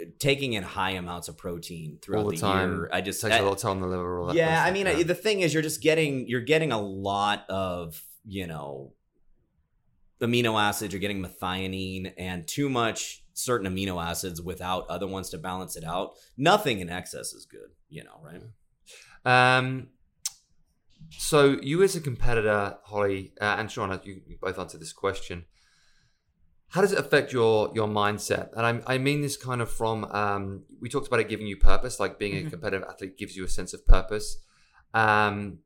uh, 0.00 0.04
taking 0.18 0.52
in 0.54 0.62
high 0.64 0.90
amounts 0.90 1.28
of 1.28 1.36
protein 1.38 1.98
throughout 2.02 2.24
All 2.24 2.30
the 2.30 2.36
the, 2.36 2.40
time. 2.42 2.72
year. 2.74 2.90
I 2.92 3.00
just 3.00 3.20
takes 3.20 3.32
I- 3.34 3.38
a 3.38 3.40
little 3.40 3.54
of 3.54 3.60
time 3.60 3.72
on 3.76 3.80
the 3.82 3.86
liver. 3.88 4.20
All 4.20 4.26
that 4.28 4.36
yeah, 4.36 4.62
I 4.64 4.70
mean, 4.72 4.86
stuff, 4.86 4.98
I- 4.98 5.02
the 5.04 5.14
thing 5.14 5.40
is, 5.40 5.54
you're 5.54 5.62
just 5.62 5.80
getting 5.82 6.26
you're 6.28 6.40
getting 6.40 6.72
a 6.72 6.80
lot 6.80 7.48
of 7.48 8.04
you 8.24 8.46
know 8.46 8.92
amino 10.20 10.60
acids. 10.60 10.92
You're 10.92 11.00
getting 11.00 11.22
methionine 11.22 12.12
and 12.18 12.46
too 12.46 12.68
much 12.68 13.23
certain 13.34 13.70
amino 13.72 14.02
acids 14.02 14.40
without 14.40 14.86
other 14.88 15.06
ones 15.06 15.28
to 15.30 15.38
balance 15.38 15.76
it 15.76 15.84
out. 15.84 16.12
Nothing 16.36 16.80
in 16.80 16.88
excess 16.88 17.32
is 17.32 17.46
good, 17.46 17.70
you 17.88 18.02
know, 18.04 18.20
right? 18.22 18.42
Um, 19.26 19.88
so 21.10 21.58
you 21.60 21.82
as 21.82 21.94
a 21.96 22.00
competitor, 22.00 22.78
Holly 22.84 23.32
uh, 23.40 23.56
and 23.58 23.70
Sean, 23.70 23.90
you, 24.04 24.22
you 24.26 24.38
both 24.40 24.58
answered 24.58 24.80
this 24.80 24.92
question. 24.92 25.44
How 26.68 26.80
does 26.80 26.92
it 26.92 26.98
affect 26.98 27.32
your 27.32 27.70
your 27.74 27.86
mindset? 27.86 28.48
And 28.56 28.82
I, 28.86 28.94
I 28.94 28.98
mean 28.98 29.20
this 29.20 29.36
kind 29.36 29.60
of 29.60 29.70
from 29.70 30.04
um, 30.06 30.64
we 30.80 30.88
talked 30.88 31.06
about 31.06 31.20
it 31.20 31.28
giving 31.28 31.46
you 31.46 31.56
purpose, 31.56 32.00
like 32.00 32.18
being 32.18 32.36
a 32.36 32.40
Mhm. 32.40 32.50
competitive 32.50 32.88
athlete 32.88 33.16
gives 33.16 33.36
you 33.36 33.44
a 33.44 33.48
sense 33.48 33.74
of 33.74 33.86
purpose. 33.86 34.38
Um, 34.92 35.60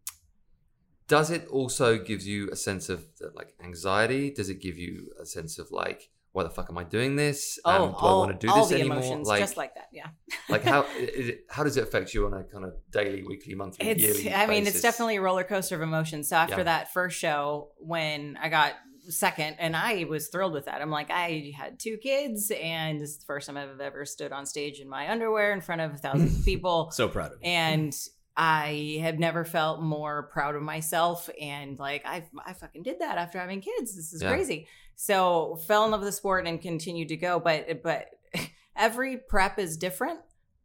does 1.07 1.31
it 1.31 1.47
also 1.49 1.99
gives 1.99 2.27
you 2.29 2.51
a 2.51 2.57
sense 2.57 2.91
of 2.91 3.07
like 3.35 3.55
anxiety? 3.65 4.31
Does 4.31 4.51
it 4.51 4.61
give 4.61 4.77
you 4.77 5.11
a 5.19 5.25
sense 5.25 5.59
of 5.59 5.71
like 5.71 6.11
why 6.39 6.45
the 6.45 6.51
fuck 6.51 6.69
am 6.71 6.79
I 6.79 6.85
doing 6.85 7.17
this? 7.17 7.59
Oh, 7.65 7.71
Um, 7.71 7.91
do 7.91 7.97
I 7.99 8.13
want 8.13 8.41
to 8.41 8.47
do 8.47 8.51
all 8.53 8.61
this 8.61 8.69
the 8.71 8.81
anymore? 8.81 8.99
emotions, 8.99 9.29
just 9.29 9.57
like 9.57 9.75
that. 9.75 9.89
Yeah. 9.93 10.07
like 10.49 10.63
how 10.65 10.87
it, 10.97 11.45
how 11.51 11.65
does 11.65 11.77
it 11.77 11.83
affect 11.83 12.15
you 12.15 12.27
on 12.27 12.33
a 12.35 12.45
kind 12.45 12.65
of 12.65 12.73
daily, 12.91 13.23
weekly, 13.23 13.55
monthly, 13.55 13.87
It's, 13.89 14.03
yearly? 14.03 14.33
I 14.35 14.47
mean, 14.47 14.67
it's 14.67 14.81
definitely 14.81 15.17
a 15.17 15.21
roller 15.23 15.45
coaster 15.45 15.77
of 15.77 15.83
emotions. 15.83 16.29
So 16.31 16.37
after 16.37 16.59
Yeah. 16.59 16.63
that 16.65 16.93
first 16.93 17.19
show, 17.19 17.73
when 17.79 18.39
I 18.41 18.49
got 18.49 18.73
second, 19.11 19.57
and 19.59 19.75
I 19.75 20.05
was 20.05 20.29
thrilled 20.29 20.53
with 20.53 20.67
that. 20.67 20.83
I'm 20.83 20.91
like, 20.91 21.11
I 21.11 21.53
had 21.57 21.79
two 21.81 21.97
kids, 21.97 22.51
and 22.51 23.01
this 23.01 23.11
is 23.11 23.19
the 23.19 23.25
first 23.25 23.47
time 23.47 23.57
I've 23.57 23.81
ever 23.81 24.05
stood 24.05 24.33
on 24.33 24.45
stage 24.45 24.81
in 24.81 24.89
my 24.89 25.11
underwear 25.11 25.53
in 25.53 25.63
front 25.63 25.81
of 25.81 25.99
thousands 26.01 26.39
of 26.41 26.45
people. 26.45 26.91
So 26.93 27.09
proud 27.09 27.33
of 27.33 27.39
you. 27.43 27.49
and 27.49 27.97
I 28.37 28.99
have 29.01 29.19
never 29.19 29.45
felt 29.45 29.81
more 29.83 30.29
proud 30.33 30.55
of 30.55 30.63
myself. 30.63 31.29
And 31.41 31.79
like, 31.79 32.05
I, 32.07 32.25
I 32.47 32.53
fucking 32.53 32.83
did 32.85 33.01
that 33.01 33.19
after 33.19 33.39
having 33.39 33.61
kids. 33.63 33.97
This 33.97 34.13
is 34.13 34.23
Yeah. 34.23 34.31
crazy. 34.31 34.69
So 35.01 35.61
fell 35.69 35.85
in 35.85 35.93
love 35.93 36.01
with 36.01 36.09
the 36.09 36.13
sport 36.13 36.49
and 36.49 36.61
continued 36.61 37.07
to 37.11 37.17
go. 37.17 37.39
But, 37.39 37.85
but 37.85 38.07
every 38.77 39.17
prep 39.17 39.57
is 39.61 39.77
different. 39.77 40.19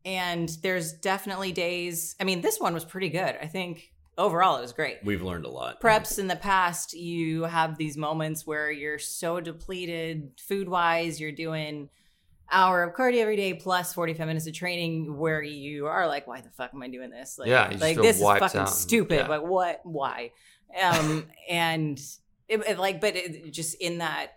And 0.03 0.49
there's 0.63 0.91
definitely 0.91 1.51
days. 1.51 2.15
I 2.19 2.23
mean, 2.23 2.41
this 2.41 2.59
one 2.59 2.73
was 2.73 2.83
pretty 2.83 3.09
good. 3.09 3.37
I 3.39 3.45
think 3.45 3.93
overall 4.17 4.57
it 4.57 4.61
was 4.61 4.73
great. 4.73 4.97
We've 5.03 5.21
learned 5.21 5.45
a 5.45 5.49
lot. 5.51 5.79
Preps 5.79 6.17
in 6.17 6.27
the 6.27 6.35
past, 6.35 6.95
you 6.95 7.43
have 7.43 7.77
these 7.77 7.95
moments 7.95 8.45
where 8.45 8.71
you're 8.71 8.97
so 8.97 9.39
depleted 9.39 10.31
food 10.39 10.67
wise, 10.67 11.21
you're 11.21 11.31
doing 11.31 11.89
hour 12.51 12.81
of 12.83 12.95
cardio 12.95 13.19
every 13.21 13.35
day 13.37 13.53
plus 13.53 13.93
45 13.93 14.27
minutes 14.27 14.47
of 14.47 14.53
training 14.53 15.15
where 15.17 15.41
you 15.41 15.85
are 15.87 16.05
like 16.07 16.27
why 16.27 16.39
the 16.41 16.49
fuck 16.49 16.71
am 16.73 16.83
i 16.83 16.87
doing 16.89 17.09
this 17.09 17.39
like, 17.39 17.47
Yeah, 17.47 17.73
like 17.79 17.95
this 17.97 18.17
is 18.17 18.21
fucking 18.21 18.59
out. 18.61 18.69
stupid 18.69 19.15
Yeah. 19.15 19.27
like 19.27 19.41
what 19.41 19.79
why 19.83 20.31
um 20.79 21.25
and 21.49 21.99
it, 22.53 22.67
it, 22.67 22.79
like 22.79 23.01
but 23.01 23.15
it, 23.15 23.51
just 23.51 23.75
in 23.75 23.97
that 23.99 24.33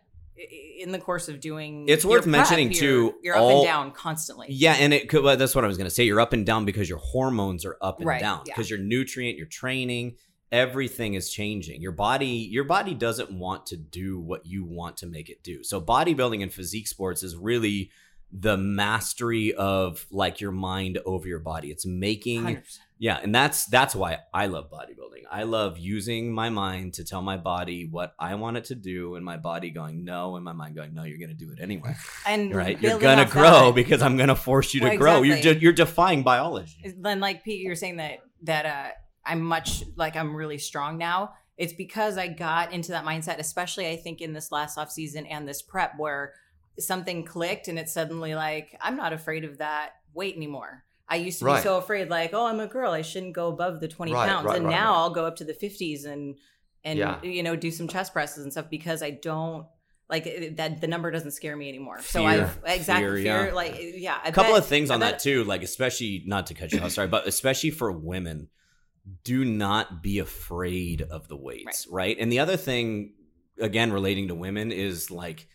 in 0.79 0.93
the 0.93 0.99
course 0.99 1.29
of 1.31 1.41
doing 1.41 1.89
It's 1.89 2.05
worth 2.05 2.25
prep, 2.25 2.31
mentioning, 2.33 2.67
you're- 2.73 2.79
too, 2.79 3.15
you're 3.23 3.37
up 3.37 3.51
and 3.51 3.65
down 3.65 3.91
constantly 3.93 4.49
Yeah, 4.51 4.75
and 4.75 4.93
it 4.93 5.09
could. 5.09 5.23
Well, 5.25 5.37
that's 5.37 5.55
what 5.55 5.65
I 5.65 5.67
was 5.67 5.79
going 5.79 5.89
to 5.89 5.95
say. 5.95 6.05
You're 6.05 6.21
up 6.21 6.35
and 6.35 6.45
down 6.45 6.65
because 6.67 6.89
your 6.91 6.99
hormones 6.99 7.65
are 7.65 7.79
up 7.81 7.99
and 8.01 8.07
Right, 8.07 8.21
down 8.21 8.43
yeah. 8.45 8.53
because 8.55 8.69
your 8.69 8.79
nutrient, 8.79 9.39
your 9.39 9.47
training, 9.47 10.17
everything 10.53 11.15
is 11.15 11.31
changing. 11.31 11.81
Your 11.81 11.93
body, 11.93 12.27
your 12.27 12.65
body 12.65 12.93
doesn't 12.95 13.31
want 13.33 13.65
to 13.67 13.79
do 13.79 14.21
what 14.21 14.45
you 14.45 14.65
want 14.65 14.99
to 14.99 15.07
make 15.07 15.31
it 15.31 15.43
do. 15.43 15.65
So 15.65 15.81
bodybuilding 15.81 16.43
and 16.43 16.53
physique 16.53 16.87
sports 16.89 17.23
is 17.23 17.35
really 17.35 17.91
the 18.31 18.59
mastery 18.59 19.55
of 19.55 20.05
like 20.11 20.41
your 20.43 20.53
mind 20.53 20.99
over 21.07 21.27
your 21.27 21.39
body. 21.39 21.71
It's 21.71 21.87
making 21.87 22.45
100%. 22.45 22.79
Yeah, 22.99 23.19
and 23.23 23.35
that's 23.35 23.67
that's 23.67 23.95
why 23.95 24.19
I 24.33 24.47
love 24.47 24.71
bodybuilding. 24.71 25.25
I 25.31 25.43
love 25.43 25.79
using 25.79 26.33
my 26.33 26.51
mind 26.51 26.95
to 26.95 27.05
tell 27.05 27.21
my 27.21 27.37
body 27.37 27.89
what 27.91 28.15
I 28.19 28.35
want 28.37 28.57
it 28.57 28.65
to 28.67 28.75
do, 28.75 29.17
and 29.17 29.25
my 29.25 29.37
body 29.37 29.71
going 29.71 30.05
no, 30.05 30.37
and 30.37 30.45
my 30.45 30.53
mind 30.53 30.77
going 30.77 30.95
no. 30.95 31.03
You're 31.03 31.19
going 31.19 31.29
to 31.29 31.35
do 31.35 31.51
it 31.53 31.59
anyway, 31.61 31.95
and 32.27 32.55
right? 32.55 32.81
You're 32.81 32.99
gonna 32.99 33.27
grow 33.27 33.67
that- 33.67 33.75
because 33.75 34.03
I'm 34.03 34.17
going 34.17 34.29
to 34.29 34.37
force 34.37 34.73
you 34.73 34.81
to 34.81 34.89
Well, 34.89 34.97
grow. 34.99 35.23
You're 35.23 35.41
de- 35.41 35.59
you're 35.61 35.73
defying 35.73 36.23
biology. 36.23 36.95
then 36.97 37.21
like 37.21 37.45
Pete, 37.45 37.61
you're 37.61 37.75
saying 37.75 37.97
that 37.97 38.19
that 38.43 38.67
uh 38.67 38.91
I'm 39.25 39.43
much 39.43 39.83
like 39.97 40.17
I'm 40.17 40.35
really 40.35 40.59
strong 40.59 40.97
now. 40.97 41.35
It's 41.59 41.73
because 41.73 42.17
I 42.19 42.29
got 42.29 42.73
into 42.73 42.93
that 42.93 43.05
mindset, 43.05 43.39
especially 43.39 43.89
I 43.89 43.97
think 43.97 44.21
in 44.21 44.33
this 44.33 44.53
last 44.53 44.79
off 44.79 44.91
season 44.91 45.27
and 45.27 45.49
this 45.49 45.63
prep 45.63 45.95
where 45.99 46.35
something 46.79 47.25
clicked 47.25 47.69
and 47.69 47.79
it's 47.79 47.93
suddenly 47.93 48.35
like 48.35 48.77
I'm 48.81 48.97
not 48.97 49.13
afraid 49.13 49.45
of 49.45 49.59
that 49.59 49.91
weight 50.15 50.37
anymore. 50.37 50.85
I 51.09 51.17
used 51.17 51.39
to 51.39 51.45
Right. 51.45 51.57
be 51.59 51.63
so 51.63 51.79
afraid, 51.79 52.09
like, 52.11 52.31
oh, 52.35 52.47
I'm 52.47 52.59
a 52.61 52.67
girl, 52.67 52.91
I 52.93 53.03
shouldn't 53.03 53.33
go 53.35 53.49
above 53.49 53.81
the 53.81 53.89
20 53.89 54.13
Right, 54.13 54.29
pounds, 54.29 54.47
right, 54.47 54.57
and 54.57 54.65
right, 54.67 54.71
now 54.75 54.91
right. 54.93 54.99
I'll 54.99 55.11
go 55.11 55.25
up 55.25 55.37
to 55.37 55.45
the 55.45 55.55
50s 55.55 56.05
and 56.05 56.37
and 56.85 56.99
Yeah. 57.01 57.21
you 57.23 57.43
know 57.43 57.57
do 57.57 57.71
some 57.71 57.89
chest 57.89 58.13
presses 58.13 58.43
and 58.45 58.53
stuff 58.53 58.71
because 58.71 59.03
I 59.03 59.11
don't 59.11 59.67
like 60.09 60.55
that. 60.57 60.81
The 60.81 60.87
number 60.87 61.11
doesn't 61.11 61.33
scare 61.33 61.57
me 61.57 61.69
anymore. 61.69 62.01
So 62.01 62.21
Fear. 62.29 62.51
I 62.65 62.73
exactly 62.75 63.07
Fear, 63.07 63.17
fear, 63.17 63.47
yeah. 63.49 63.53
like 63.55 63.75
yeah. 63.79 64.19
I 64.25 64.29
A 64.29 64.33
couple 64.33 64.53
bet- 64.53 64.63
of 64.63 64.69
things 64.69 64.91
on 64.91 65.01
bet- 65.01 65.15
that 65.15 65.19
too, 65.21 65.43
like 65.45 65.63
especially 65.65 66.23
not 66.27 66.47
to 66.47 66.55
cut 66.55 66.73
you 66.73 66.81
off, 66.81 66.93
sorry, 66.93 67.09
but 67.09 67.27
especially 67.27 67.71
for 67.71 67.91
women, 67.91 68.49
do 69.25 69.45
not 69.45 70.01
be 70.03 70.19
afraid 70.21 71.03
of 71.03 71.27
the 71.29 71.37
weights, 71.37 71.87
right? 71.91 72.17
And 72.21 72.31
the 72.31 72.39
other 72.41 72.57
thing, 72.57 73.15
again, 73.61 73.93
relating 73.93 74.29
to 74.29 74.35
women 74.37 74.71
is 74.73 75.11
like 75.11 75.49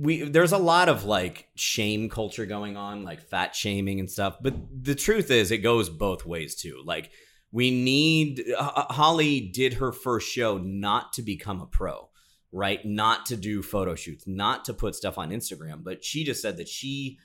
we 0.00 0.22
there's 0.22 0.52
a 0.52 0.58
lot 0.58 0.88
of 0.88 1.04
like 1.04 1.48
shame 1.54 2.08
culture 2.08 2.46
going 2.46 2.76
on, 2.76 3.04
like 3.04 3.20
fat 3.20 3.54
shaming 3.54 4.00
and 4.00 4.10
stuff. 4.10 4.36
But 4.40 4.54
the 4.84 4.94
truth 4.94 5.30
is, 5.30 5.50
it 5.50 5.58
goes 5.58 5.88
both 5.90 6.24
ways 6.26 6.54
too. 6.54 6.82
Like 6.84 7.10
we 7.50 7.70
need 7.70 8.42
Holly 8.58 9.40
did 9.40 9.74
her 9.74 9.92
first 9.92 10.28
show 10.30 10.58
not 10.58 11.12
to 11.14 11.22
become 11.22 11.60
a 11.60 11.66
pro, 11.66 12.08
right? 12.50 12.84
Not 12.84 13.26
to 13.26 13.36
do 13.36 13.62
photo 13.62 13.94
shoots, 13.94 14.26
not 14.26 14.64
to 14.66 14.74
put 14.74 14.94
stuff 14.94 15.18
on 15.18 15.30
Instagram, 15.30 15.84
but 15.84 16.02
she 16.04 16.24
just 16.24 16.40
said 16.42 16.56
that 16.56 16.68
she 16.68 17.18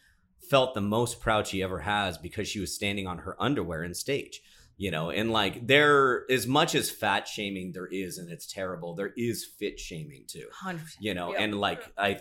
felt 0.49 0.73
the 0.73 0.81
most 0.81 1.19
proud 1.21 1.47
she 1.47 1.63
ever 1.63 1.79
has 1.79 2.17
because 2.17 2.47
she 2.47 2.59
was 2.59 2.73
standing 2.73 3.07
on 3.07 3.19
her 3.19 3.41
underwear 3.41 3.83
in 3.83 3.93
stage. 3.93 4.41
You 4.79 4.91
know, 4.91 5.09
and 5.09 5.31
like 5.31 5.65
there, 5.65 6.29
as 6.29 6.45
much 6.45 6.75
as 6.75 6.91
fat 6.91 7.27
shaming 7.27 7.71
there 7.71 7.87
is, 7.87 8.19
and 8.19 8.29
it's 8.31 8.45
terrible, 8.45 8.93
there 8.93 9.11
is 9.17 9.43
fit 9.43 9.79
shaming 9.79 10.25
too 10.27 10.45
100%. 10.63 10.79
you 10.99 11.15
know 11.15 11.33
Yeah. 11.33 11.41
and 11.41 11.59
like 11.59 11.81
i 11.97 12.19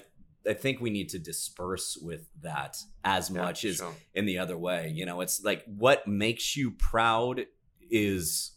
i 0.48 0.54
think 0.54 0.80
we 0.80 0.90
need 0.90 1.08
to 1.08 1.18
disperse 1.18 1.96
with 2.00 2.28
that 2.42 2.76
as 3.04 3.30
Yeah, 3.30 3.42
much 3.42 3.64
as 3.64 3.76
sure. 3.76 3.94
in 4.14 4.26
the 4.26 4.38
other 4.38 4.56
way 4.58 4.92
you 4.94 5.04
know 5.06 5.20
it's 5.20 5.42
like 5.44 5.64
what 5.66 6.06
makes 6.06 6.56
you 6.56 6.70
proud 6.72 7.46
is 7.90 8.52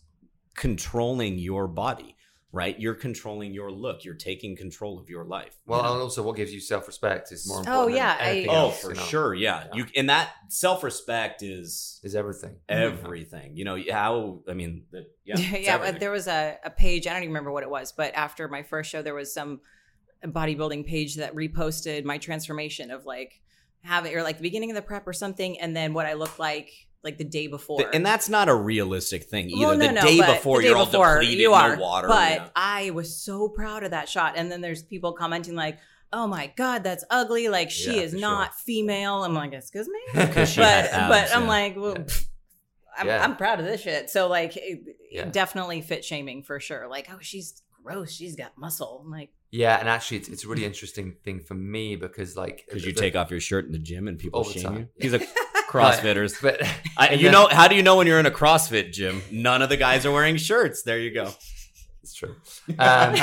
controlling 0.55 1.37
your 1.37 1.67
body 1.67 2.15
right 2.51 2.79
you're 2.79 2.95
controlling 2.95 3.53
your 3.53 3.71
look 3.71 4.03
you're 4.03 4.15
taking 4.15 4.55
control 4.55 4.97
of 4.99 5.07
your 5.07 5.23
life 5.23 5.55
you 5.67 5.71
Well, 5.71 5.83
know? 5.83 5.93
and 5.93 6.01
also 6.01 6.23
what 6.23 6.35
gives 6.35 6.51
you 6.51 6.59
self 6.59 6.87
respect 6.87 7.31
is 7.31 7.47
more 7.47 7.59
Oh, 7.59 7.61
important. 7.61 7.95
yeah, 7.97 8.17
than 8.17 8.25
I- 8.25 8.29
anything 8.31 8.49
oh 8.49 8.53
else, 8.55 8.81
for 8.81 8.89
you 8.89 8.95
know, 8.97 9.03
sure 9.03 9.33
yeah. 9.35 9.65
Yeah. 9.67 9.75
you 9.75 9.85
and 9.95 10.09
that 10.09 10.31
self-respect 10.49 11.43
is 11.43 11.99
Is 12.03 12.15
everything. 12.15 12.55
Mm-hmm. 12.67 13.05
everything 13.05 13.55
you 13.55 13.65
know 13.65 13.77
how 13.91 14.39
i 14.49 14.53
mean 14.53 14.85
the, 14.91 15.05
yeah 15.25 15.37
yeah, 15.39 15.77
but 15.77 15.81
everything. 15.89 15.99
there 15.99 16.11
was 16.11 16.27
a, 16.27 16.57
a 16.63 16.69
page 16.71 17.05
i 17.05 17.11
don't 17.11 17.21
even 17.21 17.29
remember 17.29 17.51
what 17.51 17.61
it 17.63 17.69
was 17.69 17.91
but 17.91 18.13
after 18.15 18.47
my 18.47 18.63
first 18.63 18.89
show 18.89 19.01
there 19.03 19.13
was 19.15 19.31
some 19.31 19.61
bodybuilding 20.27 20.85
page 20.85 21.15
that 21.15 21.33
reposted 21.35 22.03
my 22.03 22.17
transformation 22.17 22.91
of 22.91 23.05
like 23.05 23.41
having 23.83 24.13
or 24.15 24.23
like 24.23 24.37
the 24.37 24.43
beginning 24.43 24.69
of 24.71 24.75
the 24.75 24.81
prep 24.81 25.07
or 25.07 25.13
something 25.13 25.59
and 25.59 25.75
then 25.75 25.93
what 25.93 26.05
i 26.05 26.13
looked 26.13 26.39
like 26.39 26.71
like 27.01 27.17
the 27.17 27.23
day 27.23 27.47
before. 27.47 27.89
And 27.93 28.05
that's 28.05 28.27
not 28.27 28.49
a 28.49 28.53
realistic 28.53 29.23
thing 29.23 29.49
either. 29.49 29.67
Well, 29.67 29.77
no, 29.77 29.87
the 29.87 29.93
no, 29.93 30.01
day 30.01 30.17
before 30.19 30.57
the 30.57 30.63
day 30.63 30.67
you're 30.67 30.77
all 30.77 30.85
before, 30.85 31.21
depleted 31.21 31.39
you 31.39 31.49
no 31.49 31.77
water 31.79 32.07
but 32.09 32.31
yeah. 32.31 32.47
i 32.57 32.89
was 32.89 33.15
so 33.15 33.47
proud 33.47 33.83
of 33.83 33.91
that 33.91 34.09
shot 34.09 34.33
and 34.35 34.51
then 34.51 34.59
there's 34.59 34.83
people 34.83 35.13
commenting 35.13 35.55
like 35.55 35.79
oh 36.11 36.27
my 36.27 36.51
god 36.57 36.83
that's 36.83 37.05
ugly 37.09 37.47
like 37.47 37.71
she 37.71 37.95
Yeah, 37.95 38.01
is 38.01 38.13
not 38.13 38.53
female. 38.55 39.23
I'm 39.23 39.33
like 39.33 39.53
excuse 39.53 39.87
me? 39.87 39.99
But 40.13 40.49
had 40.49 41.07
but 41.07 41.33
i'm 41.33 41.43
yeah. 41.43 41.47
like 41.47 41.75
well 41.77 41.93
Yeah. 41.97 42.03
pff, 42.03 42.25
I'm. 42.97 43.09
I'm 43.09 43.35
proud 43.37 43.59
of 43.61 43.65
this 43.65 43.81
shit. 43.81 44.09
So 44.09 44.27
like 44.27 44.57
it- 44.57 45.31
definitely 45.31 45.79
fit 45.81 46.03
shaming 46.03 46.43
for 46.43 46.59
sure. 46.59 46.87
Like 46.89 47.07
oh 47.09 47.19
she's 47.21 47.61
gross 47.81 48.11
she's 48.11 48.35
got 48.35 48.57
muscle. 48.57 49.01
I'm 49.05 49.11
like 49.11 49.29
Yeah, 49.51 49.79
and 49.79 49.89
actually, 49.89 50.17
it's, 50.17 50.29
it's 50.29 50.45
a 50.45 50.47
really 50.47 50.65
interesting 50.65 51.15
thing 51.23 51.39
for 51.39 51.55
me 51.55 51.95
because, 51.95 52.35
like, 52.37 52.65
Because 52.67 52.85
you 52.85 52.93
the- 52.93 52.99
take 53.01 53.15
off 53.15 53.31
your 53.31 53.39
shirt 53.39 53.65
in 53.65 53.71
the 53.71 53.79
gym 53.79 54.07
and 54.07 54.17
people 54.19 54.43
shame 54.43 54.63
time. 54.63 54.77
you. 54.77 54.87
These 54.99 55.13
are 55.15 55.19
CrossFitters. 55.69 56.41
But 56.41 56.61
I, 56.97 57.13
you 57.13 57.23
then- 57.23 57.31
know, 57.31 57.47
how 57.47 57.67
do 57.67 57.75
you 57.75 57.81
know 57.83 57.95
when 57.95 58.05
you're 58.07 58.19
in 58.19 58.25
a 58.27 58.31
CrossFit 58.31 58.91
gym? 58.91 59.21
None 59.31 59.61
of 59.61 59.69
the 59.69 59.77
guys 59.77 60.05
are 60.05 60.11
wearing 60.11 60.37
shirts. 60.37 60.83
There 60.83 60.99
you 60.99 61.11
go. 61.13 61.31
it's 62.03 62.13
true. 62.13 62.35
Um, 62.77 63.15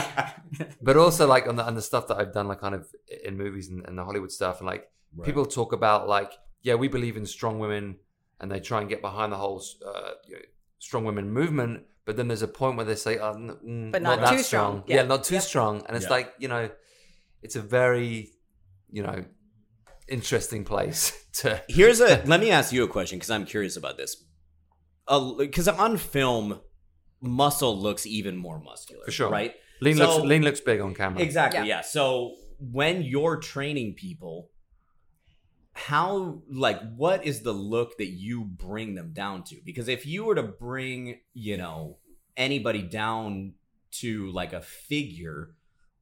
but 0.83 0.97
also, 0.97 1.27
like, 1.29 1.47
on 1.47 1.57
the 1.57 1.65
on 1.65 1.75
the 1.75 1.83
stuff 1.83 2.09
that 2.09 2.17
I've 2.19 2.33
done, 2.33 2.49
like, 2.49 2.61
kind 2.61 2.75
of 2.75 2.89
in 3.25 3.37
movies 3.37 3.69
and, 3.69 3.85
and 3.87 3.97
the 3.97 4.05
Hollywood 4.05 4.33
stuff, 4.33 4.59
and 4.61 4.67
like, 4.67 4.89
Right. 5.17 5.25
people 5.25 5.47
talk 5.47 5.73
about 5.73 6.09
like, 6.09 6.33
yeah, 6.63 6.75
we 6.75 6.89
believe 6.89 7.17
in 7.17 7.25
strong 7.25 7.59
women, 7.59 7.97
and 8.41 8.51
they 8.51 8.61
try 8.61 8.81
and 8.81 8.89
get 8.89 9.01
behind 9.01 9.33
the 9.33 9.37
whole 9.37 9.63
uh, 9.87 10.11
you 10.27 10.35
know, 10.35 10.43
strong 10.79 11.05
women 11.05 11.31
movement. 11.31 11.85
But 12.07 12.17
then 12.17 12.29
there's 12.29 12.43
a 12.43 12.49
point 12.49 12.77
where 12.77 12.87
they 12.87 12.95
say, 12.95 13.19
oh, 13.19 13.33
n- 13.35 13.59
mm, 13.67 13.93
But 13.93 14.01
not 14.03 14.21
that 14.21 14.31
too 14.31 14.43
strong. 14.43 14.85
Yeah, 14.87 14.97
Yeah. 14.97 15.03
not 15.03 15.25
too 15.25 15.35
Yep. 15.35 15.43
strong. 15.43 15.83
And 15.87 15.97
it's 15.97 16.07
Yeah. 16.07 16.11
like 16.17 16.33
you 16.39 16.49
know, 16.49 16.71
it's 17.43 17.57
a 17.57 17.61
very 17.61 18.31
you 18.91 19.03
know 19.03 19.25
interesting 20.09 20.65
place 20.65 21.13
to. 21.41 21.61
Here's 21.69 22.01
a 22.01 22.23
let 22.25 22.41
me 22.41 22.51
ask 22.51 22.73
you 22.73 22.85
a 22.85 22.89
question 22.89 23.19
because 23.19 23.31
I'm 23.31 23.45
curious 23.45 23.77
about 23.77 23.97
this. 23.97 24.17
Because 25.39 25.69
on 25.69 25.97
film, 25.99 26.61
muscle 27.21 27.77
looks 27.79 28.07
even 28.07 28.37
more 28.37 28.59
muscular, 28.61 29.05
For 29.05 29.11
sure. 29.13 29.31
right? 29.31 29.55
Lean 29.81 29.97
So- 29.97 30.07
looks 30.17 30.25
lean 30.27 30.43
looks 30.43 30.61
big 30.61 30.81
on 30.81 30.95
camera. 30.95 31.21
Exactly. 31.23 31.61
Yeah. 31.61 31.77
Yeah. 31.77 31.81
So 31.83 32.35
when 32.61 33.03
you're 33.03 33.37
training 33.37 33.95
people, 33.95 34.51
how 35.77 36.41
like 36.51 36.81
what 36.97 37.27
is 37.27 37.43
the 37.43 37.53
look 37.53 37.99
that 37.99 38.07
you 38.07 38.45
bring 38.45 38.95
them 38.95 39.13
down 39.13 39.45
to? 39.45 39.57
Because 39.65 39.89
if 39.89 40.07
you 40.07 40.25
were 40.25 40.35
to 40.35 40.43
bring, 40.43 41.21
you 41.35 41.57
know, 41.59 41.99
anybody 42.37 42.81
down 42.83 43.53
to 43.93 44.31
like 44.33 44.55
a 44.55 44.63
figure, 44.63 45.51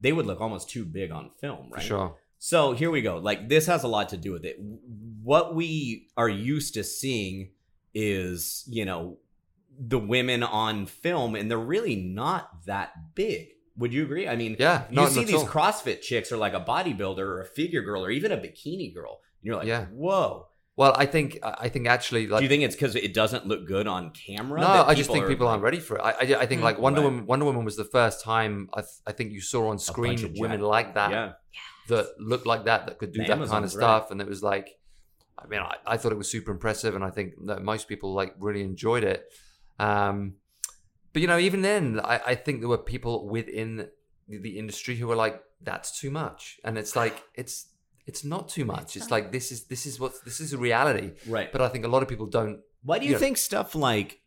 they 0.01 0.13
would 0.13 0.27
look 0.27 0.41
almost 0.41 0.71
too 0.71 0.85
big 0.85 1.11
on 1.11 1.31
film, 1.41 1.71
right? 1.71 1.83
sure. 1.83 2.17
So 2.39 2.73
here 2.73 2.91
we 2.91 3.03
go. 3.03 3.19
Like 3.19 3.49
this 3.49 3.67
has 3.67 3.83
a 3.83 3.89
lot 3.89 4.11
to 4.11 4.17
do 4.17 4.31
with 4.31 4.45
it. 4.45 4.59
What 5.23 5.55
we 5.57 6.09
are 6.17 6.29
used 6.29 6.75
to 6.75 6.85
seeing 6.85 7.51
is, 7.95 8.65
you 8.69 8.85
know, 8.85 9.19
the 9.77 9.99
women 9.99 10.45
on 10.45 10.87
film 10.87 11.35
and 11.35 11.51
they're 11.51 11.59
really 11.59 11.97
not 11.97 12.65
that 12.67 13.15
big. 13.17 13.49
Would 13.77 13.93
you 13.93 14.05
agree? 14.05 14.29
I 14.29 14.37
mean, 14.37 14.55
Yeah. 14.57 14.85
you 14.89 15.09
see 15.09 15.25
these 15.25 15.35
all. 15.35 15.47
CrossFit 15.49 16.01
chicks 16.01 16.31
or 16.31 16.37
like 16.37 16.55
a 16.55 16.61
bodybuilder 16.61 17.19
or 17.19 17.41
a 17.41 17.45
figure 17.47 17.83
girl 17.83 18.05
or 18.05 18.11
even 18.11 18.31
a 18.31 18.37
bikini 18.37 18.95
girl. 18.95 19.21
And 19.45 19.47
you're 19.47 19.57
like, 19.57 19.67
Yeah. 19.67 19.87
whoa. 19.87 20.49
Well, 20.77 20.93
I 20.97 21.07
think 21.07 21.39
I 21.45 21.55
I 21.67 21.69
think 21.69 21.87
actually 21.87 22.27
like 22.27 22.41
do 22.41 22.45
you 22.45 22.49
think 22.49 22.63
it's 22.65 22.75
because 22.75 22.97
it 22.97 23.15
doesn't 23.15 23.47
look 23.47 23.65
good 23.67 23.87
on 23.87 24.11
camera? 24.11 24.61
No, 24.61 24.67
I 24.67 24.95
just 24.95 25.09
think 25.11 25.25
are 25.25 25.29
people 25.29 25.47
like- 25.47 25.53
aren't 25.53 25.63
ready 25.63 25.79
for 25.79 25.99
it. 25.99 26.01
I, 26.01 26.11
I, 26.11 26.41
I 26.43 26.47
think 26.47 26.61
Mm. 26.63 26.65
like 26.65 26.79
Wonder 26.81 27.01
Right. 27.03 27.05
Woman. 27.11 27.27
Wonder 27.27 27.45
Woman 27.45 27.65
was 27.65 27.77
the 27.77 27.85
first 27.85 28.25
time 28.25 28.69
I, 28.75 28.81
th- 28.81 29.01
I 29.07 29.13
think 29.13 29.33
you 29.33 29.41
saw 29.41 29.69
on 29.69 29.79
screen 29.79 30.19
women 30.37 30.59
jack- 30.59 30.67
like 30.77 30.95
that 30.95 31.11
Yeah. 31.13 31.33
that 31.91 32.07
looked 32.19 32.47
like 32.47 32.65
that 32.65 32.87
that 32.87 32.99
could 32.99 33.13
do 33.13 33.19
The 33.21 33.25
that 33.25 33.29
kind 33.29 33.41
Amazons, 33.43 33.75
of 33.75 33.79
right. 33.81 33.85
stuff, 33.85 34.11
and 34.11 34.21
it 34.21 34.27
was 34.27 34.43
like, 34.43 34.67
I 35.39 35.47
mean, 35.47 35.61
I, 35.61 35.77
I 35.87 35.97
thought 35.97 36.11
it 36.11 36.19
was 36.19 36.29
super 36.31 36.51
impressive, 36.51 36.95
and 36.97 37.05
I 37.05 37.11
think 37.11 37.35
that 37.47 37.63
most 37.63 37.87
people 37.87 38.13
like 38.15 38.35
really 38.41 38.63
enjoyed 38.63 39.05
it. 39.05 39.21
Um, 39.79 40.35
but 41.13 41.23
you 41.23 41.29
know, 41.29 41.39
even 41.39 41.63
then, 41.63 42.01
I, 42.03 42.21
I 42.27 42.35
think 42.35 42.61
there 42.61 42.69
were 42.69 42.79
people 42.79 43.29
within 43.29 43.89
the, 44.29 44.39
the 44.41 44.59
industry 44.59 44.97
who 44.97 45.07
were 45.07 45.15
like, 45.17 45.41
"That's 45.63 46.01
too 46.01 46.11
much," 46.11 46.59
and 46.65 46.77
it's 46.79 46.97
like 46.97 47.23
it's 47.37 47.67
it's 48.07 48.25
not 48.25 48.49
too 48.49 48.65
much. 48.65 48.97
It's 48.97 49.11
like 49.11 49.33
this 49.33 49.51
is 49.53 49.65
this 49.65 49.87
is 49.87 49.99
what 49.99 50.13
this 50.25 50.41
is 50.41 50.53
a 50.53 50.59
reality. 50.59 51.13
Right. 51.27 51.51
But 51.51 51.61
I 51.63 51.69
think 51.69 51.85
a 51.85 51.89
lot 51.89 52.03
of 52.03 52.09
people 52.09 52.27
don't. 52.27 52.61
Why 52.83 52.99
do 52.99 53.07
you 53.07 53.13
Yeah. 53.13 53.19
think 53.19 53.39
stuff 53.39 53.75
like 53.75 54.21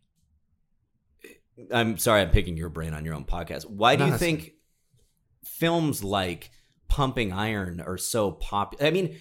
I'm 1.73 1.97
sorry 1.97 2.21
I'm 2.21 2.29
picking 2.29 2.55
your 2.57 2.69
brain 2.69 2.93
on 2.93 3.03
your 3.05 3.15
own 3.15 3.25
podcast. 3.25 3.65
Why 3.65 3.95
do 3.95 4.05
No, 4.05 4.11
you 4.11 4.17
think 4.17 4.53
films 5.43 6.03
like 6.03 6.51
Pumping 6.87 7.33
Iron 7.33 7.81
are 7.81 7.97
so 7.97 8.31
popular? 8.31 8.85
I 8.85 8.91
mean, 8.91 9.17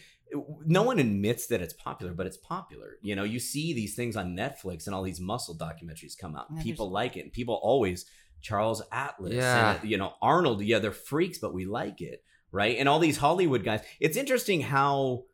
no 0.67 0.83
one 0.83 0.99
admits 0.99 1.47
that 1.47 1.63
it's 1.63 1.73
popular, 1.73 2.13
but 2.13 2.27
it's 2.27 2.37
popular. 2.37 2.99
You 3.01 3.17
know, 3.17 3.25
you 3.25 3.39
see 3.41 3.73
these 3.73 3.95
things 3.95 4.17
on 4.17 4.37
Netflix 4.37 4.87
and 4.87 4.95
all 4.95 5.03
these 5.03 5.21
muscle 5.21 5.57
documentaries 5.57 6.17
come 6.19 6.37
out. 6.37 6.47
Yeah, 6.55 6.63
people 6.63 6.91
like 6.91 7.17
it, 7.17 7.21
and 7.21 7.33
people 7.33 7.55
always 7.63 8.05
Charles 8.43 8.83
Atlas, 8.93 9.33
Yeah. 9.35 9.81
and, 9.81 9.91
you 9.91 9.97
know 9.97 10.13
Arnold. 10.21 10.63
Yeah, 10.63 10.79
they're 10.79 10.93
freaks, 10.93 11.39
but 11.39 11.55
we 11.55 11.65
like 11.65 12.03
it, 12.03 12.23
right? 12.57 12.77
And 12.79 12.89
all 12.89 12.99
these 12.99 13.19
Hollywood 13.19 13.63
guys. 13.63 13.83
It's 14.01 14.17
interesting 14.17 14.63
how 14.63 15.25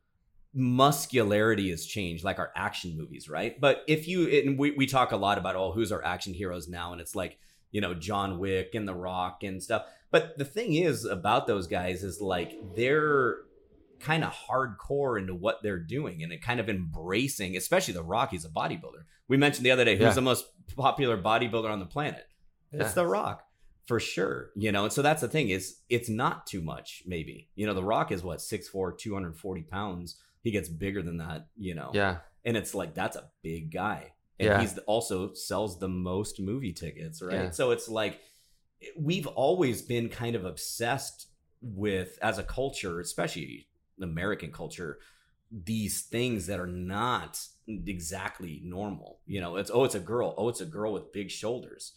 muscularity 0.54 1.70
has 1.70 1.86
changed, 1.86 2.24
like 2.24 2.38
our 2.38 2.50
action 2.56 2.96
movies, 2.96 3.28
right? 3.28 3.58
But 3.60 3.82
if 3.88 4.06
you 4.08 4.28
and 4.28 4.58
we 4.58 4.72
we 4.72 4.86
talk 4.86 5.12
a 5.12 5.16
lot 5.16 5.38
about 5.38 5.56
oh, 5.56 5.72
who's 5.72 5.92
our 5.92 6.04
action 6.04 6.34
heroes 6.34 6.68
now, 6.68 6.92
and 6.92 7.00
it's 7.00 7.14
like 7.14 7.38
you 7.70 7.80
know 7.80 7.94
John 7.94 8.38
Wick 8.38 8.74
and 8.74 8.86
The 8.86 8.94
Rock 8.94 9.42
and 9.42 9.62
stuff. 9.62 9.86
But 10.10 10.36
the 10.36 10.44
thing 10.44 10.74
is 10.74 11.04
about 11.06 11.46
those 11.46 11.66
guys 11.66 12.02
is 12.02 12.20
like 12.20 12.52
they're 12.76 13.36
kind 14.00 14.24
of 14.24 14.34
hardcore 14.34 15.18
into 15.18 15.34
what 15.34 15.62
they're 15.62 15.78
doing 15.78 16.22
and 16.24 16.32
it 16.32 16.42
kind 16.42 16.58
of 16.60 16.68
embracing, 16.68 17.56
especially 17.56 17.94
The 17.94 18.02
Rock. 18.02 18.30
He's 18.32 18.44
a 18.44 18.48
bodybuilder. 18.50 19.04
We 19.28 19.36
mentioned 19.36 19.64
the 19.64 19.70
other 19.70 19.84
day 19.84 19.94
who's 19.96 20.02
Yeah. 20.08 20.12
the 20.14 20.22
most 20.22 20.44
popular 20.76 21.16
bodybuilder 21.16 21.70
on 21.70 21.78
the 21.78 21.86
planet. 21.86 22.26
Yeah. 22.72 22.82
It's 22.82 22.94
The 22.94 23.06
Rock 23.06 23.44
for 23.86 23.98
sure. 24.00 24.50
You 24.56 24.72
know, 24.72 24.84
and 24.84 24.92
so 24.92 25.02
that's 25.02 25.20
the 25.20 25.28
thing 25.28 25.50
is 25.50 25.78
it's 25.88 26.08
not 26.08 26.46
too 26.46 26.62
much. 26.62 27.02
Maybe 27.06 27.48
you 27.54 27.66
know 27.66 27.74
The 27.74 27.84
Rock 27.84 28.12
is 28.12 28.22
what 28.22 28.38
6'4", 28.38 28.96
240 28.98 29.62
pounds. 29.62 30.16
He 30.42 30.50
gets 30.50 30.68
bigger 30.68 31.02
than 31.02 31.18
that. 31.18 31.46
You 31.56 31.74
know, 31.74 31.90
Yeah. 31.94 32.18
and 32.44 32.56
it's 32.56 32.74
like 32.74 32.94
that's 32.94 33.16
a 33.16 33.30
big 33.42 33.70
guy 33.72 34.12
and 34.40 34.46
Yeah. 34.48 34.60
he's 34.60 34.76
also 34.86 35.34
sells 35.34 35.78
the 35.78 35.88
most 35.88 36.40
movie 36.40 36.72
tickets 36.72 37.20
right 37.22 37.34
Yeah. 37.44 37.50
so 37.50 37.70
it's 37.70 37.88
like 37.88 38.18
we've 38.98 39.26
always 39.28 39.82
been 39.82 40.08
kind 40.08 40.34
of 40.34 40.44
obsessed 40.44 41.28
with 41.60 42.18
as 42.22 42.38
a 42.38 42.42
culture 42.42 42.98
especially 42.98 43.68
american 44.00 44.50
culture 44.50 44.98
these 45.52 46.02
things 46.02 46.46
that 46.46 46.58
are 46.58 46.66
not 46.66 47.38
exactly 47.86 48.60
normal 48.64 49.20
you 49.26 49.40
know 49.40 49.56
it's 49.56 49.70
oh 49.72 49.84
it's 49.84 49.94
a 49.94 50.00
girl 50.00 50.34
oh 50.38 50.48
it's 50.48 50.60
a 50.62 50.66
girl 50.66 50.92
with 50.94 51.12
big 51.12 51.30
shoulders 51.30 51.92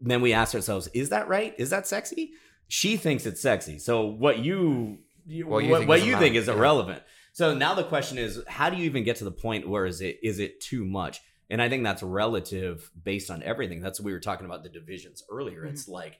then 0.00 0.20
we 0.20 0.32
ask 0.32 0.54
ourselves 0.54 0.88
is 0.94 1.08
that 1.10 1.28
right 1.28 1.54
is 1.58 1.70
that 1.70 1.86
sexy 1.86 2.32
she 2.68 2.96
thinks 2.96 3.26
it's 3.26 3.40
sexy 3.40 3.78
so 3.78 4.06
what 4.06 4.38
you, 4.38 4.98
you 5.26 5.46
What 5.46 5.64
you 5.64 5.70
what, 5.70 5.78
think 5.78 5.88
what 5.88 5.96
doesn't 5.96 6.08
you 6.10 6.18
think 6.18 6.34
is 6.36 6.46
Yeah. 6.46 6.54
irrelevant 6.54 7.02
so 7.32 7.54
now 7.54 7.74
the 7.74 7.84
question 7.84 8.18
is, 8.18 8.42
how 8.48 8.68
do 8.68 8.76
you 8.76 8.84
even 8.86 9.04
get 9.04 9.16
to 9.16 9.24
the 9.24 9.30
point 9.30 9.68
where 9.68 9.86
is 9.86 10.00
it 10.00 10.18
is 10.24 10.40
it 10.40 10.60
too 10.60 10.84
much? 10.84 11.20
And 11.48 11.62
I 11.62 11.68
think 11.68 11.84
that's 11.84 12.02
relative 12.02 12.90
based 13.00 13.30
on 13.30 13.44
everything. 13.44 13.80
That's 13.80 14.00
what 14.00 14.06
we 14.06 14.12
were 14.12 14.18
talking 14.18 14.44
about 14.44 14.64
the 14.64 14.68
divisions 14.68 15.22
earlier. 15.30 15.60
Mm-hmm. 15.60 15.68
It's 15.74 15.86
like 15.86 16.18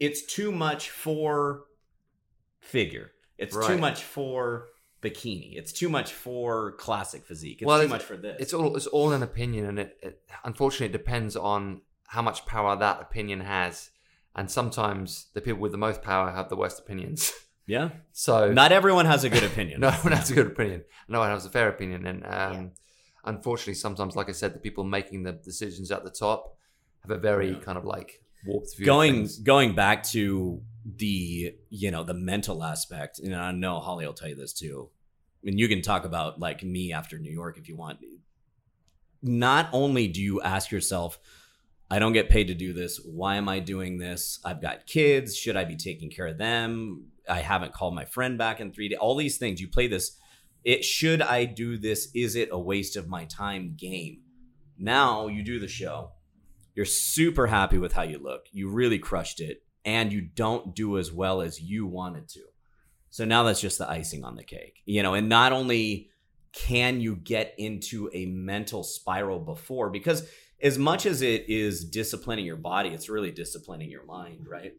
it's 0.00 0.22
too 0.24 0.50
much 0.50 0.88
for 0.88 1.64
figure. 2.60 3.10
It's 3.36 3.54
too 3.66 3.76
much 3.76 4.02
for 4.02 4.68
bikini. 5.02 5.56
It's 5.56 5.72
too 5.72 5.90
much 5.90 6.12
for 6.14 6.72
classic 6.78 7.26
physique. 7.26 7.60
It's 7.60 7.66
Well, 7.66 7.78
too 7.78 7.84
it's- 7.84 7.90
much 8.00 8.04
for 8.04 8.16
this. 8.16 8.36
It's 8.40 8.54
all 8.54 8.76
it's 8.76 8.86
all 8.86 9.12
an 9.12 9.22
opinion, 9.22 9.66
and 9.66 9.78
it, 9.78 9.98
it 10.02 10.20
unfortunately 10.44 10.86
it 10.86 10.92
depends 10.92 11.36
on 11.36 11.82
how 12.08 12.22
much 12.22 12.46
power 12.46 12.76
that 12.76 13.00
opinion 13.00 13.40
has. 13.40 13.90
And 14.34 14.50
sometimes 14.50 15.26
the 15.34 15.40
people 15.40 15.60
with 15.60 15.72
the 15.72 15.78
most 15.78 16.02
power 16.02 16.30
have 16.30 16.48
the 16.48 16.56
worst 16.56 16.78
opinions. 16.78 17.32
yeah. 17.66 17.90
So 18.12 18.52
Not 18.52 18.70
everyone 18.72 19.06
has 19.06 19.24
a 19.24 19.30
good 19.30 19.44
opinion. 19.44 19.80
no 19.86 19.90
one 19.90 20.12
has 20.12 20.30
a 20.30 20.34
good 20.34 20.46
opinion. 20.48 20.84
No 21.08 21.20
one 21.20 21.30
has 21.30 21.46
a 21.46 21.50
fair 21.50 21.68
opinion, 21.68 22.06
and 22.06 22.24
um, 22.24 22.30
Yeah. 22.32 22.64
unfortunately, 23.24 23.74
sometimes, 23.74 24.14
like 24.14 24.28
I 24.28 24.32
said, 24.32 24.54
the 24.54 24.58
people 24.60 24.84
making 24.84 25.22
the 25.22 25.32
decisions 25.32 25.90
at 25.90 26.04
the 26.04 26.10
top 26.10 26.56
have 27.02 27.10
a 27.10 27.18
very 27.18 27.52
Yeah. 27.52 27.58
kind 27.60 27.78
of 27.78 27.84
like 27.84 28.20
warped 28.46 28.76
view. 28.76 28.84
going 28.86 29.14
things. 29.14 29.38
going 29.38 29.74
back 29.74 30.02
to 30.04 30.62
the 30.84 31.54
you 31.70 31.90
know 31.90 32.04
the 32.04 32.14
mental 32.14 32.62
aspect 32.62 33.18
and 33.18 33.34
i 33.34 33.50
know 33.50 33.80
holly 33.80 34.06
will 34.06 34.12
tell 34.12 34.28
you 34.28 34.36
this 34.36 34.52
too 34.52 34.88
and 35.42 35.58
you 35.58 35.66
can 35.66 35.82
talk 35.82 36.04
about 36.04 36.38
like 36.38 36.62
me 36.62 36.92
after 36.92 37.18
new 37.18 37.32
york 37.32 37.58
if 37.58 37.68
you 37.68 37.74
want 37.74 37.98
not 39.22 39.68
only 39.72 40.06
do 40.08 40.22
you 40.22 40.40
ask 40.42 40.70
yourself 40.70 41.18
i 41.90 41.98
don't 41.98 42.12
get 42.12 42.28
paid 42.28 42.48
to 42.48 42.54
do 42.54 42.72
this. 42.72 43.00
Why 43.04 43.36
am 43.36 43.48
i 43.48 43.60
doing 43.60 43.98
this? 43.98 44.40
I've 44.44 44.60
got 44.60 44.86
kids. 44.86 45.36
Should 45.36 45.56
i 45.56 45.64
be 45.64 45.76
taking 45.76 46.10
care 46.10 46.26
of 46.26 46.38
them? 46.38 47.06
I 47.28 47.40
haven't 47.40 47.72
called 47.72 47.94
my 47.94 48.04
friend 48.04 48.38
back 48.38 48.60
in 48.60 48.72
three 48.72 48.88
days 48.88 48.98
all 48.98 49.16
these 49.16 49.38
things. 49.38 49.60
You 49.60 49.68
play 49.68 49.86
this 49.86 50.18
it 50.66 50.84
should 50.84 51.22
i 51.22 51.44
do 51.44 51.78
this? 51.78 52.08
Is 52.12 52.34
it 52.34 52.48
a 52.50 52.58
waste 52.58 52.96
of 52.96 53.06
my 53.06 53.24
time 53.26 53.74
game? 53.76 54.22
Now 54.76 55.28
you 55.28 55.44
do 55.44 55.60
the 55.60 55.68
show. 55.68 56.10
You're 56.74 56.84
super 56.84 57.46
happy 57.46 57.78
with 57.78 57.92
how 57.92 58.02
you 58.02 58.18
look. 58.18 58.46
You 58.50 58.68
really 58.68 58.98
crushed 58.98 59.40
it, 59.40 59.62
and 59.84 60.12
you 60.12 60.20
don't 60.20 60.74
do 60.74 60.98
as 60.98 61.12
well 61.12 61.40
as 61.40 61.60
you 61.60 61.86
wanted 61.86 62.28
to. 62.30 62.40
So 63.10 63.24
now 63.24 63.44
that's 63.44 63.60
just 63.60 63.78
the 63.78 63.88
icing 63.88 64.24
on 64.24 64.34
the 64.34 64.42
cake, 64.42 64.82
you 64.84 65.04
know. 65.04 65.14
And 65.14 65.28
not 65.28 65.52
only 65.52 66.10
can 66.52 67.00
you 67.00 67.14
get 67.14 67.54
into 67.58 68.10
a 68.12 68.26
mental 68.26 68.82
spiral 68.82 69.38
before, 69.38 69.90
because 69.90 70.28
as 70.62 70.78
much 70.78 71.06
as 71.06 71.22
it 71.22 71.44
is 71.48 71.84
disciplining 71.84 72.44
your 72.44 72.56
body, 72.56 72.90
it's 72.90 73.08
really 73.08 73.30
disciplining 73.30 73.90
your 73.90 74.04
mind, 74.04 74.46
right? 74.48 74.72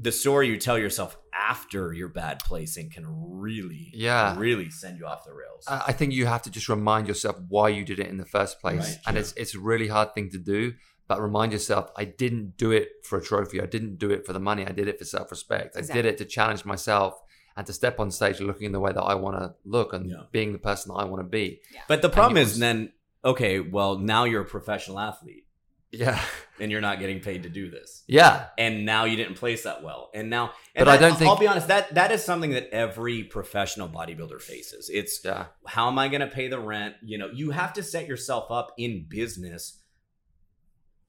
The 0.00 0.12
story 0.12 0.48
you 0.48 0.56
tell 0.58 0.78
yourself 0.78 1.18
after 1.34 1.92
your 1.92 2.08
bad 2.08 2.38
placing 2.44 2.90
can 2.90 3.04
really, 3.08 3.90
Yeah. 3.94 4.38
really 4.38 4.70
send 4.70 4.98
you 4.98 5.06
off 5.06 5.24
the 5.24 5.32
rails. 5.32 5.64
I 5.66 5.84
I 5.88 5.92
think 5.92 6.12
you 6.12 6.26
have 6.26 6.42
to 6.42 6.50
just 6.50 6.68
remind 6.68 7.08
yourself 7.08 7.36
why 7.48 7.68
you 7.70 7.84
did 7.84 7.98
it 7.98 8.06
in 8.06 8.16
the 8.16 8.24
first 8.26 8.60
place, 8.60 8.80
Right, 8.90 8.98
and 9.06 9.14
yeah. 9.16 9.20
it's 9.20 9.32
it's 9.36 9.54
a 9.54 9.60
really 9.60 9.88
hard 9.88 10.14
thing 10.14 10.30
to 10.30 10.38
do. 10.38 10.74
But 11.08 11.22
remind 11.22 11.52
yourself, 11.52 11.90
I 11.96 12.04
didn't 12.04 12.58
do 12.58 12.70
it 12.70 12.88
for 13.02 13.16
a 13.18 13.22
trophy. 13.22 13.62
I 13.62 13.66
didn't 13.66 13.96
do 13.98 14.10
it 14.10 14.26
for 14.26 14.34
the 14.34 14.40
money. 14.40 14.66
I 14.66 14.72
did 14.72 14.88
it 14.88 14.98
for 14.98 15.04
self 15.06 15.30
respect. 15.30 15.74
I 15.76 15.80
did 15.80 16.04
it 16.04 16.18
to 16.18 16.24
challenge 16.26 16.64
myself 16.66 17.14
and 17.56 17.66
to 17.66 17.72
step 17.72 17.98
on 17.98 18.10
stage 18.10 18.40
looking 18.40 18.70
the 18.72 18.78
way 18.78 18.92
that 18.92 19.02
I 19.02 19.14
want 19.14 19.36
to 19.38 19.54
look 19.64 19.92
and 19.94 20.10
Yeah. 20.10 20.24
being 20.30 20.52
the 20.52 20.58
person 20.58 20.92
that 20.92 21.00
I 21.00 21.04
want 21.06 21.20
to 21.24 21.28
be. 21.28 21.60
But 21.88 22.02
the 22.02 22.10
problem 22.10 22.36
is, 22.36 22.50
was- 22.50 22.58
then, 22.58 22.92
okay, 23.24 23.60
well, 23.60 23.98
now 23.98 24.24
you're 24.24 24.42
a 24.42 24.46
professional 24.46 24.98
athlete. 25.00 25.44
Yeah. 25.90 26.20
and 26.60 26.70
you're 26.70 26.82
not 26.82 26.98
getting 27.00 27.20
paid 27.20 27.44
to 27.44 27.48
do 27.48 27.70
this. 27.70 28.04
Yeah. 28.06 28.48
And 28.58 28.84
now 28.84 29.04
you 29.04 29.16
didn't 29.16 29.36
place 29.36 29.62
that 29.62 29.82
well. 29.82 30.10
And 30.12 30.28
now, 30.28 30.52
and 30.74 30.84
But 30.84 30.88
I 30.90 30.96
that- 30.98 31.08
don't 31.08 31.16
think- 31.18 31.30
I'll 31.30 31.38
be 31.38 31.46
honest. 31.46 31.68
That 31.68 31.94
that 31.94 32.12
is 32.12 32.22
something 32.22 32.50
that 32.50 32.68
every 32.72 33.22
professional 33.24 33.88
bodybuilder 33.88 34.42
faces. 34.42 34.90
It's 34.92 35.24
Yeah. 35.24 35.46
how 35.66 35.88
am 35.88 35.98
I 35.98 36.08
going 36.08 36.20
to 36.20 36.26
pay 36.26 36.48
the 36.48 36.58
rent? 36.58 36.96
You 37.02 37.16
know, 37.16 37.30
you 37.32 37.52
have 37.52 37.72
to 37.74 37.82
set 37.82 38.06
yourself 38.06 38.50
up 38.50 38.74
in 38.76 39.06
business 39.08 39.82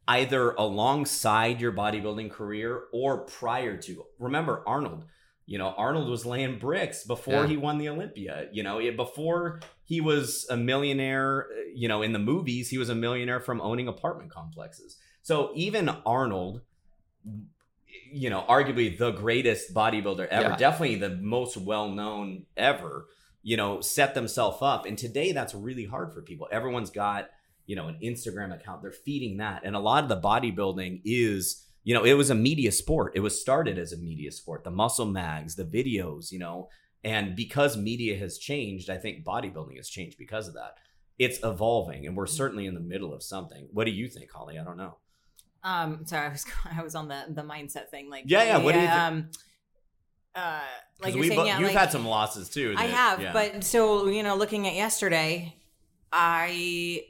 either 0.08 0.52
alongside 0.52 1.62
your 1.62 1.72
bodybuilding 1.74 2.32
career 2.32 2.86
or 2.94 3.26
prior 3.26 3.78
to. 3.78 4.06
Remember 4.18 4.64
Arnold. 4.66 5.04
You 5.50 5.58
know, 5.58 5.70
Arnold 5.76 6.08
was 6.08 6.28
laying 6.28 6.60
bricks 6.60 7.04
before 7.04 7.34
Yeah. 7.34 7.48
he 7.48 7.58
won 7.58 7.80
the 7.80 7.90
Olympia. 7.90 8.48
You 8.52 8.62
know, 8.62 8.78
it- 8.78 8.96
before 8.96 9.62
he 9.84 10.00
was 10.00 10.46
a 10.48 10.56
millionaire, 10.56 11.48
uh, 11.52 11.56
you 11.74 11.88
know, 11.88 12.04
in 12.04 12.14
the 12.14 12.20
movies, 12.20 12.70
he 12.70 12.78
was 12.78 12.88
a 12.90 12.94
millionaire 12.96 13.40
from 13.40 13.60
owning 13.60 13.88
apartment 13.88 14.30
complexes. 14.30 14.98
So 15.24 15.52
even 15.56 15.90
Arnold, 16.06 16.62
you 18.12 18.30
know, 18.30 18.46
arguably 18.48 18.96
the 18.96 19.10
greatest 19.10 19.74
bodybuilder 19.74 20.28
ever, 20.28 20.50
Yeah. 20.50 20.56
definitely 20.56 20.98
the 20.98 21.16
most 21.16 21.58
well 21.58 21.90
known 21.90 22.46
ever, 22.56 23.08
you 23.42 23.58
know, 23.58 23.82
set 23.82 24.14
themselves 24.14 24.60
up. 24.62 24.86
And 24.86 25.00
today 25.00 25.32
that's 25.32 25.56
really 25.56 25.86
hard 25.86 26.14
for 26.14 26.22
people. 26.22 26.48
Everyone's 26.52 26.92
got, 26.92 27.28
you 27.66 27.76
know, 27.76 27.88
an 27.88 27.98
Instagram 28.04 28.54
account. 28.54 28.84
They're 28.84 28.92
feeding 28.92 29.38
that. 29.38 29.64
And 29.64 29.76
a 29.76 29.80
lot 29.80 30.04
of 30.04 30.10
the 30.10 30.22
bodybuilding 30.22 31.02
is, 31.06 31.66
you 31.90 31.96
know, 31.96 32.04
it 32.04 32.14
was 32.14 32.30
a 32.30 32.36
media 32.36 32.72
sport. 32.72 33.14
It 33.16 33.22
was 33.22 33.42
started 33.42 33.80
as 33.80 33.94
a 33.94 33.98
media 33.98 34.32
sport. 34.32 34.64
The 34.64 34.70
muscle 34.70 35.08
mags, 35.08 35.56
the 35.56 35.64
videos, 35.64 36.32
you 36.32 36.38
know, 36.38 36.70
and 37.04 37.36
because 37.36 37.78
media 37.78 38.16
has 38.20 38.38
changed, 38.38 38.92
I 38.92 38.98
think 39.00 39.26
bodybuilding 39.26 39.76
has 39.76 39.90
changed 39.90 40.16
because 40.20 40.48
of 40.48 40.54
that. 40.54 40.76
It's 41.18 41.40
evolving 41.44 42.06
and 42.06 42.16
we're 42.16 42.28
certainly 42.28 42.68
in 42.68 42.76
the 42.76 42.80
middle 42.80 43.12
of 43.12 43.24
something. 43.24 43.70
What 43.72 43.86
do 43.86 43.92
you 43.92 44.08
think, 44.08 44.32
Holly? 44.32 44.60
I 44.60 44.64
don't 44.64 44.78
know. 44.78 44.98
Um, 45.64 46.06
sorry, 46.06 46.28
I 46.28 46.30
was 46.30 46.46
I 46.78 46.84
was 46.84 46.94
on 46.94 47.08
the 47.08 47.24
the 47.28 47.42
mindset 47.42 47.90
thing. 47.90 48.08
Like, 48.08 48.26
Yeah, 48.28 48.44
yeah, 48.44 48.58
what 48.58 48.74
do 48.76 48.82
you 48.82 48.86
think? 48.86 49.00
Um, 49.00 49.30
uh, 50.36 50.60
like 51.02 51.16
you're 51.16 51.24
saying, 51.24 51.40
bo- 51.40 51.46
yeah, 51.46 51.58
you've 51.58 51.70
like, 51.70 51.76
had 51.76 51.92
some 51.92 52.06
losses 52.06 52.50
too. 52.50 52.76
I 52.78 52.86
have, 52.86 53.20
yeah. 53.20 53.34
but 53.34 53.64
so 53.64 54.06
you 54.10 54.22
know, 54.22 54.36
looking 54.36 54.68
at 54.68 54.76
yesterday, 54.76 55.56
I 56.14 57.02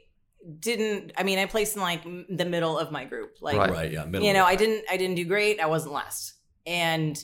didn't. 0.58 1.12
I 1.16 1.22
mean, 1.22 1.38
I 1.38 1.46
placed 1.46 1.76
in 1.76 1.82
like 1.82 2.02
the 2.04 2.44
middle 2.44 2.78
of 2.78 2.90
my 2.90 3.04
group. 3.04 3.36
Like, 3.40 3.56
Right. 3.58 3.70
right, 3.70 3.92
yeah, 3.92 4.04
middle 4.04 4.26
you 4.26 4.32
know, 4.32 4.44
I 4.44 4.56
didn't. 4.56 4.84
I 4.90 4.96
didn't 4.96 5.16
do 5.16 5.24
great. 5.24 5.60
I 5.60 5.66
wasn't 5.66 5.94
last, 5.94 6.34
and 6.66 7.22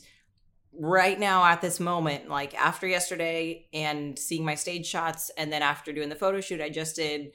right 0.79 1.19
now 1.19 1.45
at 1.45 1.61
this 1.63 1.81
moment, 1.81 2.29
like 2.29 2.55
after 2.55 2.87
yesterday 2.87 3.67
and 3.73 4.19
seeing 4.19 4.45
my 4.45 4.55
stage 4.55 4.87
shots, 4.87 5.31
and 5.37 5.53
then 5.53 5.63
after 5.63 5.93
doing 5.93 6.09
the 6.09 6.15
photo 6.17 6.41
shoot 6.41 6.61
I 6.61 6.69
just 6.71 6.97
did, 6.97 7.33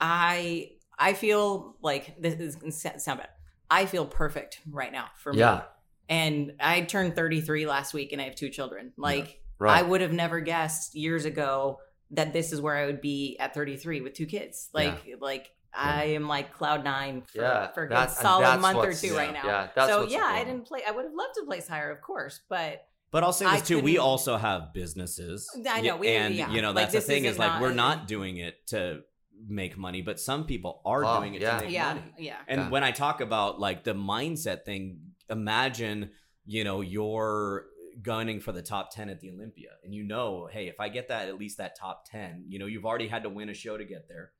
I 0.00 0.70
I 0.98 1.12
feel 1.12 1.76
like 1.82 2.20
this 2.20 2.34
is 2.34 2.80
sound 3.02 3.20
bad. 3.20 3.28
I 3.70 3.86
feel 3.86 4.06
perfect 4.06 4.60
right 4.70 4.92
now 4.92 5.06
for 5.16 5.32
me. 5.32 5.40
Yeah. 5.40 5.62
And 6.08 6.52
I 6.60 6.82
turned 6.82 7.16
33 7.16 7.66
last 7.66 7.92
week 7.92 8.12
and 8.12 8.20
I 8.22 8.26
have 8.26 8.36
two 8.36 8.48
children. 8.48 8.92
Like 8.96 9.40
Right. 9.58 9.78
I 9.78 9.82
would 9.82 10.02
have 10.02 10.12
never 10.12 10.40
guessed 10.40 10.94
years 10.94 11.24
ago 11.24 11.80
that 12.12 12.32
this 12.32 12.52
is 12.52 12.60
where 12.60 12.76
I 12.76 12.86
would 12.86 13.00
be 13.00 13.36
at 13.38 13.54
33 13.54 14.00
with 14.00 14.14
two 14.14 14.26
kids. 14.26 14.68
Like 14.72 15.06
like 15.20 15.50
I 15.74 16.04
am 16.04 16.26
like 16.28 16.52
cloud 16.54 16.84
nine 16.84 17.22
for, 17.22 17.40
yeah. 17.40 17.72
for 17.72 17.82
a 17.84 17.88
good 17.88 18.10
solid 18.10 18.60
month 18.60 18.78
or 18.78 18.92
two 18.92 19.08
yeah, 19.08 19.16
right 19.16 19.32
now. 19.32 19.44
Yeah. 19.44 19.68
That's 19.74 19.90
so 19.90 20.06
yeah, 20.06 20.22
I 20.24 20.44
didn't 20.44 20.66
play. 20.66 20.80
I 20.86 20.90
would 20.90 21.04
have 21.04 21.14
loved 21.14 21.34
to 21.36 21.44
place 21.44 21.68
higher, 21.68 21.90
of 21.90 22.00
course, 22.00 22.40
but 22.48 22.86
But 23.10 23.24
I'll 23.24 23.32
say 23.32 23.44
I 23.46 23.58
this 23.58 23.68
too: 23.68 23.80
we 23.80 23.98
also 23.98 24.36
have 24.36 24.72
businesses. 24.72 25.48
I 25.68 25.80
know, 25.82 25.96
we- 25.96 26.08
and 26.08 26.34
yeah. 26.34 26.50
you 26.50 26.62
know 26.62 26.70
Like, 26.72 26.90
that's 26.90 26.94
the 26.94 27.00
thing 27.12 27.24
is 27.24 27.32
isn't 27.32 27.40
like 27.40 27.52
not- 27.54 27.62
we're 27.62 27.74
not 27.74 28.06
doing 28.06 28.38
it 28.38 28.66
to 28.68 29.02
make 29.46 29.76
money, 29.76 30.00
but 30.00 30.18
some 30.18 30.44
people 30.44 30.80
are 30.86 31.04
Oh, 31.04 31.18
doing 31.18 31.34
it 31.34 31.42
yeah. 31.42 31.58
to 31.58 31.64
make 31.66 31.74
yeah, 31.74 31.88
money. 31.94 32.14
yeah. 32.18 32.36
And 32.48 32.60
Yeah. 32.62 32.68
when 32.70 32.82
I 32.82 32.90
talk 32.92 33.20
about 33.20 33.60
like 33.60 33.84
the 33.84 33.94
mindset 33.94 34.64
thing, 34.64 35.00
imagine 35.28 36.10
you 36.46 36.64
know 36.64 36.80
you're 36.80 37.66
gunning 38.02 38.40
for 38.40 38.52
the 38.52 38.62
top 38.62 38.90
10 38.94 39.08
at 39.08 39.20
the 39.20 39.30
Olympia 39.30 39.70
and 39.84 39.94
you 39.94 40.04
know, 40.04 40.48
hey, 40.50 40.68
if 40.68 40.80
I 40.80 40.88
get 40.88 41.08
that 41.08 41.28
at 41.28 41.38
least 41.38 41.58
that 41.58 41.78
top 41.78 42.04
10, 42.10 42.44
you 42.48 42.58
know, 42.58 42.66
you've 42.66 42.84
already 42.84 43.08
had 43.08 43.22
to 43.22 43.28
win 43.28 43.48
a 43.48 43.54
show 43.54 43.76
to 43.76 43.84
get 43.84 44.08
there. 44.08 44.32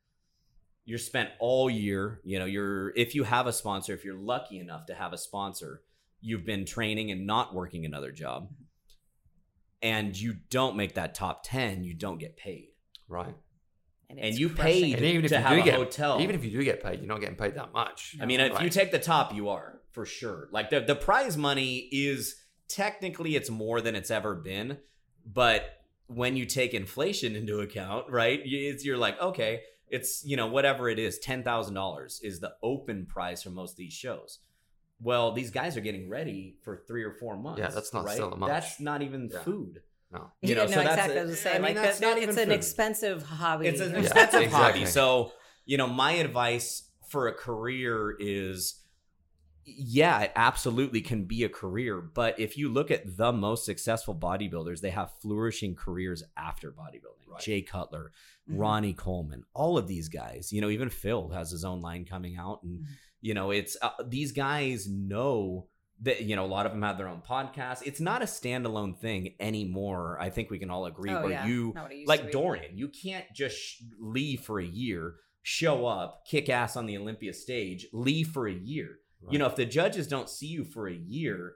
You're 0.85 0.99
spent 0.99 1.31
all 1.41 1.69
year, 1.69 2.21
you 2.25 2.39
know, 2.39 2.45
you're 2.45 2.91
if 2.97 3.15
you 3.15 3.25
have 3.25 3.47
a 3.47 3.53
sponsor, 3.53 3.93
if 3.93 4.05
you're 4.05 4.19
lucky 4.19 4.59
enough 4.59 4.87
to 4.87 4.95
have 4.95 5.13
a 5.13 5.19
sponsor, 5.19 5.83
you've 6.21 6.45
been 6.45 6.65
training 6.65 7.11
and 7.11 7.27
not 7.27 7.55
working 7.55 7.85
another 7.85 8.13
job. 8.13 8.51
And 9.83 10.19
you 10.19 10.37
don't 10.51 10.77
make 10.77 10.95
that 10.95 11.15
top 11.15 11.43
10, 11.45 11.85
you 11.85 11.95
don't 11.95 12.19
get 12.19 12.37
paid. 12.37 12.69
Right. 13.09 13.35
And 14.09 14.19
it's 14.21 14.39
you 14.39 14.49
crushing 14.49 14.65
paid 14.65 14.95
And 14.95 15.05
even 15.05 15.25
if 15.25 15.31
to 15.31 15.37
you 15.37 15.43
have 15.43 15.57
do 15.57 15.61
a 15.61 15.65
get 15.65 15.75
hotel. 15.75 16.21
even 16.21 16.35
if 16.35 16.45
you 16.45 16.51
do 16.51 16.63
get 16.63 16.83
paid, 16.83 17.01
you're 17.01 17.09
not 17.09 17.21
getting 17.21 17.37
paid 17.37 17.55
that 17.57 17.73
much. 17.73 18.17
I 18.21 18.27
mean, 18.27 18.41
if 18.41 18.61
you 18.61 18.71
take 18.71 18.93
the 18.93 18.99
top, 18.99 19.35
you 19.35 19.49
are 19.49 19.81
for 19.93 20.07
sure. 20.07 20.49
Like 20.53 20.71
the 20.71 20.81
the 20.81 20.95
prize 20.95 21.37
money 21.37 21.89
is 21.91 22.37
technically 22.69 23.37
it's 23.37 23.51
more 23.51 23.81
than 23.81 23.95
it's 23.95 24.11
ever 24.11 24.35
been, 24.35 24.79
but 25.25 25.63
when 26.09 26.37
you 26.37 26.47
take 26.47 26.73
inflation 26.75 27.35
into 27.35 27.61
account, 27.61 28.11
right? 28.11 28.45
you- 28.45 28.71
It's, 28.71 28.85
you're 28.85 28.97
like, 28.99 29.21
okay, 29.21 29.61
it's 29.89 30.25
you 30.25 30.37
know 30.37 30.47
whatever 30.49 30.89
it 30.89 30.99
is, 30.99 31.19
ten 31.19 31.43
thousand 31.43 31.75
dollars 31.75 32.21
is 32.23 32.41
the 32.41 32.53
open 32.63 33.07
price 33.07 33.43
for 33.43 33.51
most 33.51 33.73
of 33.73 33.77
these 33.77 33.93
shows. 33.93 34.41
Well, 35.01 35.33
these 35.33 35.51
guys 35.51 35.77
are 35.77 35.81
getting 35.83 36.09
ready 36.09 36.57
for 36.63 36.83
three 36.89 37.03
or 37.05 37.13
four 37.13 37.37
months. 37.37 37.61
Yeah, 37.61 37.69
that's 37.69 37.93
not 37.93 38.05
right? 38.07 38.15
still 38.15 38.31
that 38.31 38.39
much. 38.39 38.49
That's 38.49 38.81
not 38.81 39.03
even 39.03 39.31
Yeah. 39.33 39.41
food. 39.43 39.83
no. 40.13 40.31
You 40.41 40.55
know, 40.55 40.63
yeah, 40.63 40.69
so 40.69 40.77
no, 40.77 40.83
that's 40.85 40.93
exactly. 40.93 41.17
a- 41.17 41.21
I 41.21 41.25
was 41.25 41.47
I 41.47 41.53
mean, 41.55 41.63
like 41.63 41.75
that's 41.75 41.99
that, 42.01 42.07
not 42.07 42.17
even 42.19 42.29
it's 42.31 42.39
an 42.39 42.49
food. 42.49 42.55
expensive 42.55 43.23
hobby. 43.25 43.67
It's 43.69 43.81
an 43.81 43.93
Yeah, 43.93 43.99
expensive 44.01 44.51
hobby. 44.53 44.87
So, 44.87 45.33
you 45.67 45.77
know, 45.77 45.87
my 45.89 46.13
advice 46.13 46.89
for 47.09 47.29
a 47.29 47.33
career 47.35 48.17
is 48.19 48.81
yeah, 49.67 50.21
it 50.21 50.33
absolutely 50.37 51.01
can 51.01 51.25
be 51.25 51.43
a 51.45 51.49
career. 51.49 52.01
But 52.01 52.39
if 52.39 52.57
you 52.57 52.69
look 52.69 52.91
at 52.91 53.17
the 53.17 53.33
most 53.33 53.65
successful 53.65 54.15
bodybuilders, 54.15 54.81
they 54.81 54.91
have 54.91 55.13
flourishing 55.21 55.75
careers 55.75 56.23
after 56.37 56.71
bodybuilding. 56.71 57.29
Right. 57.29 57.41
Jay 57.43 57.63
Cutler, 57.63 58.13
Mhm. 58.49 58.59
Ronnie 58.61 58.93
Coleman, 58.95 59.45
all 59.55 59.77
of 59.77 59.89
these 59.89 60.09
guys, 60.09 60.53
you 60.53 60.61
know, 60.61 60.71
even 60.71 60.89
Phil 60.89 61.31
has 61.31 61.51
his 61.51 61.65
own 61.65 61.83
line 61.83 62.05
coming 62.05 62.37
out. 62.37 62.63
And, 62.63 62.81
Mhm. 62.81 62.87
you 63.21 63.35
know, 63.35 63.51
it's 63.51 63.77
uh, 63.83 63.91
these 64.07 64.31
guys 64.33 64.89
know 64.89 65.67
that, 66.03 66.23
you 66.23 66.37
know, 66.37 66.45
a 66.45 66.47
lot 66.47 66.67
of 66.67 66.73
them 66.73 66.83
have 66.83 66.97
their 66.99 67.09
own 67.09 67.23
podcasts. 67.29 67.83
It's 67.85 68.01
not 68.01 68.23
a 68.23 68.27
standalone 68.27 68.97
thing 68.97 69.35
anymore. 69.41 70.19
I 70.21 70.31
think 70.31 70.51
we 70.51 70.59
can 70.59 70.71
all 70.71 70.87
agree 70.87 71.11
Oh, 71.11 71.23
where 71.23 71.31
yeah. 71.33 71.47
you 71.47 71.73
Not 71.75 71.85
what 71.85 71.93
it 71.93 71.97
used 71.97 72.13
to 72.13 72.23
like. 72.23 72.31
Dorian, 72.31 72.79
you 72.79 72.89
can't 72.89 73.25
just 73.35 73.57
sh- 73.59 73.83
leave 73.99 74.41
for 74.43 74.61
a 74.61 74.65
year, 74.67 75.17
show 75.43 75.87
up, 75.87 76.25
kick 76.27 76.49
ass 76.49 76.77
on 76.77 76.87
the 76.87 76.97
Olympia 76.99 77.33
stage, 77.33 77.87
leave 77.93 78.29
for 78.29 78.47
a 78.47 78.53
year. 78.55 78.99
You 79.33 79.39
know, 79.39 79.47
if 79.47 79.57
the 79.57 79.67
judges 79.67 80.07
don't 80.07 80.29
see 80.29 80.47
you 80.47 80.65
for 80.65 80.89
a 80.89 80.95
year, 80.95 81.55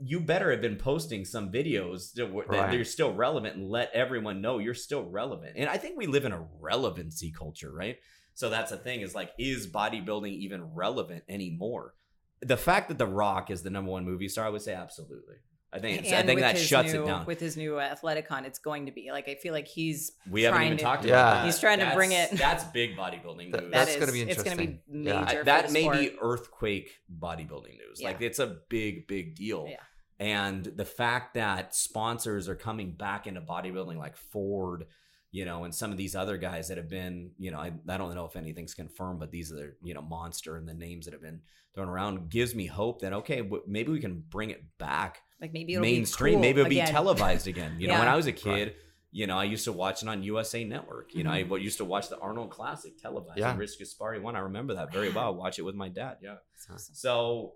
you 0.00 0.20
better 0.20 0.50
have 0.50 0.62
been 0.62 0.76
posting 0.76 1.24
some 1.24 1.52
videos 1.52 2.12
that, 2.14 2.32
were- 2.32 2.46
that 2.50 2.50
Right. 2.50 2.70
they're 2.70 2.84
still 2.84 3.12
relevant 3.12 3.56
and 3.56 3.68
let 3.68 3.90
everyone 3.92 4.40
know 4.40 4.58
you're 4.58 4.74
still 4.74 5.04
relevant. 5.04 5.54
And 5.56 5.68
I 5.68 5.76
think 5.76 5.98
we 5.98 6.06
live 6.06 6.24
in 6.24 6.32
a 6.32 6.48
relevancy 6.60 7.30
culture, 7.30 7.72
right? 7.72 7.98
So 8.34 8.48
that's 8.48 8.70
the 8.70 8.76
thing 8.78 9.00
is 9.00 9.14
like, 9.14 9.32
is 9.38 9.66
bodybuilding 9.66 10.32
even 10.32 10.74
relevant 10.74 11.24
anymore? 11.28 11.94
The 12.40 12.56
fact 12.56 12.88
that 12.88 12.98
The 12.98 13.06
Rock 13.06 13.50
is 13.50 13.62
the 13.62 13.70
number 13.70 13.90
one 13.90 14.04
movie 14.04 14.28
star, 14.28 14.46
I 14.46 14.50
would 14.50 14.62
say 14.62 14.74
absolutely. 14.74 15.36
I 15.76 15.80
think 15.80 15.98
it's, 16.00 16.12
I 16.12 16.16
And 16.16 16.26
think 16.26 16.36
with 16.36 16.44
that 16.44 16.56
his 16.56 16.66
shuts 16.66 16.92
new- 16.92 17.02
it 17.02 17.06
down. 17.06 17.26
With 17.26 17.40
his 17.40 17.56
new 17.56 17.72
Athleticon, 17.74 18.44
it's 18.44 18.58
going 18.58 18.86
to 18.86 18.92
be 18.92 19.10
like 19.12 19.28
I 19.28 19.34
feel 19.34 19.52
like 19.52 19.66
he's 19.68 20.12
We 20.30 20.42
haven't 20.42 20.56
trying 20.58 20.66
even 20.68 20.78
to- 20.78 20.84
talked 20.84 21.04
Yeah. 21.04 21.10
about 21.12 21.34
that. 21.34 21.44
He's 21.46 21.58
trying 21.60 21.78
to 21.80 21.92
bring 21.94 22.12
it- 22.12 22.30
That's 22.32 22.64
big 22.64 22.96
bodybuilding 22.96 23.52
That- 23.52 23.62
news. 23.62 23.72
that's 23.72 23.92
That 23.94 24.00
gonna 24.00 24.12
be 24.12 24.22
is- 24.22 24.28
It's 24.28 24.42
going 24.42 24.56
to 24.56 24.62
be 24.62 24.70
interesting. 24.72 25.02
major. 25.04 25.10
Yeah. 25.10 25.26
for 25.38 25.44
that 25.44 25.66
the 25.68 25.72
may 25.72 25.82
sport. 25.82 25.96
be 25.98 26.16
earthquake 26.20 26.90
bodybuilding 27.20 27.76
news. 27.78 28.02
Like 28.02 28.20
it's 28.20 28.38
a 28.38 28.58
big, 28.68 29.06
big 29.06 29.34
deal. 29.34 29.66
Yeah. 29.68 29.76
And 30.18 30.64
the 30.64 30.84
fact 30.86 31.34
that 31.34 31.74
sponsors 31.74 32.48
are 32.48 32.54
coming 32.56 32.92
back 32.92 33.26
into 33.26 33.40
bodybuilding, 33.42 33.96
like 33.98 34.16
Ford, 34.16 34.86
you 35.30 35.44
know, 35.44 35.64
and 35.64 35.74
some 35.74 35.90
of 35.90 35.98
these 35.98 36.16
other 36.16 36.38
guys 36.38 36.68
that 36.68 36.78
have 36.78 36.88
been, 36.88 37.32
you 37.38 37.50
know, 37.50 37.58
I, 37.58 37.72
I 37.88 37.98
don't 37.98 38.14
know 38.14 38.24
if 38.24 38.36
anything's 38.36 38.72
confirmed, 38.72 39.20
but 39.20 39.30
these 39.30 39.52
are 39.52 39.56
the, 39.56 39.74
you 39.82 39.92
know, 39.92 40.00
Monster 40.00 40.56
and 40.56 40.66
the 40.66 40.72
names 40.72 41.04
that 41.04 41.12
have 41.12 41.20
been 41.20 41.42
thrown 41.74 41.88
around 41.90 42.30
gives 42.30 42.54
me 42.54 42.64
hope 42.64 43.02
that 43.02 43.12
okay, 43.12 43.42
w- 43.42 43.62
maybe 43.66 43.92
we 43.92 44.00
can 44.00 44.24
bring 44.30 44.48
it 44.48 44.64
back 44.78 45.20
like 45.40 45.52
maybe 45.52 45.74
it'll 45.74 45.82
mainstream. 45.82 46.32
Be 46.32 46.34
cool 46.36 46.40
maybe 46.42 46.60
it'll 46.60 46.70
again. 46.72 46.86
be 46.86 46.92
televised 46.92 47.46
again. 47.46 47.76
You 47.78 47.88
know, 47.88 47.98
when 47.98 48.08
I 48.08 48.16
was 48.16 48.26
a 48.26 48.32
kid, 48.32 48.74
you 49.12 49.26
know, 49.26 49.38
I 49.38 49.44
used 49.44 49.64
to 49.64 49.72
watch 49.72 50.02
it 50.02 50.08
on 50.08 50.22
USA 50.22 50.64
Network. 50.64 51.14
You 51.14 51.24
know, 51.24 51.30
Mm-hmm. 51.30 51.36
I 51.36 51.42
w- 51.42 51.62
used 51.64 51.78
to 51.78 51.84
watch 51.84 52.08
the 52.08 52.18
Arnold 52.18 52.50
Classic 52.50 52.96
televised. 53.00 53.38
Yeah. 53.38 53.52
Yeah. 53.52 53.56
Rich 53.58 53.78
Gaspari 53.80 54.20
one. 54.20 54.36
I 54.36 54.40
remember 54.40 54.74
that 54.74 54.92
very 54.92 55.10
well. 55.10 55.34
Watch 55.42 55.58
it 55.58 55.62
with 55.62 55.74
my 55.74 55.88
dad. 55.88 56.18
Yeah. 56.22 56.36
Awesome. 56.72 56.94
So, 56.94 57.52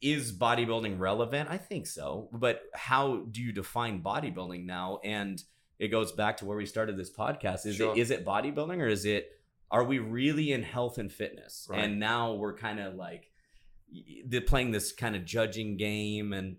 is 0.00 0.32
bodybuilding 0.32 0.98
relevant? 0.98 1.50
I 1.50 1.56
think 1.56 1.86
so. 1.86 2.28
But 2.32 2.62
how 2.74 3.24
do 3.30 3.42
you 3.42 3.52
define 3.52 4.02
bodybuilding 4.02 4.64
now? 4.64 5.00
And 5.04 5.42
it 5.78 5.88
goes 5.88 6.12
back 6.12 6.36
to 6.38 6.44
where 6.44 6.56
we 6.56 6.66
started 6.66 6.96
this 6.96 7.10
podcast. 7.10 7.66
Is 7.66 7.76
Sure. 7.76 7.92
it 7.96 7.98
is 8.00 8.10
it 8.10 8.24
bodybuilding 8.24 8.78
or 8.80 8.86
is 8.88 9.04
it 9.04 9.28
are 9.70 9.84
we 9.84 9.98
really 9.98 10.52
in 10.52 10.62
health 10.62 10.98
and 10.98 11.12
fitness? 11.12 11.66
Right. 11.70 11.84
And 11.84 12.00
now 12.00 12.34
we're 12.34 12.54
kind 12.56 12.80
of 12.80 12.94
like 12.94 13.30
they're 14.26 14.40
playing 14.40 14.70
this 14.70 14.92
kind 14.92 15.14
of 15.16 15.24
judging 15.24 15.76
game 15.76 16.32
and 16.32 16.56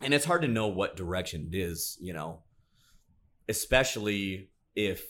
and 0.00 0.12
it's 0.14 0.24
hard 0.24 0.42
to 0.42 0.48
know 0.48 0.68
what 0.68 0.96
direction 0.96 1.48
it 1.52 1.56
is, 1.56 1.96
you 2.00 2.12
know, 2.12 2.42
especially 3.48 4.50
if 4.74 5.04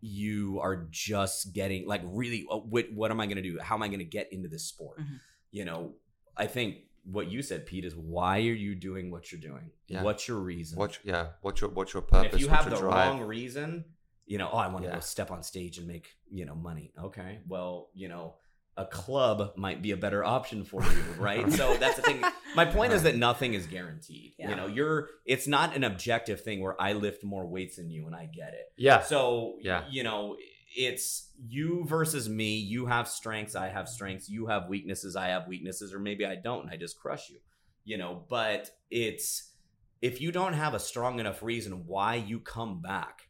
you 0.00 0.58
are 0.60 0.86
just 0.90 1.52
getting 1.52 1.86
like 1.86 2.00
really 2.04 2.46
uh, 2.50 2.56
what 2.56 2.86
what 2.94 3.10
am 3.10 3.20
I 3.20 3.26
going 3.26 3.36
to 3.36 3.42
do? 3.42 3.58
How 3.60 3.74
am 3.74 3.82
I 3.82 3.88
going 3.88 3.98
to 3.98 4.04
get 4.04 4.32
into 4.32 4.48
this 4.48 4.64
sport? 4.64 4.98
Mhm. 5.00 5.20
You 5.50 5.64
know, 5.64 5.94
I 6.36 6.46
think 6.46 6.76
what 7.04 7.30
you 7.30 7.42
said, 7.42 7.66
Pete, 7.66 7.84
is 7.84 7.94
why 7.94 8.38
are 8.38 8.42
you 8.42 8.74
doing 8.74 9.10
what 9.10 9.30
you're 9.30 9.40
doing? 9.40 9.70
Yeah. 9.88 10.02
What's 10.02 10.26
your 10.28 10.38
reason? 10.38 10.78
What's 10.78 10.98
yeah? 11.04 11.28
What's 11.42 11.60
your 11.60 11.70
what's 11.70 11.92
your 11.92 12.02
And 12.02 12.10
purpose? 12.10 12.34
if 12.34 12.40
you 12.40 12.48
have 12.48 12.64
your 12.66 12.74
the 12.76 12.80
drive? 12.80 13.10
wrong 13.10 13.20
reason, 13.22 13.84
you 14.26 14.38
know, 14.38 14.48
oh, 14.52 14.56
I 14.56 14.68
want 14.68 14.84
to 14.84 14.88
Yeah. 14.88 14.94
go 14.96 15.00
step 15.00 15.30
on 15.30 15.42
stage 15.42 15.78
and 15.78 15.86
make 15.86 16.08
you 16.30 16.44
know 16.46 16.54
money. 16.54 16.92
Okay, 16.98 17.40
well, 17.46 17.90
you 17.94 18.08
know, 18.08 18.36
a 18.80 18.86
club 18.86 19.52
might 19.56 19.82
be 19.82 19.90
a 19.90 19.96
better 19.96 20.24
option 20.24 20.64
for 20.64 20.82
you, 20.82 21.02
right? 21.18 21.50
so 21.52 21.76
that's 21.76 21.96
the 21.96 22.02
thing. 22.02 22.22
My 22.56 22.64
point 22.64 22.92
is 22.92 23.02
that 23.02 23.16
nothing 23.16 23.54
is 23.54 23.66
guaranteed. 23.66 24.32
Yeah. 24.38 24.50
You 24.50 24.56
know, 24.56 24.66
you're. 24.66 25.08
It's 25.26 25.46
not 25.46 25.76
an 25.76 25.84
objective 25.84 26.40
thing 26.40 26.60
where 26.60 26.80
I 26.80 26.94
lift 26.94 27.22
more 27.22 27.46
weights 27.46 27.76
than 27.76 27.90
you 27.90 28.06
and 28.06 28.14
I 28.14 28.26
get 28.26 28.54
it. 28.54 28.72
Yeah, 28.76 29.02
So 29.02 29.56
Yeah. 29.60 29.84
you 29.90 30.02
know, 30.02 30.36
it's 30.76 31.30
you 31.46 31.84
versus 31.86 32.28
me. 32.28 32.56
You 32.56 32.86
have 32.86 33.06
strengths, 33.08 33.54
I 33.54 33.68
have 33.68 33.88
strengths. 33.88 34.28
You 34.28 34.46
have 34.46 34.68
weaknesses, 34.68 35.16
I 35.16 35.28
have 35.28 35.46
weaknesses, 35.48 35.92
or 35.92 35.98
maybe 35.98 36.24
I 36.24 36.36
don't, 36.36 36.62
and 36.62 36.70
I 36.70 36.76
just 36.76 36.98
crush 36.98 37.28
you. 37.28 37.38
You 37.84 37.98
know, 37.98 38.24
but 38.28 38.70
it's 38.90 39.52
if 40.00 40.20
you 40.20 40.32
don't 40.32 40.54
have 40.54 40.74
a 40.74 40.78
strong 40.78 41.18
enough 41.20 41.42
reason 41.42 41.84
why 41.86 42.14
you 42.14 42.40
come 42.40 42.80
back, 42.80 43.28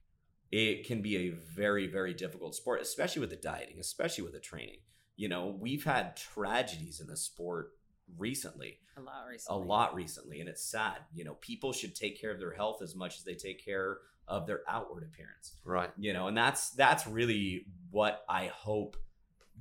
it 0.52 0.86
can 0.86 1.00
be 1.02 1.16
a 1.16 1.30
very, 1.30 1.86
very 1.86 2.12
difficult 2.14 2.54
sport, 2.54 2.80
especially 2.82 3.20
with 3.20 3.30
the 3.30 3.36
dieting, 3.36 3.78
especially 3.80 4.24
with 4.24 4.32
the 4.32 4.40
training. 4.40 4.78
You 5.20 5.28
know, 5.28 5.54
we've 5.60 5.84
had 5.84 6.16
tragedies 6.16 7.00
in 7.00 7.06
the 7.06 7.16
sport 7.16 7.72
recently 8.18 8.78
A 8.96 9.00
lot 9.00 9.26
recently. 9.28 9.28
a 9.28 9.58
recently. 9.60 9.68
lot 9.68 9.94
recently 9.94 10.40
and 10.40 10.48
it's 10.48 10.64
sad 10.64 10.96
you 11.14 11.24
know 11.24 11.34
people 11.34 11.72
should 11.72 11.94
take 11.94 12.20
care 12.20 12.32
of 12.32 12.40
their 12.40 12.52
health 12.54 12.82
as 12.82 12.96
much 12.96 13.16
as 13.18 13.22
they 13.24 13.34
take 13.34 13.64
care 13.64 13.98
of 14.26 14.48
their 14.48 14.62
outward 14.68 15.04
appearance 15.04 15.54
right. 15.64 15.90
you 15.96 16.12
know 16.12 16.26
and 16.26 16.36
that's 16.36 16.70
that's 16.70 17.06
really 17.06 17.66
what 17.92 18.24
i 18.28 18.46
hope 18.46 18.96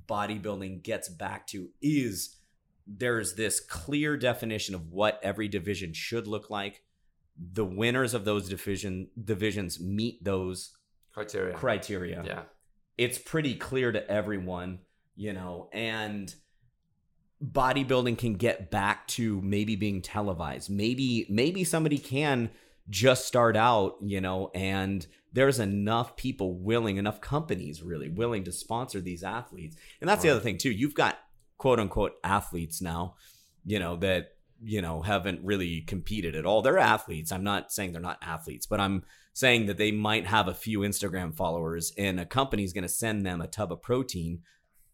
bodybuilding 0.07 0.81
gets 0.83 1.09
back 1.09 1.45
to 1.47 1.69
is 1.81 2.37
there's 2.87 3.35
this 3.35 3.59
clear 3.59 4.17
definition 4.17 4.73
of 4.73 4.91
what 4.91 5.19
every 5.21 5.47
division 5.47 5.93
should 5.93 6.25
look 6.27 6.49
like 6.49 6.81
the 7.53 7.65
winners 7.65 8.13
of 8.15 8.25
those 8.25 8.49
division 8.49 9.09
divisions 9.23 9.79
meet 9.79 10.23
those 10.23 10.75
Criteria. 11.13 11.53
criteria 11.55 12.23
Yeah. 12.25 12.41
it's 12.97 13.17
pretty 13.19 13.55
clear 13.55 13.91
to 13.91 14.09
everyone, 14.09 14.79
you 15.19 15.33
know, 15.33 15.67
and 15.73 16.33
bodybuilding 17.43 18.17
can 18.17 18.35
get 18.35 18.71
back 18.71 19.05
to 19.07 19.41
maybe 19.41 19.75
being 19.75 20.01
televised. 20.01 20.69
Maybe 20.69 21.27
maybe 21.29 21.65
somebody 21.65 21.97
can 21.97 22.49
just 22.89 23.27
start 23.27 23.57
out, 23.57 23.95
you 24.01 24.21
know, 24.21 24.49
and 24.55 25.05
there's 25.33 25.59
enough 25.59 26.15
people 26.15 26.57
willing, 26.57 26.95
enough 26.95 27.19
companies 27.19 27.83
really 27.83 28.07
willing 28.07 28.45
to 28.45 28.53
sponsor 28.53 29.01
these 29.01 29.21
athletes. 29.21 29.75
And 29.99 30.09
that's 30.09 30.23
the 30.23 30.29
other 30.29 30.39
thing 30.39 30.57
too. 30.57 30.71
You've 30.71 30.95
got 30.95 31.19
quote 31.57 31.81
unquote 31.81 32.13
athletes 32.23 32.81
now, 32.81 33.15
you 33.65 33.77
know, 33.77 33.97
that 33.97 34.29
you 34.61 34.81
know 34.81 35.01
haven't 35.01 35.43
really 35.43 35.81
competed 35.81 36.33
at 36.33 36.45
all. 36.45 36.61
They're 36.61 36.79
athletes. 36.79 37.33
I'm 37.33 37.43
not 37.43 37.73
saying 37.73 37.91
they're 37.91 38.01
not 38.01 38.19
athletes, 38.21 38.67
but 38.67 38.79
I'm 38.79 39.03
saying 39.33 39.65
that 39.65 39.77
they 39.77 39.91
might 39.91 40.27
have 40.27 40.47
a 40.47 40.53
few 40.53 40.79
Instagram 40.79 41.35
followers 41.35 41.91
and 41.97 42.21
a 42.21 42.25
company's 42.25 42.71
going 42.71 42.83
to 42.83 42.87
send 42.87 43.25
them 43.25 43.41
a 43.41 43.47
tub 43.47 43.73
of 43.73 43.81
protein 43.81 44.43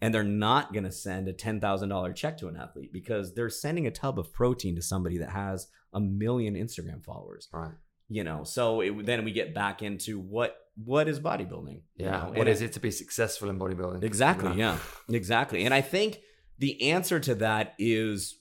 and 0.02 0.14
they're 0.14 0.24
not 0.24 0.74
going 0.74 0.84
to 0.84 0.92
send 0.92 1.28
a 1.28 1.34
$10,000 1.34 2.16
check 2.16 2.38
to 2.38 2.48
an 2.48 2.58
athlete 2.58 2.92
because 2.92 3.34
they're 3.34 3.50
sending 3.50 3.88
a 3.88 3.92
tub 3.92 4.20
of 4.20 4.32
protein 4.34 4.76
to 4.76 4.82
somebody 4.82 5.18
that 5.20 5.30
has 5.30 5.68
a 5.94 6.00
million 6.00 6.56
Instagram 6.56 7.04
followers. 7.04 7.48
Right. 7.54 7.72
You 8.10 8.24
know, 8.24 8.44
so 8.44 8.82
it, 8.82 9.06
then 9.06 9.24
we 9.26 9.32
get 9.32 9.54
back 9.56 9.82
into 9.82 10.20
what 10.20 10.58
what 10.84 11.08
is 11.08 11.22
bodybuilding? 11.22 11.82
you 11.96 12.06
Yeah. 12.06 12.12
know? 12.26 12.34
What 12.36 12.50
is 12.50 12.62
it 12.62 12.74
to 12.74 12.82
be 12.82 12.92
successful 12.92 13.50
in 13.50 13.58
bodybuilding? 13.58 14.04
Exactly. 14.04 14.50
You 14.52 14.58
know? 14.58 14.78
Yeah. 15.10 15.16
Exactly. 15.16 15.64
And 15.64 15.74
I 15.74 15.80
think 15.82 16.20
the 16.60 16.92
answer 16.92 17.18
to 17.22 17.36
that 17.36 17.76
is, 17.80 18.38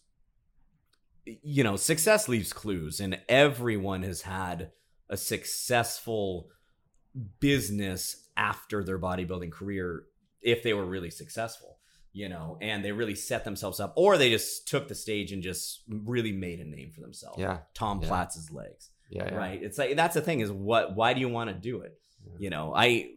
you 1.25 1.63
know, 1.63 1.77
success 1.77 2.29
leaves 2.29 2.53
clues, 2.53 2.99
and 3.01 3.21
everyone 3.29 4.03
has 4.03 4.23
had 4.23 4.73
a 5.09 5.17
successful 5.17 6.49
business 7.41 8.27
after 8.37 8.83
their 8.85 8.99
bodybuilding 8.99 9.53
career 9.53 10.05
if 10.45 10.63
they 10.63 10.75
were 10.75 10.85
really 10.85 11.11
successful, 11.11 11.79
you 12.13 12.29
know, 12.29 12.59
and 12.61 12.85
they 12.85 12.93
really 12.93 13.15
set 13.15 13.45
themselves 13.45 13.81
up, 13.81 13.93
or 13.97 14.17
they 14.19 14.31
just 14.31 14.69
took 14.69 14.89
the 14.89 14.95
stage 14.95 15.33
and 15.33 15.43
just 15.43 15.83
really 15.89 16.33
made 16.33 16.61
a 16.61 16.65
name 16.65 16.91
for 16.93 17.01
themselves. 17.01 17.39
Yeah. 17.39 17.59
Tom 17.75 18.01
Yeah. 18.03 18.09
Platz's 18.09 18.51
legs 18.51 18.91
Yeah. 19.11 19.25
yeah. 19.27 19.35
right 19.35 19.63
it's 19.63 19.79
like 19.79 19.97
that's 19.97 20.15
the 20.15 20.21
thing 20.23 20.41
is 20.41 20.51
what 20.51 20.95
why 20.97 21.13
do 21.15 21.21
you 21.21 21.29
want 21.29 21.51
to 21.51 21.55
do 21.55 21.81
it 21.81 21.99
Yeah. 22.27 22.33
you 22.39 22.51
know 22.51 22.75
i 22.75 23.11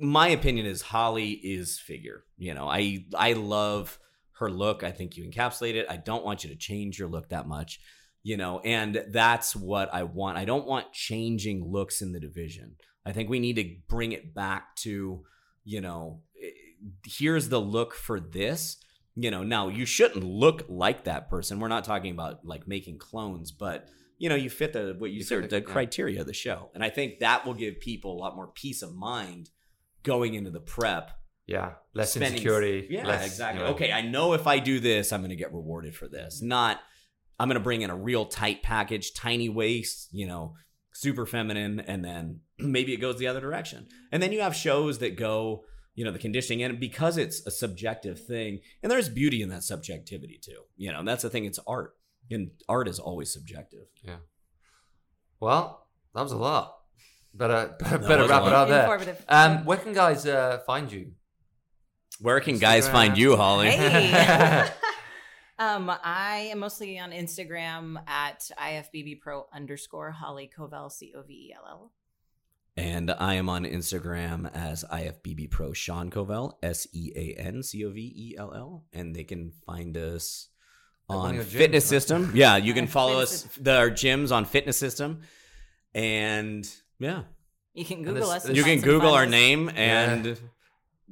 my 0.00 0.28
opinion 0.28 0.66
is 0.66 0.82
holly 0.82 1.30
is 1.30 1.78
figure 1.78 2.24
you 2.36 2.52
know 2.54 2.66
i 2.68 3.04
i 3.16 3.32
love 3.34 3.98
her 4.38 4.50
look 4.50 4.82
i 4.82 4.90
think 4.90 5.16
you 5.16 5.24
encapsulate 5.24 5.74
it 5.74 5.86
i 5.88 5.96
don't 5.96 6.24
want 6.24 6.42
you 6.42 6.50
to 6.50 6.56
change 6.56 6.98
your 6.98 7.08
look 7.08 7.28
that 7.28 7.46
much 7.46 7.78
you 8.24 8.36
know 8.36 8.58
and 8.64 9.04
that's 9.10 9.54
what 9.54 9.88
i 9.94 10.02
want 10.02 10.36
i 10.36 10.44
don't 10.44 10.66
want 10.66 10.92
changing 10.92 11.64
looks 11.70 12.02
in 12.02 12.10
the 12.12 12.20
division 12.20 12.74
i 13.06 13.12
think 13.12 13.28
we 13.30 13.38
need 13.38 13.56
to 13.56 13.76
bring 13.88 14.10
it 14.12 14.34
back 14.34 14.74
to 14.76 15.22
you 15.64 15.80
know 15.80 16.20
here's 17.06 17.48
the 17.48 17.60
look 17.60 17.94
for 17.94 18.20
this 18.20 18.76
you 19.16 19.30
know 19.30 19.42
now 19.42 19.68
you 19.68 19.86
shouldn't 19.86 20.24
look 20.24 20.64
like 20.68 21.04
that 21.04 21.30
person 21.30 21.60
we're 21.60 21.68
not 21.68 21.84
talking 21.84 22.10
about 22.12 22.44
like 22.44 22.66
making 22.68 22.98
clones 22.98 23.52
but 23.52 23.86
you 24.18 24.28
know 24.28 24.34
you 24.34 24.50
fit 24.50 24.72
the 24.72 24.94
what 24.98 25.10
you, 25.10 25.18
You 25.18 25.22
said 25.22 25.48
the, 25.50 25.56
yeah. 25.56 25.62
criteria 25.62 26.20
of 26.20 26.26
the 26.26 26.32
show 26.34 26.70
and 26.74 26.82
i 26.84 26.90
think 26.90 27.20
that 27.20 27.46
will 27.46 27.54
give 27.54 27.80
people 27.80 28.12
a 28.12 28.20
lot 28.20 28.36
more 28.36 28.48
peace 28.48 28.82
of 28.82 28.94
mind 28.94 29.50
going 30.02 30.34
into 30.34 30.50
the 30.50 30.60
prep 30.60 31.10
Yeah. 31.46 31.72
Less 31.94 32.10
spending- 32.12 32.32
insecurity. 32.34 32.86
yeah 32.90 33.06
less, 33.06 33.24
exactly 33.26 33.60
you 33.60 33.66
know- 33.68 33.74
okay 33.74 33.92
i 33.92 34.02
know 34.02 34.32
if 34.34 34.46
i 34.46 34.58
do 34.58 34.80
this 34.80 35.12
i'm 35.12 35.20
going 35.20 35.30
to 35.30 35.36
get 35.36 35.52
rewarded 35.54 35.94
for 35.94 36.08
this 36.08 36.42
not 36.42 36.80
i'm 37.38 37.48
going 37.48 37.54
to 37.58 37.64
bring 37.64 37.82
in 37.82 37.90
a 37.90 37.96
real 37.96 38.26
tight 38.26 38.62
package 38.62 39.14
tiny 39.14 39.48
waist 39.48 40.08
you 40.12 40.26
know 40.26 40.54
super 40.92 41.24
feminine 41.26 41.80
and 41.80 42.04
then 42.04 42.40
maybe 42.58 42.92
it 42.92 42.98
goes 43.00 43.18
the 43.18 43.26
other 43.28 43.40
direction 43.40 43.86
and 44.12 44.22
then 44.22 44.32
you 44.32 44.40
have 44.40 44.54
shows 44.56 44.98
that 44.98 45.16
go 45.16 45.64
you 45.94 46.04
know 46.04 46.10
the 46.10 46.18
conditioning 46.18 46.62
and 46.62 46.80
because 46.80 47.16
it's 47.16 47.46
a 47.46 47.50
subjective 47.50 48.24
thing 48.24 48.60
and 48.82 48.90
there's 48.90 49.08
beauty 49.08 49.42
in 49.42 49.48
that 49.48 49.62
subjectivity 49.62 50.38
too 50.42 50.62
you 50.76 50.90
know 50.90 50.98
and 50.98 51.08
that's 51.08 51.22
the 51.22 51.30
thing 51.30 51.44
it's 51.44 51.60
art 51.66 51.94
and 52.30 52.50
art 52.68 52.88
is 52.88 52.98
always 52.98 53.32
subjective 53.32 53.86
yeah 54.02 54.16
Well, 55.40 55.86
that 56.14 56.22
was 56.22 56.32
a 56.32 56.36
lot. 56.38 56.76
Better, 57.34 57.74
better, 57.80 57.98
better 57.98 58.26
wrap 58.28 58.42
it 58.42 58.44
lot. 58.46 58.54
up 58.54 58.68
there. 58.68 59.16
Um, 59.28 59.64
where 59.64 59.76
can 59.78 59.92
guys 59.92 60.24
uh, 60.26 60.60
find 60.66 60.90
you? 60.90 61.12
where 62.20 62.38
can 62.40 62.58
guys 62.58 62.88
find 62.88 63.18
you 63.18 63.36
holly 63.36 63.70
Hey. 63.70 64.12
um, 65.58 65.90
I 66.04 66.48
am 66.52 66.60
mostly 66.60 66.98
on 66.98 67.10
Instagram 67.10 67.96
at 68.06 68.48
ifbb 68.58 69.20
pro 69.20 69.46
underscore 69.52 70.12
Holly 70.12 70.48
Covell 70.56 70.90
C 70.90 71.12
O 71.16 71.22
V 71.22 71.32
E 71.50 71.54
L 71.56 71.64
L. 71.68 71.92
And 72.76 73.10
I 73.12 73.34
am 73.34 73.48
on 73.48 73.64
Instagram 73.64 74.50
as 74.52 74.84
IFBB 74.90 75.48
Pro 75.50 75.72
Sean 75.72 76.10
Covell, 76.10 76.54
S 76.62 76.88
E 76.92 77.12
A 77.14 77.34
N 77.40 77.62
C 77.62 77.84
O 77.84 77.90
V 77.90 78.00
E 78.00 78.34
L 78.36 78.52
L. 78.52 78.84
And 78.92 79.14
they 79.14 79.22
can 79.24 79.52
find 79.64 79.96
us 79.96 80.48
on 81.08 81.36
of 81.38 81.46
gyms, 81.46 81.50
Fitness 81.58 81.84
huh? 81.84 81.88
System. 81.90 82.32
Yeah, 82.34 82.56
you 82.56 82.74
can 82.74 82.86
follow 82.88 83.20
us, 83.20 83.42
the, 83.60 83.76
our 83.76 83.90
gyms 83.90 84.32
on 84.32 84.44
Fitness 84.44 84.76
System. 84.76 85.20
And 85.94 86.68
yeah, 86.98 87.22
You 87.74 87.84
can 87.84 87.98
Google 88.02 88.14
this- 88.28 88.30
us. 88.30 88.44
and 88.46 88.56
you 88.56 88.64
can 88.64 88.80
Google 88.80 89.10
our 89.10 89.20
photos. 89.24 89.30
name 89.30 89.66
Yeah. 89.74 90.10
and 90.12 90.38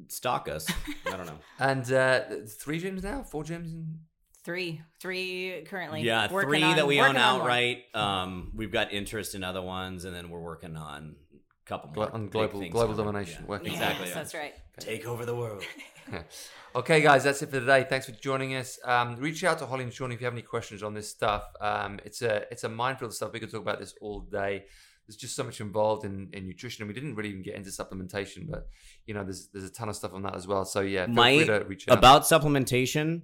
stalk 0.08 0.48
us. 0.48 0.66
I 1.06 1.16
don't 1.16 1.26
know. 1.26 1.38
And 1.60 1.92
uh, 1.92 2.20
three 2.48 2.80
gyms 2.80 3.04
now? 3.04 3.22
Four 3.22 3.44
gyms? 3.44 3.66
In... 3.72 4.00
Three, 4.42 4.80
three 5.00 5.62
currently. 5.66 6.02
Yeah, 6.02 6.28
Working 6.32 6.48
three 6.50 6.62
on- 6.64 6.74
that 6.76 6.86
we 6.88 6.98
own 6.98 7.08
working 7.10 7.22
on 7.22 7.40
outright. 7.40 7.84
Um, 7.94 8.50
we've 8.56 8.72
got 8.72 8.92
interest 8.92 9.36
in 9.36 9.44
other 9.44 9.62
ones, 9.62 10.04
and 10.04 10.12
then 10.12 10.30
we're 10.30 10.40
working 10.40 10.76
on 10.76 11.14
a 11.20 11.21
couple 11.66 11.90
more 11.94 12.06
Glo- 12.06 12.14
on 12.14 12.28
global- 12.28 12.60
things 12.60 12.72
global 12.72 12.94
coming. 12.94 13.06
domination, 13.12 13.42
Yeah, 13.42 13.48
working 13.48 13.72
exactly. 13.72 14.06
Yes, 14.06 14.08
yeah. 14.08 14.14
that's 14.22 14.34
right. 14.34 14.54
Take 14.80 15.06
over 15.06 15.24
the 15.24 15.34
world. 15.36 15.62
Okay, 16.74 17.02
guys, 17.02 17.22
that's 17.24 17.42
it 17.42 17.50
for 17.50 17.60
today. 17.60 17.84
Thanks 17.86 18.06
for 18.06 18.12
joining 18.12 18.54
us. 18.54 18.78
Um, 18.82 19.16
reach 19.16 19.44
out 19.44 19.58
to 19.58 19.66
Holly 19.66 19.84
and 19.84 19.92
Sean 19.92 20.10
if 20.10 20.20
you 20.22 20.24
have 20.24 20.32
any 20.32 20.40
questions 20.40 20.82
on 20.82 20.94
this 20.94 21.06
stuff. 21.06 21.44
Um, 21.60 22.00
it's 22.02 22.22
a 22.22 22.46
it's 22.50 22.64
a 22.64 22.68
minefield 22.70 23.10
of 23.10 23.14
stuff. 23.14 23.30
We 23.34 23.40
could 23.40 23.50
talk 23.50 23.60
about 23.60 23.78
this 23.78 23.94
all 24.00 24.20
day. 24.20 24.64
There's 25.06 25.16
just 25.16 25.36
so 25.36 25.44
much 25.44 25.60
involved 25.60 26.06
in, 26.06 26.30
in 26.32 26.46
nutrition, 26.46 26.82
and 26.82 26.88
we 26.88 26.94
didn't 26.94 27.14
really 27.14 27.28
even 27.28 27.42
get 27.42 27.56
into 27.56 27.68
supplementation, 27.68 28.48
but 28.50 28.68
you 29.04 29.12
know, 29.12 29.22
there's 29.22 29.48
there's 29.52 29.66
a 29.66 29.70
ton 29.70 29.90
of 29.90 29.96
stuff 29.96 30.14
on 30.14 30.22
that 30.22 30.34
as 30.34 30.46
well. 30.46 30.64
So 30.64 30.80
yeah, 30.80 31.04
feel 31.04 31.14
My- 31.14 31.36
free 31.36 31.46
to 31.48 31.64
reach 31.68 31.88
out. 31.88 31.98
About 31.98 32.22
supplementation, 32.22 33.22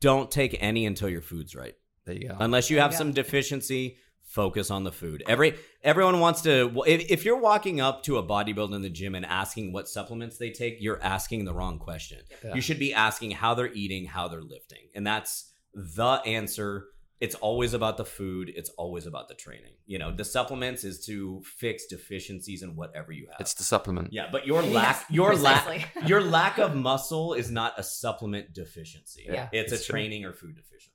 don't 0.00 0.30
take 0.30 0.56
any 0.60 0.86
until 0.86 1.08
your 1.08 1.20
food's 1.22 1.56
right. 1.56 1.74
there 2.04 2.14
you 2.14 2.28
go. 2.28 2.36
Unless 2.38 2.70
you 2.70 2.76
There 2.76 2.82
have 2.84 2.92
you 2.92 2.98
go. 2.98 3.04
some 3.06 3.12
deficiency, 3.12 3.96
focus 4.24 4.70
on 4.70 4.84
the 4.84 4.92
food. 4.92 5.22
Every 5.28 5.54
everyone 5.82 6.18
wants 6.20 6.42
to. 6.42 6.82
If, 6.86 7.10
if 7.10 7.24
you're 7.24 7.38
walking 7.40 7.80
up 7.80 8.02
to 8.04 8.16
a 8.18 8.22
bodybuilder 8.22 8.74
in 8.74 8.82
the 8.82 8.90
gym 8.90 9.14
and 9.14 9.24
asking 9.24 9.72
what 9.72 9.88
supplements 9.88 10.38
they 10.38 10.50
take, 10.50 10.78
you're 10.80 11.02
asking 11.02 11.44
the 11.44 11.54
wrong 11.54 11.78
question. 11.78 12.18
Yeah. 12.44 12.54
You 12.54 12.60
should 12.60 12.78
be 12.78 12.92
asking 12.94 13.32
how 13.32 13.54
they're 13.54 13.72
eating, 13.72 14.06
how 14.06 14.28
they're 14.28 14.42
lifting, 14.42 14.88
and 14.94 15.06
that's 15.06 15.52
the 15.74 16.20
answer. 16.24 16.86
it's 17.20 17.34
always 17.36 17.72
about 17.74 17.96
the 17.96 18.04
food. 18.04 18.50
It's 18.54 18.70
always 18.70 19.06
about 19.06 19.28
the 19.28 19.34
training. 19.34 19.74
You 19.86 19.98
know, 19.98 20.10
the 20.14 20.24
supplements 20.24 20.84
is 20.84 21.04
to 21.06 21.40
fix 21.44 21.86
deficiencies 21.86 22.62
in 22.62 22.76
whatever 22.76 23.12
you 23.12 23.26
have. 23.30 23.40
It's 23.40 23.54
the 23.54 23.62
supplement. 23.62 24.12
yeah, 24.12 24.26
but 24.30 24.46
your 24.46 24.62
Yes, 24.62 24.74
lack, 24.74 25.06
your 25.10 25.34
lack, 25.36 25.92
your 26.06 26.20
lack 26.20 26.58
of 26.58 26.74
muscle 26.74 27.32
is 27.34 27.50
not 27.50 27.72
a 27.78 27.82
supplement 27.82 28.52
deficiency. 28.52 29.24
Yeah, 29.26 29.48
it's 29.52 29.72
a 29.72 29.76
true. 29.76 29.92
training 29.94 30.24
or 30.24 30.32
food 30.32 30.56
deficiency. 30.56 30.93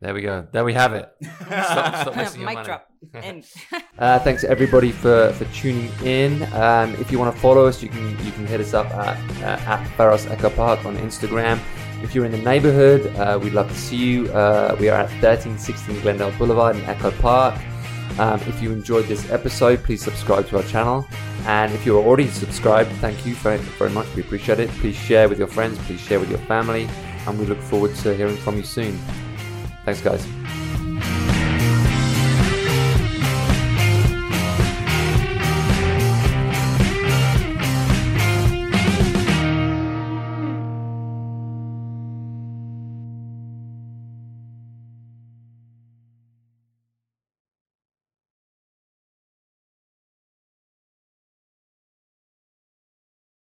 There 0.00 0.12
we 0.12 0.20
go. 0.20 0.46
There 0.52 0.64
we 0.64 0.74
have 0.74 0.92
it. 0.92 1.08
Stop, 1.46 1.94
stop 1.96 2.16
wasting 2.16 2.40
your 2.42 2.50
Mic 2.50 2.56
money. 2.56 2.66
drop. 2.66 2.86
And 3.14 3.44
Uh, 3.98 4.18
thanks 4.18 4.44
everybody 4.44 4.92
for, 4.92 5.32
for 5.34 5.44
tuning 5.46 5.90
in. 6.04 6.42
Um, 6.52 6.94
if 6.96 7.10
you 7.10 7.18
want 7.18 7.34
to 7.34 7.40
follow 7.40 7.66
us, 7.66 7.82
you 7.82 7.88
can 7.88 8.10
you 8.24 8.32
can 8.32 8.46
hit 8.46 8.60
us 8.60 8.74
up 8.74 8.86
at 8.90 9.16
uh, 9.42 9.72
at 9.72 9.86
Pharos 9.96 10.26
Echo 10.26 10.50
Park 10.50 10.84
on 10.84 10.96
Instagram. 10.98 11.58
If 12.02 12.14
you're 12.14 12.26
in 12.26 12.32
the 12.32 12.38
neighborhood, 12.52 13.06
uh, 13.16 13.38
we'd 13.42 13.54
love 13.54 13.68
to 13.70 13.74
see 13.76 13.96
you. 13.96 14.28
Uh, 14.32 14.76
we 14.78 14.88
are 14.90 14.98
at 15.00 15.10
1316 15.22 16.00
Glendale 16.02 16.30
Boulevard 16.38 16.76
in 16.76 16.84
Echo 16.84 17.10
Park. 17.12 17.54
Um, 18.18 18.40
if 18.46 18.60
you 18.62 18.72
enjoyed 18.72 19.06
this 19.06 19.30
episode, 19.30 19.82
please 19.82 20.02
subscribe 20.02 20.46
to 20.48 20.56
our 20.58 20.62
channel. 20.64 21.06
And 21.46 21.72
if 21.72 21.86
you're 21.86 22.02
already 22.02 22.28
subscribed, 22.28 22.90
thank 23.00 23.24
you 23.24 23.34
very, 23.36 23.58
very 23.78 23.90
much. 23.90 24.06
We 24.14 24.22
appreciate 24.22 24.58
it. 24.60 24.68
Please 24.80 24.96
share 24.96 25.28
with 25.28 25.38
your 25.38 25.48
friends. 25.48 25.78
Please 25.86 26.00
share 26.00 26.20
with 26.20 26.28
your 26.30 26.40
family. 26.40 26.86
And 27.26 27.38
we 27.38 27.46
look 27.46 27.60
forward 27.60 27.94
to 27.96 28.14
hearing 28.14 28.36
from 28.36 28.56
you 28.56 28.62
soon. 28.62 28.98
Thanks, 29.86 30.00
guys. 30.00 30.45